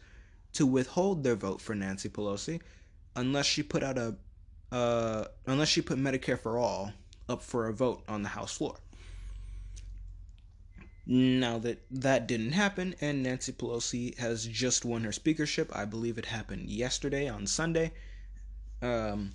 to 0.53 0.65
withhold 0.65 1.23
their 1.23 1.35
vote 1.35 1.61
for 1.61 1.75
Nancy 1.75 2.09
Pelosi 2.09 2.61
unless 3.15 3.45
she 3.45 3.61
put 3.61 3.83
out 3.83 3.97
a 3.97 4.15
uh, 4.71 5.25
unless 5.47 5.67
she 5.67 5.81
put 5.81 5.97
Medicare 5.97 6.39
for 6.39 6.57
all 6.57 6.91
up 7.27 7.41
for 7.41 7.67
a 7.67 7.73
vote 7.73 8.03
on 8.07 8.21
the 8.23 8.29
House 8.29 8.55
floor. 8.57 8.77
Now 11.11 11.57
that 11.57 11.81
that 11.89 12.27
didn't 12.27 12.51
happen, 12.51 12.93
and 13.01 13.23
Nancy 13.23 13.51
Pelosi 13.51 14.15
has 14.19 14.45
just 14.45 14.85
won 14.85 15.03
her 15.05 15.11
speakership, 15.11 15.75
I 15.75 15.85
believe 15.85 16.19
it 16.19 16.27
happened 16.27 16.69
yesterday 16.69 17.27
on 17.27 17.47
Sunday. 17.47 17.93
Um, 18.83 19.31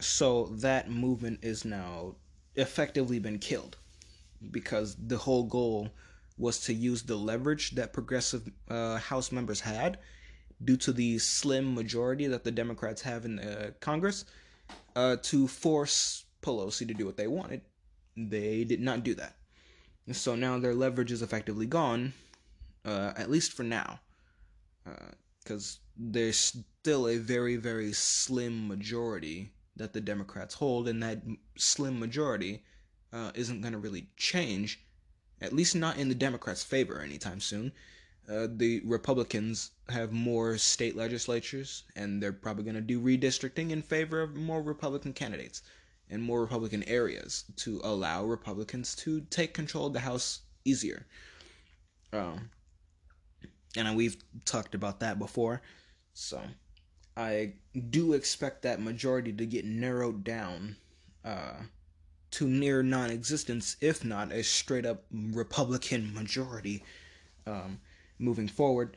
so 0.00 0.46
that 0.46 0.90
movement 0.90 1.40
is 1.42 1.66
now 1.66 2.14
effectively 2.54 3.18
been 3.18 3.38
killed 3.38 3.76
because 4.50 4.96
the 4.96 5.18
whole 5.18 5.44
goal 5.44 5.90
was 6.38 6.60
to 6.60 6.72
use 6.72 7.02
the 7.02 7.16
leverage 7.16 7.72
that 7.72 7.92
progressive 7.92 8.50
uh, 8.70 8.96
House 8.96 9.30
members 9.30 9.60
had 9.60 9.98
due 10.64 10.78
to 10.78 10.90
the 10.90 11.18
slim 11.18 11.74
majority 11.74 12.28
that 12.28 12.44
the 12.44 12.50
Democrats 12.50 13.02
have 13.02 13.26
in 13.26 13.36
the 13.36 13.74
Congress 13.80 14.24
uh, 14.96 15.16
to 15.24 15.46
force 15.46 16.24
Pelosi 16.40 16.88
to 16.88 16.94
do 16.94 17.04
what 17.04 17.18
they 17.18 17.26
wanted. 17.26 17.60
They 18.16 18.64
did 18.64 18.80
not 18.80 19.04
do 19.04 19.12
that. 19.16 19.36
So 20.12 20.34
now 20.34 20.58
their 20.58 20.74
leverage 20.74 21.12
is 21.12 21.22
effectively 21.22 21.66
gone, 21.66 22.14
uh, 22.84 23.12
at 23.16 23.30
least 23.30 23.52
for 23.52 23.62
now, 23.62 24.00
because 25.42 25.78
uh, 25.78 25.86
there's 25.96 26.38
still 26.38 27.06
a 27.06 27.18
very, 27.18 27.56
very 27.56 27.92
slim 27.92 28.66
majority 28.66 29.52
that 29.76 29.92
the 29.92 30.00
Democrats 30.00 30.54
hold, 30.54 30.88
and 30.88 31.02
that 31.02 31.22
slim 31.56 32.00
majority 32.00 32.64
uh, 33.12 33.30
isn't 33.34 33.60
going 33.60 33.72
to 33.72 33.78
really 33.78 34.08
change, 34.16 34.80
at 35.40 35.52
least 35.52 35.76
not 35.76 35.96
in 35.96 36.08
the 36.08 36.14
Democrats' 36.14 36.64
favor 36.64 37.00
anytime 37.00 37.40
soon. 37.40 37.72
Uh, 38.28 38.46
the 38.50 38.80
Republicans 38.84 39.70
have 39.88 40.12
more 40.12 40.58
state 40.58 40.96
legislatures, 40.96 41.84
and 41.96 42.22
they're 42.22 42.32
probably 42.32 42.64
going 42.64 42.74
to 42.74 42.80
do 42.80 43.00
redistricting 43.00 43.70
in 43.70 43.82
favor 43.82 44.20
of 44.20 44.36
more 44.36 44.62
Republican 44.62 45.12
candidates 45.12 45.62
and 46.10 46.22
more 46.22 46.40
Republican 46.40 46.82
areas 46.84 47.44
to 47.56 47.80
allow 47.84 48.24
Republicans 48.24 48.94
to 48.96 49.20
take 49.30 49.54
control 49.54 49.86
of 49.86 49.92
the 49.92 50.00
House 50.00 50.40
easier. 50.64 51.06
Um, 52.12 52.50
and 53.76 53.96
we've 53.96 54.16
talked 54.44 54.74
about 54.74 55.00
that 55.00 55.18
before, 55.18 55.62
so 56.12 56.40
I 57.16 57.54
do 57.90 58.14
expect 58.14 58.62
that 58.62 58.80
majority 58.80 59.32
to 59.32 59.46
get 59.46 59.64
narrowed 59.64 60.24
down 60.24 60.76
uh, 61.24 61.62
to 62.32 62.48
near 62.48 62.82
non-existence, 62.82 63.76
if 63.80 64.04
not 64.04 64.32
a 64.32 64.42
straight-up 64.42 65.04
Republican 65.12 66.12
majority 66.14 66.82
um, 67.46 67.80
moving 68.18 68.48
forward, 68.48 68.96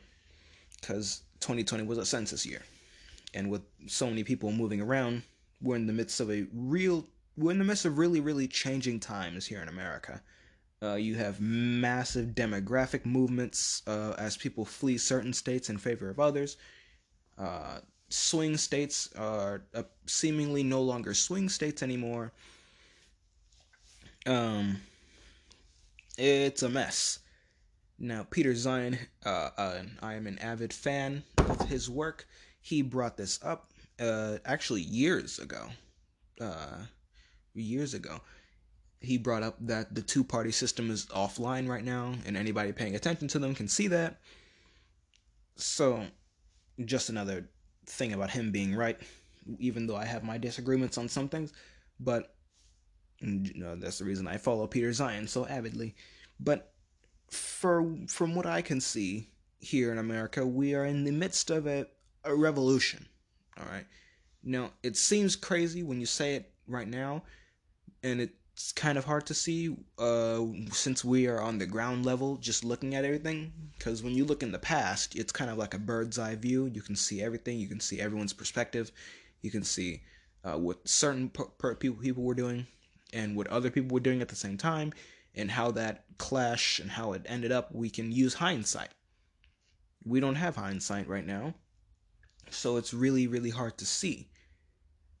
because 0.80 1.22
2020 1.40 1.84
was 1.84 1.98
a 1.98 2.06
census 2.06 2.44
year, 2.44 2.62
and 3.32 3.50
with 3.50 3.62
so 3.86 4.06
many 4.06 4.24
people 4.24 4.50
moving 4.50 4.80
around, 4.80 5.22
we're 5.60 5.76
in 5.76 5.86
the 5.86 5.92
midst 5.92 6.20
of 6.20 6.30
a 6.30 6.46
real 6.52 7.06
we're 7.36 7.50
in 7.50 7.58
the 7.58 7.64
midst 7.64 7.84
of 7.84 7.98
really 7.98 8.20
really 8.20 8.48
changing 8.48 9.00
times 9.00 9.46
here 9.46 9.62
in 9.62 9.68
America. 9.68 10.22
Uh, 10.82 10.94
you 10.94 11.14
have 11.14 11.40
massive 11.40 12.34
demographic 12.34 13.06
movements 13.06 13.82
uh, 13.86 14.14
as 14.18 14.36
people 14.36 14.64
flee 14.64 14.98
certain 14.98 15.32
states 15.32 15.70
in 15.70 15.78
favor 15.78 16.10
of 16.10 16.20
others. 16.20 16.58
Uh, 17.38 17.78
swing 18.10 18.56
states 18.56 19.08
are 19.16 19.62
seemingly 20.06 20.62
no 20.62 20.82
longer 20.82 21.14
swing 21.14 21.48
states 21.48 21.82
anymore. 21.82 22.32
Um, 24.26 24.80
it's 26.16 26.62
a 26.62 26.68
mess. 26.68 27.20
Now, 27.98 28.26
Peter 28.28 28.54
uh, 29.24 29.28
uh, 29.28 29.82
I 30.02 30.14
am 30.14 30.26
an 30.26 30.38
avid 30.38 30.72
fan 30.72 31.22
of 31.38 31.68
his 31.68 31.88
work. 31.88 32.26
He 32.60 32.82
brought 32.82 33.16
this 33.16 33.38
up 33.42 33.70
uh, 34.00 34.38
actually 34.44 34.82
years 34.82 35.38
ago. 35.38 35.68
Uh, 36.40 36.84
years 37.54 37.94
ago. 37.94 38.20
He 39.00 39.18
brought 39.18 39.42
up 39.42 39.56
that 39.60 39.94
the 39.94 40.02
two 40.02 40.24
party 40.24 40.50
system 40.50 40.90
is 40.90 41.06
offline 41.06 41.68
right 41.68 41.84
now, 41.84 42.14
and 42.24 42.36
anybody 42.36 42.72
paying 42.72 42.94
attention 42.94 43.28
to 43.28 43.38
them 43.38 43.54
can 43.54 43.68
see 43.68 43.88
that. 43.88 44.20
So, 45.56 46.06
just 46.84 47.10
another 47.10 47.48
thing 47.86 48.14
about 48.14 48.30
him 48.30 48.50
being 48.50 48.74
right, 48.74 48.98
even 49.58 49.86
though 49.86 49.96
I 49.96 50.06
have 50.06 50.24
my 50.24 50.38
disagreements 50.38 50.96
on 50.96 51.08
some 51.08 51.28
things. 51.28 51.52
But 52.00 52.34
you 53.20 53.52
know, 53.54 53.76
that's 53.76 53.98
the 53.98 54.04
reason 54.04 54.26
I 54.26 54.38
follow 54.38 54.66
Peter 54.66 54.90
Zeihan 54.90 55.28
so 55.28 55.46
avidly. 55.46 55.94
But 56.40 56.72
for 57.30 57.94
from 58.08 58.34
what 58.34 58.46
I 58.46 58.62
can 58.62 58.80
see 58.80 59.28
here 59.58 59.92
in 59.92 59.98
America, 59.98 60.46
we 60.46 60.74
are 60.74 60.84
in 60.84 61.04
the 61.04 61.12
midst 61.12 61.50
of 61.50 61.66
a, 61.66 61.86
a 62.24 62.34
revolution. 62.34 63.06
All 63.58 63.66
right. 63.70 63.86
Now, 64.42 64.72
it 64.82 64.96
seems 64.96 65.36
crazy 65.36 65.82
when 65.82 66.00
you 66.00 66.06
say 66.06 66.34
it 66.34 66.52
right 66.66 66.88
now, 66.88 67.22
and 68.02 68.20
it's 68.20 68.72
kind 68.72 68.98
of 68.98 69.04
hard 69.04 69.26
to 69.26 69.34
see 69.34 69.76
uh, 69.98 70.40
since 70.70 71.04
we 71.04 71.26
are 71.26 71.40
on 71.40 71.58
the 71.58 71.66
ground 71.66 72.04
level 72.04 72.36
just 72.36 72.64
looking 72.64 72.94
at 72.94 73.04
everything. 73.04 73.52
Because 73.78 74.02
when 74.02 74.14
you 74.14 74.24
look 74.24 74.42
in 74.42 74.52
the 74.52 74.58
past, 74.58 75.16
it's 75.16 75.32
kind 75.32 75.50
of 75.50 75.56
like 75.56 75.74
a 75.74 75.78
bird's 75.78 76.18
eye 76.18 76.34
view. 76.34 76.66
You 76.66 76.82
can 76.82 76.96
see 76.96 77.22
everything, 77.22 77.58
you 77.58 77.68
can 77.68 77.80
see 77.80 78.00
everyone's 78.00 78.32
perspective, 78.32 78.92
you 79.40 79.50
can 79.50 79.62
see 79.62 80.02
uh, 80.44 80.58
what 80.58 80.86
certain 80.86 81.30
per- 81.30 81.44
per 81.44 81.74
people, 81.74 82.02
people 82.02 82.22
were 82.22 82.34
doing 82.34 82.66
and 83.12 83.36
what 83.36 83.46
other 83.46 83.70
people 83.70 83.94
were 83.94 84.00
doing 84.00 84.20
at 84.20 84.28
the 84.28 84.36
same 84.36 84.58
time, 84.58 84.92
and 85.36 85.50
how 85.50 85.70
that 85.70 86.04
clash 86.18 86.80
and 86.80 86.90
how 86.90 87.12
it 87.12 87.22
ended 87.26 87.52
up. 87.52 87.72
We 87.72 87.88
can 87.88 88.10
use 88.12 88.34
hindsight. 88.34 88.90
We 90.04 90.20
don't 90.20 90.34
have 90.34 90.56
hindsight 90.56 91.08
right 91.08 91.24
now, 91.24 91.54
so 92.54 92.76
it's 92.76 92.94
really, 92.94 93.26
really 93.26 93.50
hard 93.50 93.78
to 93.78 93.86
see. 93.86 94.28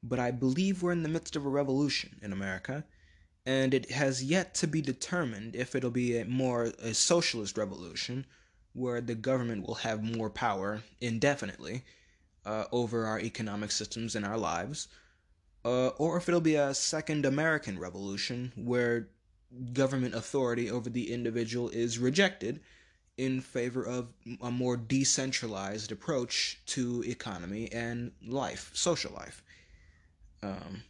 But 0.02 0.18
I 0.18 0.30
believe 0.30 0.82
we're 0.82 0.92
in 0.92 1.02
the 1.02 1.08
midst 1.08 1.36
of 1.36 1.46
a 1.46 1.48
revolution 1.48 2.18
in 2.22 2.32
America, 2.32 2.84
and 3.46 3.74
it 3.74 3.90
has 3.90 4.22
yet 4.22 4.54
to 4.56 4.66
be 4.66 4.80
determined 4.80 5.54
if 5.56 5.74
it'll 5.74 5.90
be 5.90 6.18
a 6.18 6.24
more 6.24 6.72
a 6.78 6.94
socialist 6.94 7.56
revolution 7.58 8.26
where 8.72 9.00
the 9.00 9.14
government 9.14 9.66
will 9.66 9.76
have 9.76 10.02
more 10.02 10.30
power 10.30 10.82
indefinitely 11.00 11.84
uh, 12.44 12.64
over 12.72 13.06
our 13.06 13.20
economic 13.20 13.70
systems 13.70 14.14
and 14.14 14.24
our 14.24 14.38
lives, 14.38 14.88
uh, 15.64 15.88
or 15.88 16.16
if 16.16 16.28
it'll 16.28 16.40
be 16.40 16.56
a 16.56 16.74
second 16.74 17.24
American 17.24 17.78
revolution 17.78 18.52
where 18.56 19.08
government 19.72 20.14
authority 20.14 20.70
over 20.70 20.90
the 20.90 21.12
individual 21.12 21.68
is 21.70 21.98
rejected 21.98 22.60
in 23.16 23.40
favor 23.40 23.84
of 23.84 24.08
a 24.40 24.50
more 24.50 24.76
decentralized 24.76 25.92
approach 25.92 26.60
to 26.66 27.02
economy 27.06 27.70
and 27.72 28.12
life, 28.26 28.70
social 28.74 29.12
life 29.12 29.42
um, 30.44 30.82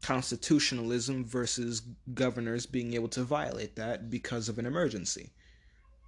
constitutionalism 0.00 1.24
versus 1.24 1.82
governors 2.14 2.66
being 2.66 2.94
able 2.94 3.08
to 3.08 3.22
violate 3.22 3.76
that 3.76 4.10
because 4.10 4.48
of 4.48 4.58
an 4.58 4.66
emergency. 4.66 5.30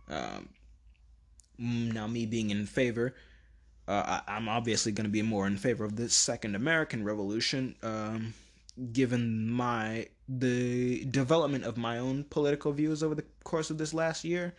Um, 0.08 0.48
now, 1.58 2.06
me 2.06 2.26
being 2.26 2.50
in 2.50 2.66
favor, 2.66 3.14
uh, 3.86 4.20
I, 4.26 4.36
am 4.36 4.48
obviously 4.48 4.92
going 4.92 5.04
to 5.04 5.10
be 5.10 5.22
more 5.22 5.46
in 5.46 5.56
favor 5.56 5.84
of 5.84 5.96
the 5.96 6.08
Second 6.08 6.56
American 6.56 7.04
Revolution, 7.04 7.76
um, 7.82 8.34
given 8.92 9.48
my 9.48 10.08
the 10.28 11.04
development 11.04 11.64
of 11.64 11.76
my 11.76 11.98
own 11.98 12.24
political 12.24 12.72
views 12.72 13.02
over 13.02 13.14
the 13.14 13.24
course 13.44 13.70
of 13.70 13.78
this 13.78 13.94
last 13.94 14.24
year, 14.24 14.54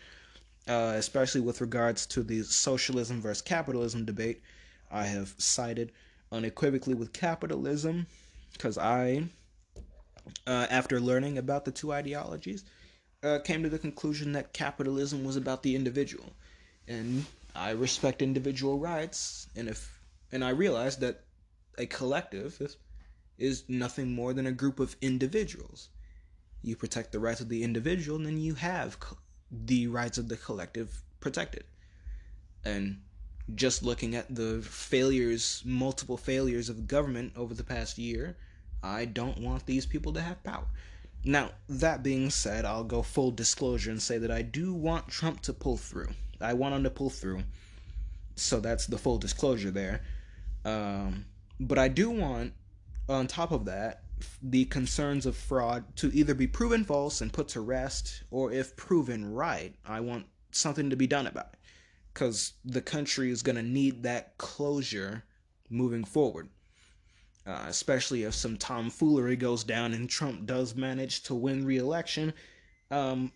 uh, 0.68 0.94
especially 0.96 1.42
with 1.42 1.62
regards 1.62 2.06
to 2.08 2.24
the 2.24 2.44
socialism 2.44 3.22
versus 3.22 3.42
capitalism 3.42 4.06
debate. 4.06 4.42
I 4.92 5.06
have 5.06 5.36
sided 5.38 5.92
unequivocally 6.32 6.96
with 6.96 7.14
capitalism 7.14 8.08
because 8.54 8.78
I, 8.78 9.26
uh, 10.48 10.68
after 10.70 11.00
learning 11.00 11.38
about 11.38 11.66
the 11.66 11.72
two 11.72 11.94
ideologies, 11.94 12.64
uh, 13.24 13.40
came 13.40 13.64
to 13.64 13.70
the 13.70 13.80
conclusion 13.80 14.32
that 14.34 14.54
capitalism 14.54 15.24
was 15.24 15.36
about 15.36 15.64
the 15.64 15.76
individual, 15.76 16.34
and 16.88 17.26
I 17.56 17.72
respect 17.72 18.22
individual 18.22 18.80
rights, 18.80 19.48
and 19.56 19.68
if 19.68 20.00
and 20.32 20.44
I 20.44 20.50
realized 20.50 21.00
that 21.00 21.24
a 21.78 21.86
collective 21.86 22.60
is, 22.62 22.78
is 23.38 23.64
nothing 23.68 24.14
more 24.14 24.34
than 24.34 24.48
a 24.48 24.52
group 24.52 24.80
of 24.80 24.96
individuals. 25.02 25.90
You 26.62 26.76
protect 26.76 27.12
the 27.12 27.20
rights 27.20 27.42
of 27.42 27.50
the 27.50 27.64
individual, 27.64 28.18
and 28.18 28.26
then 28.26 28.38
you 28.38 28.56
have 28.56 28.98
the 29.52 29.88
rights 29.88 30.18
of 30.18 30.30
the 30.30 30.38
collective 30.38 31.02
protected. 31.20 31.64
And 32.64 33.02
just 33.54 33.84
looking 33.84 34.16
at 34.16 34.34
the 34.34 34.62
failures, 34.62 35.62
multiple 35.66 36.18
failures 36.18 36.70
of 36.70 36.88
government 36.88 37.34
over 37.36 37.54
the 37.54 37.64
past 37.64 37.98
year, 37.98 38.38
I 38.82 39.06
don't 39.06 39.40
want 39.40 39.66
these 39.66 39.86
people 39.86 40.14
to 40.14 40.22
have 40.22 40.44
power. 40.44 40.66
Now, 41.24 41.52
that 41.70 42.04
being 42.04 42.30
said, 42.30 42.66
I'll 42.66 42.84
go 42.84 43.02
full 43.02 43.32
disclosure 43.32 43.92
and 43.92 44.02
say 44.02 44.20
that 44.20 44.32
I 44.32 44.44
do 44.44 44.74
want 44.74 45.08
Trump 45.08 45.42
to 45.42 45.54
pull 45.54 45.78
through. 45.78 46.10
I 46.40 46.54
want 46.54 46.76
him 46.76 46.84
to 46.84 46.90
pull 46.90 47.10
through. 47.10 47.42
So 48.36 48.60
that's 48.60 48.86
the 48.86 48.98
full 48.98 49.18
disclosure 49.18 49.72
there. 49.72 50.02
Um, 50.64 51.26
but 51.60 51.80
I 51.80 51.88
do 51.88 52.12
want, 52.12 52.54
on 53.10 53.28
top 53.28 53.52
of 53.52 53.66
that, 53.66 54.04
the 54.42 54.66
concerns 54.66 55.26
of 55.26 55.36
fraud 55.36 55.96
to 55.98 56.12
either 56.14 56.34
be 56.34 56.48
proven 56.48 56.84
false 56.84 57.22
and 57.22 57.34
put 57.34 57.48
to 57.50 57.62
rest, 57.62 58.24
or 58.32 58.52
if 58.52 58.76
proven 58.76 59.34
right, 59.34 59.76
I 59.86 60.00
want 60.02 60.28
something 60.52 60.90
to 60.90 60.96
be 60.96 61.08
done 61.08 61.28
about 61.28 61.50
it 61.54 61.60
because 62.14 62.54
the 62.64 62.82
country 62.82 63.30
is 63.32 63.44
going 63.44 63.58
to 63.58 63.64
need 63.64 64.04
that 64.04 64.38
closure 64.38 65.24
moving 65.70 66.04
forward. 66.06 66.50
uh, 67.46 67.66
especially 67.68 68.24
if 68.24 68.34
some 68.34 68.58
tomfoolery 68.58 69.36
goes 69.36 69.64
down 69.64 69.94
and 69.94 70.10
Trump 70.10 70.46
does 70.46 70.76
manage 70.76 71.24
to 71.24 71.36
win 71.36 71.66
re-election. 71.66 72.34
Um, 72.92 73.32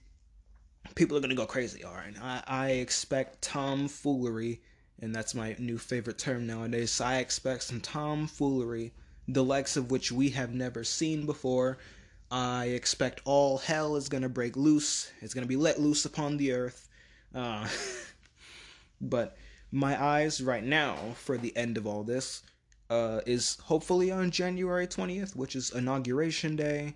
people 0.95 1.17
are 1.17 1.21
gonna 1.21 1.35
go 1.35 1.45
crazy. 1.45 1.83
All 1.83 1.93
right, 1.93 2.15
I, 2.21 2.43
I 2.47 2.69
expect 2.71 3.41
tomfoolery, 3.41 4.61
and 4.99 5.13
that's 5.15 5.35
my 5.35 5.55
new 5.59 5.77
favorite 5.77 6.17
term 6.17 6.47
nowadays. 6.47 6.91
So 6.91 7.05
I 7.05 7.17
expect 7.17 7.63
some 7.63 7.81
tomfoolery, 7.81 8.93
the 9.33 9.43
likes 9.43 9.77
of 9.77 9.91
which 9.91 10.11
we 10.11 10.29
have 10.29 10.53
never 10.53 10.83
seen 10.83 11.25
before. 11.25 11.77
I 12.31 12.65
expect 12.65 13.21
all 13.25 13.57
hell 13.57 13.95
is 13.95 14.09
gonna 14.09 14.29
break 14.29 14.57
loose. 14.57 15.11
It's 15.21 15.33
gonna 15.33 15.47
be 15.47 15.55
let 15.55 15.79
loose 15.79 16.05
upon 16.05 16.37
the 16.37 16.51
earth. 16.53 16.89
Uh, 17.33 17.67
but 19.01 19.37
my 19.71 20.01
eyes 20.03 20.41
right 20.41 20.63
now 20.63 20.95
for 21.15 21.37
the 21.37 21.55
end 21.55 21.77
of 21.77 21.85
all 21.85 22.03
this 22.03 22.43
uh, 22.89 23.21
is 23.25 23.57
hopefully 23.63 24.11
on 24.11 24.31
January 24.31 24.87
20th, 24.87 25.35
which 25.35 25.55
is 25.55 25.71
Inauguration 25.71 26.55
Day. 26.55 26.95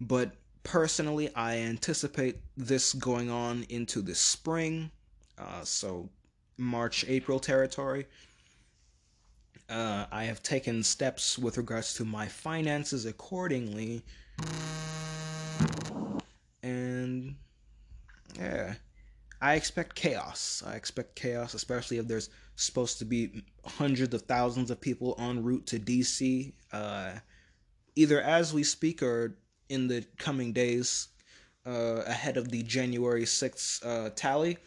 But 0.00 0.32
personally, 0.62 1.34
I 1.34 1.58
anticipate 1.58 2.40
this 2.56 2.94
going 2.94 3.30
on 3.30 3.66
into 3.68 4.00
the 4.00 4.14
spring, 4.14 4.90
uh, 5.38 5.64
so 5.64 6.08
March, 6.56 7.04
April 7.08 7.38
territory. 7.38 8.06
Uh, 9.68 10.06
I 10.12 10.24
have 10.24 10.42
taken 10.42 10.82
steps 10.82 11.38
with 11.38 11.56
regards 11.56 11.94
to 11.94 12.04
my 12.04 12.26
finances 12.26 13.06
accordingly. 13.06 14.02
And 16.62 17.36
yeah, 18.38 18.74
I 19.40 19.54
expect 19.54 19.94
chaos. 19.94 20.62
I 20.66 20.74
expect 20.74 21.16
chaos, 21.16 21.54
especially 21.54 21.98
if 21.98 22.06
there's 22.06 22.30
supposed 22.56 22.98
to 22.98 23.04
be 23.04 23.44
hundreds 23.64 24.14
of 24.14 24.22
thousands 24.22 24.70
of 24.70 24.80
people 24.80 25.16
en 25.18 25.42
route 25.42 25.66
to 25.66 25.78
DC, 25.78 26.52
uh, 26.72 27.12
either 27.96 28.20
as 28.20 28.52
we 28.52 28.64
speak 28.64 29.02
or 29.02 29.36
in 29.68 29.88
the 29.88 30.04
coming 30.18 30.52
days 30.52 31.08
uh, 31.66 32.02
ahead 32.06 32.36
of 32.36 32.50
the 32.50 32.62
January 32.62 33.24
6th 33.24 33.84
uh, 33.84 34.10
tally 34.14 34.58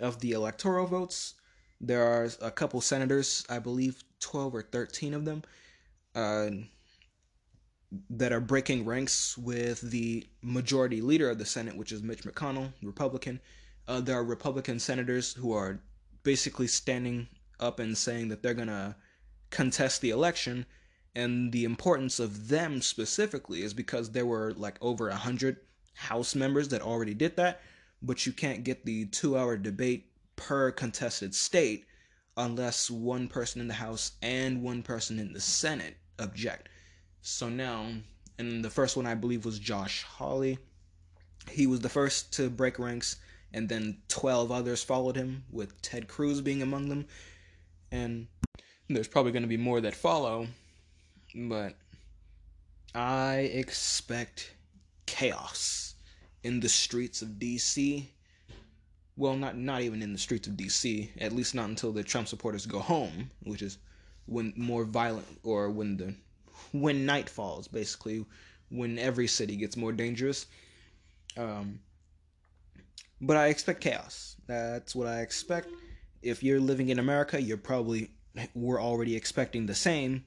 of 0.00 0.20
the 0.20 0.32
electoral 0.32 0.86
votes. 0.86 1.34
There 1.80 2.02
are 2.02 2.28
a 2.42 2.50
couple 2.50 2.80
senators, 2.80 3.44
I 3.48 3.58
believe 3.58 4.02
12 4.20 4.54
or 4.54 4.62
13 4.62 5.14
of 5.14 5.24
them, 5.24 5.42
uh, 6.14 6.48
that 8.10 8.32
are 8.32 8.40
breaking 8.40 8.84
ranks 8.84 9.38
with 9.38 9.80
the 9.80 10.26
majority 10.42 11.00
leader 11.00 11.30
of 11.30 11.38
the 11.38 11.46
Senate, 11.46 11.76
which 11.76 11.92
is 11.92 12.02
Mitch 12.02 12.22
McConnell, 12.22 12.72
Republican. 12.82 13.40
Uh, 13.86 14.00
there 14.00 14.16
are 14.16 14.24
Republican 14.24 14.78
senators 14.78 15.32
who 15.32 15.52
are 15.52 15.80
basically 16.22 16.66
standing 16.66 17.28
up 17.60 17.80
and 17.80 17.96
saying 17.96 18.28
that 18.28 18.42
they're 18.42 18.54
going 18.54 18.68
to 18.68 18.94
contest 19.50 20.00
the 20.00 20.10
election 20.10 20.66
and 21.14 21.50
the 21.52 21.64
importance 21.64 22.20
of 22.20 22.48
them 22.48 22.80
specifically 22.80 23.62
is 23.62 23.74
because 23.74 24.10
there 24.10 24.26
were 24.26 24.52
like 24.54 24.76
over 24.80 25.08
a 25.08 25.16
hundred 25.16 25.56
house 25.94 26.34
members 26.34 26.68
that 26.68 26.82
already 26.82 27.14
did 27.14 27.36
that 27.36 27.60
but 28.02 28.26
you 28.26 28.32
can't 28.32 28.62
get 28.62 28.84
the 28.84 29.06
two 29.06 29.36
hour 29.36 29.56
debate 29.56 30.12
per 30.36 30.70
contested 30.70 31.34
state 31.34 31.86
unless 32.38 32.90
one 32.90 33.28
person 33.28 33.60
in 33.60 33.68
the 33.68 33.74
house 33.74 34.12
and 34.22 34.62
one 34.62 34.82
person 34.82 35.18
in 35.18 35.32
the 35.34 35.40
senate 35.40 35.96
object. 36.18 36.68
So 37.20 37.48
now 37.48 37.88
and 38.38 38.64
the 38.64 38.70
first 38.70 38.96
one 38.96 39.06
i 39.06 39.14
believe 39.14 39.44
was 39.44 39.58
josh 39.58 40.04
hawley. 40.04 40.58
He 41.50 41.66
was 41.66 41.80
the 41.80 41.88
first 41.88 42.32
to 42.34 42.48
break 42.48 42.78
ranks 42.78 43.16
and 43.52 43.68
then 43.68 43.98
12 44.08 44.52
others 44.52 44.82
followed 44.82 45.16
him 45.16 45.44
with 45.50 45.80
ted 45.82 46.08
cruz 46.08 46.40
being 46.40 46.62
among 46.62 46.88
them. 46.88 47.06
And 47.90 48.28
there's 48.88 49.08
probably 49.08 49.32
going 49.32 49.42
to 49.42 49.48
be 49.48 49.56
more 49.56 49.80
that 49.80 49.94
follow 49.94 50.46
but 51.34 51.74
I 52.94 53.50
expect 53.52 54.52
chaos 55.06 55.94
in 56.42 56.60
the 56.60 56.68
streets 56.68 57.20
of 57.22 57.30
DC. 57.30 58.06
Well, 59.18 59.36
not 59.36 59.56
not 59.58 59.82
even 59.82 60.00
in 60.00 60.12
the 60.12 60.18
streets 60.18 60.46
of 60.46 60.54
DC. 60.54 61.10
At 61.20 61.32
least 61.32 61.52
not 61.54 61.68
until 61.68 61.92
the 61.92 62.04
Trump 62.04 62.28
supporters 62.28 62.66
go 62.66 62.78
home, 62.78 63.30
which 63.42 63.62
is 63.62 63.78
when 64.26 64.52
more 64.56 64.84
violent 64.84 65.26
or 65.42 65.70
when 65.70 65.96
the 65.96 66.14
when 66.72 67.04
night 67.04 67.28
falls, 67.28 67.66
basically, 67.66 68.24
when 68.70 68.96
every 68.96 69.26
city 69.26 69.56
gets 69.56 69.76
more 69.76 69.92
dangerous. 69.92 70.46
Um, 71.36 71.80
but 73.20 73.36
I 73.36 73.48
expect 73.48 73.80
chaos. 73.80 74.36
That's 74.46 74.94
what 74.94 75.08
I 75.08 75.20
expect. 75.20 75.68
If 76.22 76.44
you're 76.44 76.60
living 76.60 76.90
in 76.90 77.00
America, 77.00 77.42
you're 77.42 77.56
probably 77.56 78.12
we're 78.54 78.80
already 78.80 79.16
expecting 79.16 79.66
the 79.66 79.74
same. 79.74 80.24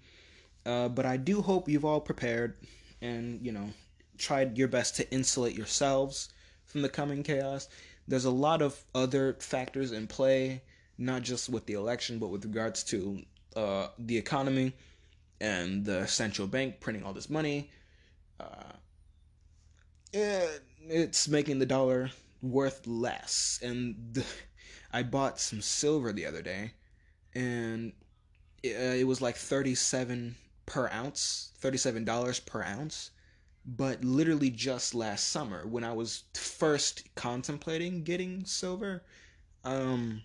Uh, 0.66 0.90
but 0.90 1.06
I 1.06 1.16
do 1.16 1.42
hope 1.42 1.70
you've 1.70 1.86
all 1.86 2.02
prepared 2.02 2.58
and, 3.02 3.40
you 3.42 3.54
know, 3.54 3.70
tried 4.18 4.58
your 4.58 4.68
best 4.68 4.98
to 4.98 5.10
insulate 5.12 5.56
yourselves 5.56 6.30
from 6.66 6.82
the 6.82 6.90
coming 6.90 7.24
chaos. 7.24 7.68
There's 8.12 8.26
a 8.26 8.30
lot 8.30 8.62
of 8.62 8.78
other 8.94 9.38
factors 9.40 9.94
in 9.94 10.06
play, 10.06 10.64
not 10.98 11.22
just 11.22 11.48
with 11.48 11.66
the 11.66 11.76
election, 11.76 12.20
but 12.20 12.28
with 12.28 12.44
regards 12.44 12.84
to 12.92 13.22
uh, 13.56 13.88
the 13.98 14.18
economy 14.18 14.74
and 15.40 15.86
the 15.86 16.06
central 16.08 16.46
bank 16.46 16.82
printing 16.82 17.06
all 17.06 17.14
this 17.14 17.30
money. 17.30 17.72
Uh, 18.38 18.74
it, 20.12 20.62
it's 20.90 21.30
making 21.30 21.60
the 21.60 21.66
dollar 21.66 22.12
worth 22.42 22.86
less. 22.86 23.60
And 23.62 23.96
the, 24.12 24.26
I 24.92 25.04
bought 25.04 25.40
some 25.40 25.62
silver 25.62 26.12
the 26.12 26.26
other 26.26 26.42
day, 26.42 26.74
and 27.34 27.94
it, 28.62 28.76
uh, 28.76 28.96
it 28.96 29.08
was 29.08 29.22
like 29.22 29.38
37 29.38 30.36
per 30.66 30.90
ounce, 30.90 31.54
$37 31.62 32.46
per 32.46 32.62
ounce. 32.62 33.12
But 33.66 34.04
literally 34.04 34.50
just 34.50 34.96
last 34.96 35.30
summer, 35.30 35.68
when 35.68 35.84
I 35.84 35.94
was 35.94 36.24
first 36.34 37.14
contemplating 37.16 38.04
getting 38.04 38.46
silver, 38.46 39.04
um, 39.64 40.24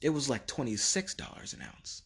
it 0.00 0.10
was 0.10 0.28
like 0.28 0.46
$26 0.46 1.54
an 1.54 1.62
ounce. 1.62 2.02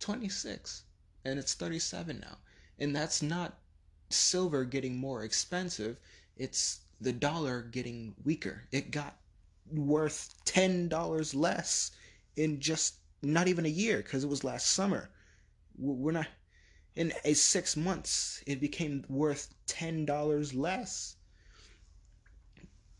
26 0.00 0.84
and 1.24 1.38
it's 1.38 1.54
37 1.54 2.20
now. 2.20 2.38
And 2.78 2.94
that's 2.94 3.22
not 3.22 3.58
silver 4.10 4.64
getting 4.64 4.96
more 4.96 5.24
expensive, 5.24 5.96
it's 6.36 6.80
the 7.00 7.12
dollar 7.12 7.62
getting 7.62 8.14
weaker. 8.24 8.64
It 8.72 8.90
got 8.90 9.16
worth 9.72 10.34
$10 10.44 11.34
less 11.34 11.90
in 12.36 12.60
just 12.60 12.96
not 13.22 13.48
even 13.48 13.64
a 13.66 13.70
year 13.70 13.98
because 13.98 14.24
it 14.24 14.30
was 14.30 14.44
last 14.44 14.68
summer. 14.68 15.10
We're 15.78 16.12
not 16.12 16.28
in 16.96 17.12
a 17.24 17.34
six 17.34 17.76
months 17.76 18.42
it 18.46 18.60
became 18.60 19.04
worth 19.08 19.52
ten 19.66 20.04
dollars 20.04 20.54
less. 20.54 21.16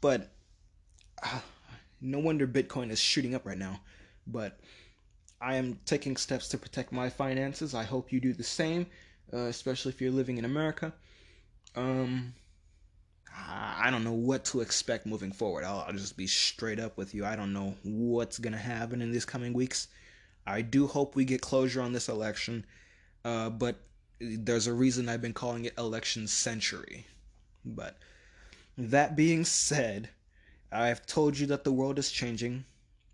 But 0.01 0.32
uh, 1.22 1.40
no 2.01 2.18
wonder 2.18 2.47
bitcoin 2.47 2.90
is 2.90 3.01
shooting 3.01 3.34
up 3.34 3.47
right 3.47 3.59
now. 3.59 3.80
But 4.26 4.61
i 5.40 5.57
am 5.57 5.78
taking 5.84 6.16
steps 6.16 6.49
to 6.49 6.59
protect 6.59 6.92
my 6.92 7.09
finances. 7.09 7.74
I 7.74 7.84
hope 7.84 8.12
you 8.12 8.20
do 8.20 8.32
the 8.32 8.42
same 8.42 8.86
uh, 9.32 9.47
especially 9.47 9.92
if 9.92 10.01
you're 10.01 10.11
living 10.11 10.38
in 10.38 10.45
america. 10.45 10.92
Um 11.76 12.34
i 13.36 13.90
don't 13.90 14.05
know 14.05 14.12
what 14.12 14.45
to 14.47 14.61
expect 14.61 15.07
moving 15.07 15.32
forward. 15.32 15.64
I'll, 15.64 15.84
I'll 15.86 15.92
just 15.92 16.16
be 16.16 16.26
straight 16.26 16.78
up 16.78 16.97
with 16.97 17.14
you. 17.14 17.24
I 17.24 17.36
don't 17.36 17.53
know 17.53 17.74
what's 17.82 18.38
gonna 18.38 18.57
happen 18.57 19.03
in 19.03 19.11
these 19.11 19.24
coming 19.24 19.53
weeks. 19.53 19.88
I 20.47 20.62
do 20.62 20.86
hope 20.86 21.16
we 21.16 21.24
get 21.24 21.40
closure 21.40 21.80
on 21.80 21.92
this 21.92 22.09
election 22.09 22.64
uh, 23.25 23.51
but 23.51 23.77
there's 24.20 24.66
a 24.66 24.72
reason 24.72 25.09
I've 25.09 25.22
been 25.22 25.33
calling 25.33 25.64
it 25.64 25.77
election 25.79 26.27
century. 26.27 27.07
But 27.64 27.97
that 28.77 29.16
being 29.16 29.45
said, 29.45 30.11
I've 30.70 31.07
told 31.07 31.39
you 31.39 31.47
that 31.49 31.64
the 31.64 31.72
world 31.72 31.99
is 31.99 32.11
changing, 32.11 32.64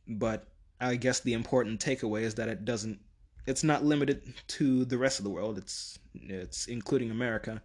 but 0.06 0.46
I 0.80 0.96
guess 0.96 1.20
the 1.20 1.34
important 1.34 1.80
takeaway 1.80 2.22
is 2.22 2.34
that 2.36 2.48
it 2.48 2.64
doesn't 2.64 3.00
it's 3.46 3.64
not 3.64 3.84
limited 3.84 4.34
to 4.46 4.84
the 4.84 4.98
rest 4.98 5.18
of 5.18 5.24
the 5.24 5.30
world. 5.30 5.58
It's 5.58 5.98
it's 6.14 6.66
including 6.66 7.10
America, 7.10 7.62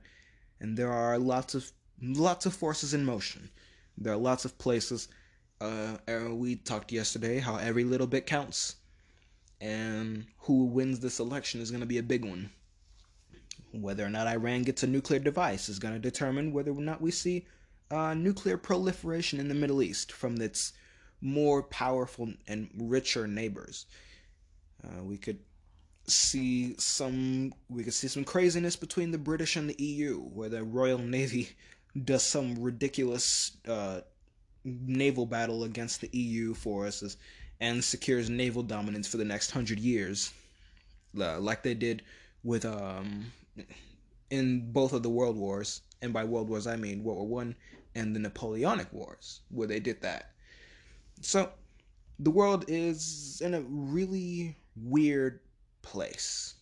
and 0.60 0.78
there 0.78 0.91
are 0.91 1.18
lots 1.18 1.56
of 1.56 1.72
lots 2.02 2.46
of 2.46 2.54
forces 2.54 2.93
in 2.93 3.06
motion. 3.06 3.50
There 3.98 4.14
are 4.14 4.18
lots 4.18 4.46
of 4.46 4.58
places. 4.58 5.08
Uh, 5.62 5.98
we 6.32 6.58
talked 6.58 6.91
yesterday 6.91 7.39
how 7.39 7.56
every 7.56 7.86
little 7.86 8.08
bit 8.08 8.26
counts 8.26 8.76
and 9.62 10.26
who 10.39 10.66
wins 10.66 10.99
this 10.99 11.20
election 11.20 11.62
is 11.62 11.72
going 11.72 11.82
to 11.82 11.88
be 11.88 11.97
a 11.97 12.03
big 12.03 12.26
one. 12.26 12.49
Whether 13.72 14.06
or 14.06 14.10
not 14.10 14.28
Iran 14.28 14.64
gets 14.64 14.84
a 14.84 14.88
nuclear 14.88 15.20
device 15.20 15.70
is 15.70 15.80
going 15.80 15.93
to 15.93 15.99
determine 15.99 16.53
whether 16.53 16.72
or 16.72 16.82
not 16.82 17.01
we 17.01 17.12
see 17.12 17.45
uh, 17.91 18.14
nuclear 18.14 18.58
proliferation 18.58 19.39
in 19.39 19.47
the 19.47 19.53
Middle 19.53 19.82
East 19.82 20.12
from 20.12 20.41
its 20.41 20.74
more 21.22 21.64
powerful 21.64 22.34
and 22.47 22.70
richer 22.78 23.28
neighbors. 23.28 23.86
Uh, 24.84 25.03
we 25.03 25.18
could 25.18 25.39
see 26.08 26.76
some 26.78 27.51
we 27.70 27.84
could 27.84 27.93
see 27.93 28.08
some 28.08 28.24
craziness 28.24 28.76
between 28.76 29.12
the 29.12 29.18
British 29.18 29.56
and 29.56 29.70
the 29.70 29.84
EU, 29.84 30.20
where 30.20 30.49
the 30.49 30.64
Royal 30.64 30.99
Navy 30.99 31.49
does 32.03 32.24
some 32.24 32.62
ridiculous 32.62 33.58
uh, 33.68 34.01
naval 34.64 35.26
battle 35.26 35.64
against 35.64 36.01
the 36.01 36.10
EU 36.12 36.53
forces 36.53 37.18
and 37.60 37.84
secures 37.84 38.30
naval 38.30 38.64
dominance 38.64 39.08
for 39.08 39.18
the 39.18 39.26
next 39.26 39.51
hundred 39.51 39.80
years, 39.80 40.34
uh, 41.20 41.39
like 41.39 41.64
they 41.64 41.74
did 41.74 42.01
with 42.43 42.66
um, 42.66 43.32
in 44.30 44.72
both 44.72 44.93
of 44.93 45.03
the 45.03 45.10
world 45.10 45.38
wars, 45.38 45.82
and 46.01 46.14
by 46.14 46.24
world 46.24 46.49
wars 46.49 46.68
I 46.68 46.76
mean 46.76 47.03
World 47.03 47.20
War 47.20 47.28
One 47.28 47.56
and 47.95 48.16
the 48.16 48.20
Napoleonic 48.20 48.91
Wars, 48.91 49.41
where 49.49 49.68
they 49.68 49.80
did 49.80 50.01
that. 50.01 50.32
So 51.22 51.49
the 52.20 52.32
world 52.32 52.66
is 52.68 53.41
in 53.43 53.53
a 53.53 53.62
really 53.62 54.58
weird 54.76 55.39
place, 55.82 56.56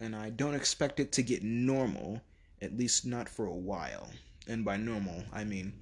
and 0.00 0.14
I 0.14 0.30
don't 0.30 0.54
expect 0.54 1.00
it 1.00 1.12
to 1.12 1.22
get 1.22 1.42
normal, 1.42 2.20
at 2.60 2.76
least 2.76 3.06
not 3.06 3.28
for 3.28 3.46
a 3.46 3.54
while. 3.54 4.08
And 4.46 4.64
by 4.64 4.76
normal, 4.76 5.24
I 5.32 5.44
mean 5.44 5.72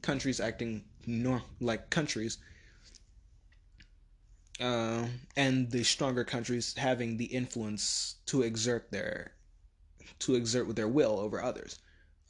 countries 0.00 0.40
acting 0.40 0.84
like 1.60 1.90
countries 1.90 2.38
uh, 4.60 5.06
and 5.36 5.70
the 5.70 5.82
stronger 5.82 6.24
countries 6.24 6.74
having 6.76 7.16
the 7.16 7.26
influence 7.26 8.16
to 8.26 8.42
exert 8.42 8.90
their 8.90 9.32
to 10.18 10.34
exert 10.34 10.74
their 10.74 10.88
will 10.88 11.18
over 11.18 11.42
others. 11.42 11.78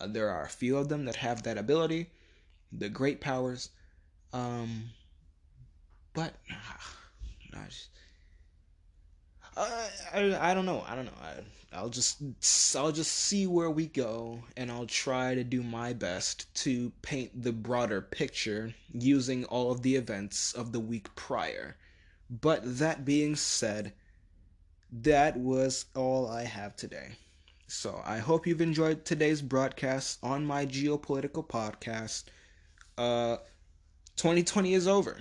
Uh, 0.01 0.07
there 0.07 0.31
are 0.31 0.45
a 0.45 0.49
few 0.49 0.77
of 0.77 0.89
them 0.89 1.05
that 1.05 1.17
have 1.17 1.43
that 1.45 1.57
ability, 1.57 2.11
the 2.73 2.89
great 2.89 3.21
powers, 3.21 3.71
um, 4.33 4.91
but 6.13 6.35
uh, 9.57 9.89
I, 10.13 10.51
I, 10.51 10.55
don't 10.55 10.67
know. 10.67 10.85
I 10.87 10.95
don't 10.95 11.07
know. 11.07 11.13
I, 11.23 11.77
I'll 11.77 11.89
just 11.89 12.23
I'll 12.77 12.93
just 12.93 13.13
see 13.13 13.47
where 13.47 13.71
we 13.71 13.87
go, 13.87 14.43
and 14.57 14.71
I'll 14.71 14.87
try 14.87 15.35
to 15.35 15.45
do 15.45 15.63
my 15.63 15.93
best 15.93 16.53
to 16.63 16.93
paint 17.03 17.43
the 17.43 17.53
broader 17.53 18.03
picture 18.03 18.75
using 18.93 19.45
all 19.47 19.71
of 19.71 19.83
the 19.83 19.97
events 19.97 20.53
of 20.53 20.73
the 20.73 20.81
week 20.81 21.15
prior. 21.15 21.77
But 22.29 22.79
that 22.79 23.05
being 23.05 23.37
said, 23.37 23.93
that 24.91 25.37
was 25.37 25.87
all 25.95 26.29
I 26.29 26.43
have 26.45 26.77
today. 26.77 27.13
So 27.69 28.01
I 28.05 28.19
hope 28.19 28.47
you've 28.47 28.61
enjoyed 28.61 29.05
today's 29.05 29.43
broadcast 29.43 30.19
on 30.23 30.47
my 30.47 30.67
geopolitical 30.67 31.47
podcast. 31.47 32.25
Uh, 32.97 33.39
2020 34.17 34.75
is 34.75 34.89
over, 34.89 35.21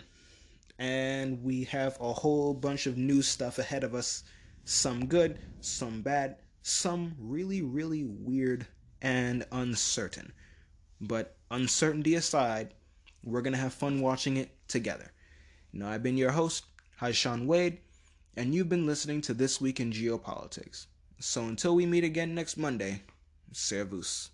and 0.79 1.43
we 1.43 1.63
have 1.65 1.97
a 1.99 2.13
whole 2.13 2.53
bunch 2.53 2.85
of 2.85 2.97
new 2.97 3.21
stuff 3.21 3.59
ahead 3.59 3.83
of 3.83 3.95
us. 3.95 4.23
Some 4.63 5.07
good, 5.07 5.39
some 5.59 6.01
bad, 6.01 6.37
some 6.61 7.15
really, 7.19 7.61
really 7.61 8.03
weird 8.03 8.65
and 9.01 9.45
uncertain. 9.51 10.31
But 11.01 11.37
uncertainty 11.51 12.15
aside, 12.15 12.73
we're 13.23 13.41
gonna 13.41 13.57
have 13.57 13.73
fun 13.73 14.01
watching 14.01 14.37
it 14.37 14.51
together. 14.67 15.11
Now, 15.73 15.89
I've 15.89 16.03
been 16.03 16.17
your 16.17 16.31
host, 16.31 16.65
Hi, 16.99 17.11
Sean 17.11 17.45
Wade, 17.45 17.79
and 18.37 18.55
you've 18.55 18.69
been 18.69 18.85
listening 18.85 19.19
to 19.23 19.33
This 19.33 19.59
Week 19.59 19.81
in 19.81 19.91
Geopolitics. 19.91 20.85
So 21.19 21.43
until 21.43 21.75
we 21.75 21.85
meet 21.85 22.05
again 22.05 22.33
next 22.33 22.55
Monday, 22.55 23.01
servus. 23.51 24.29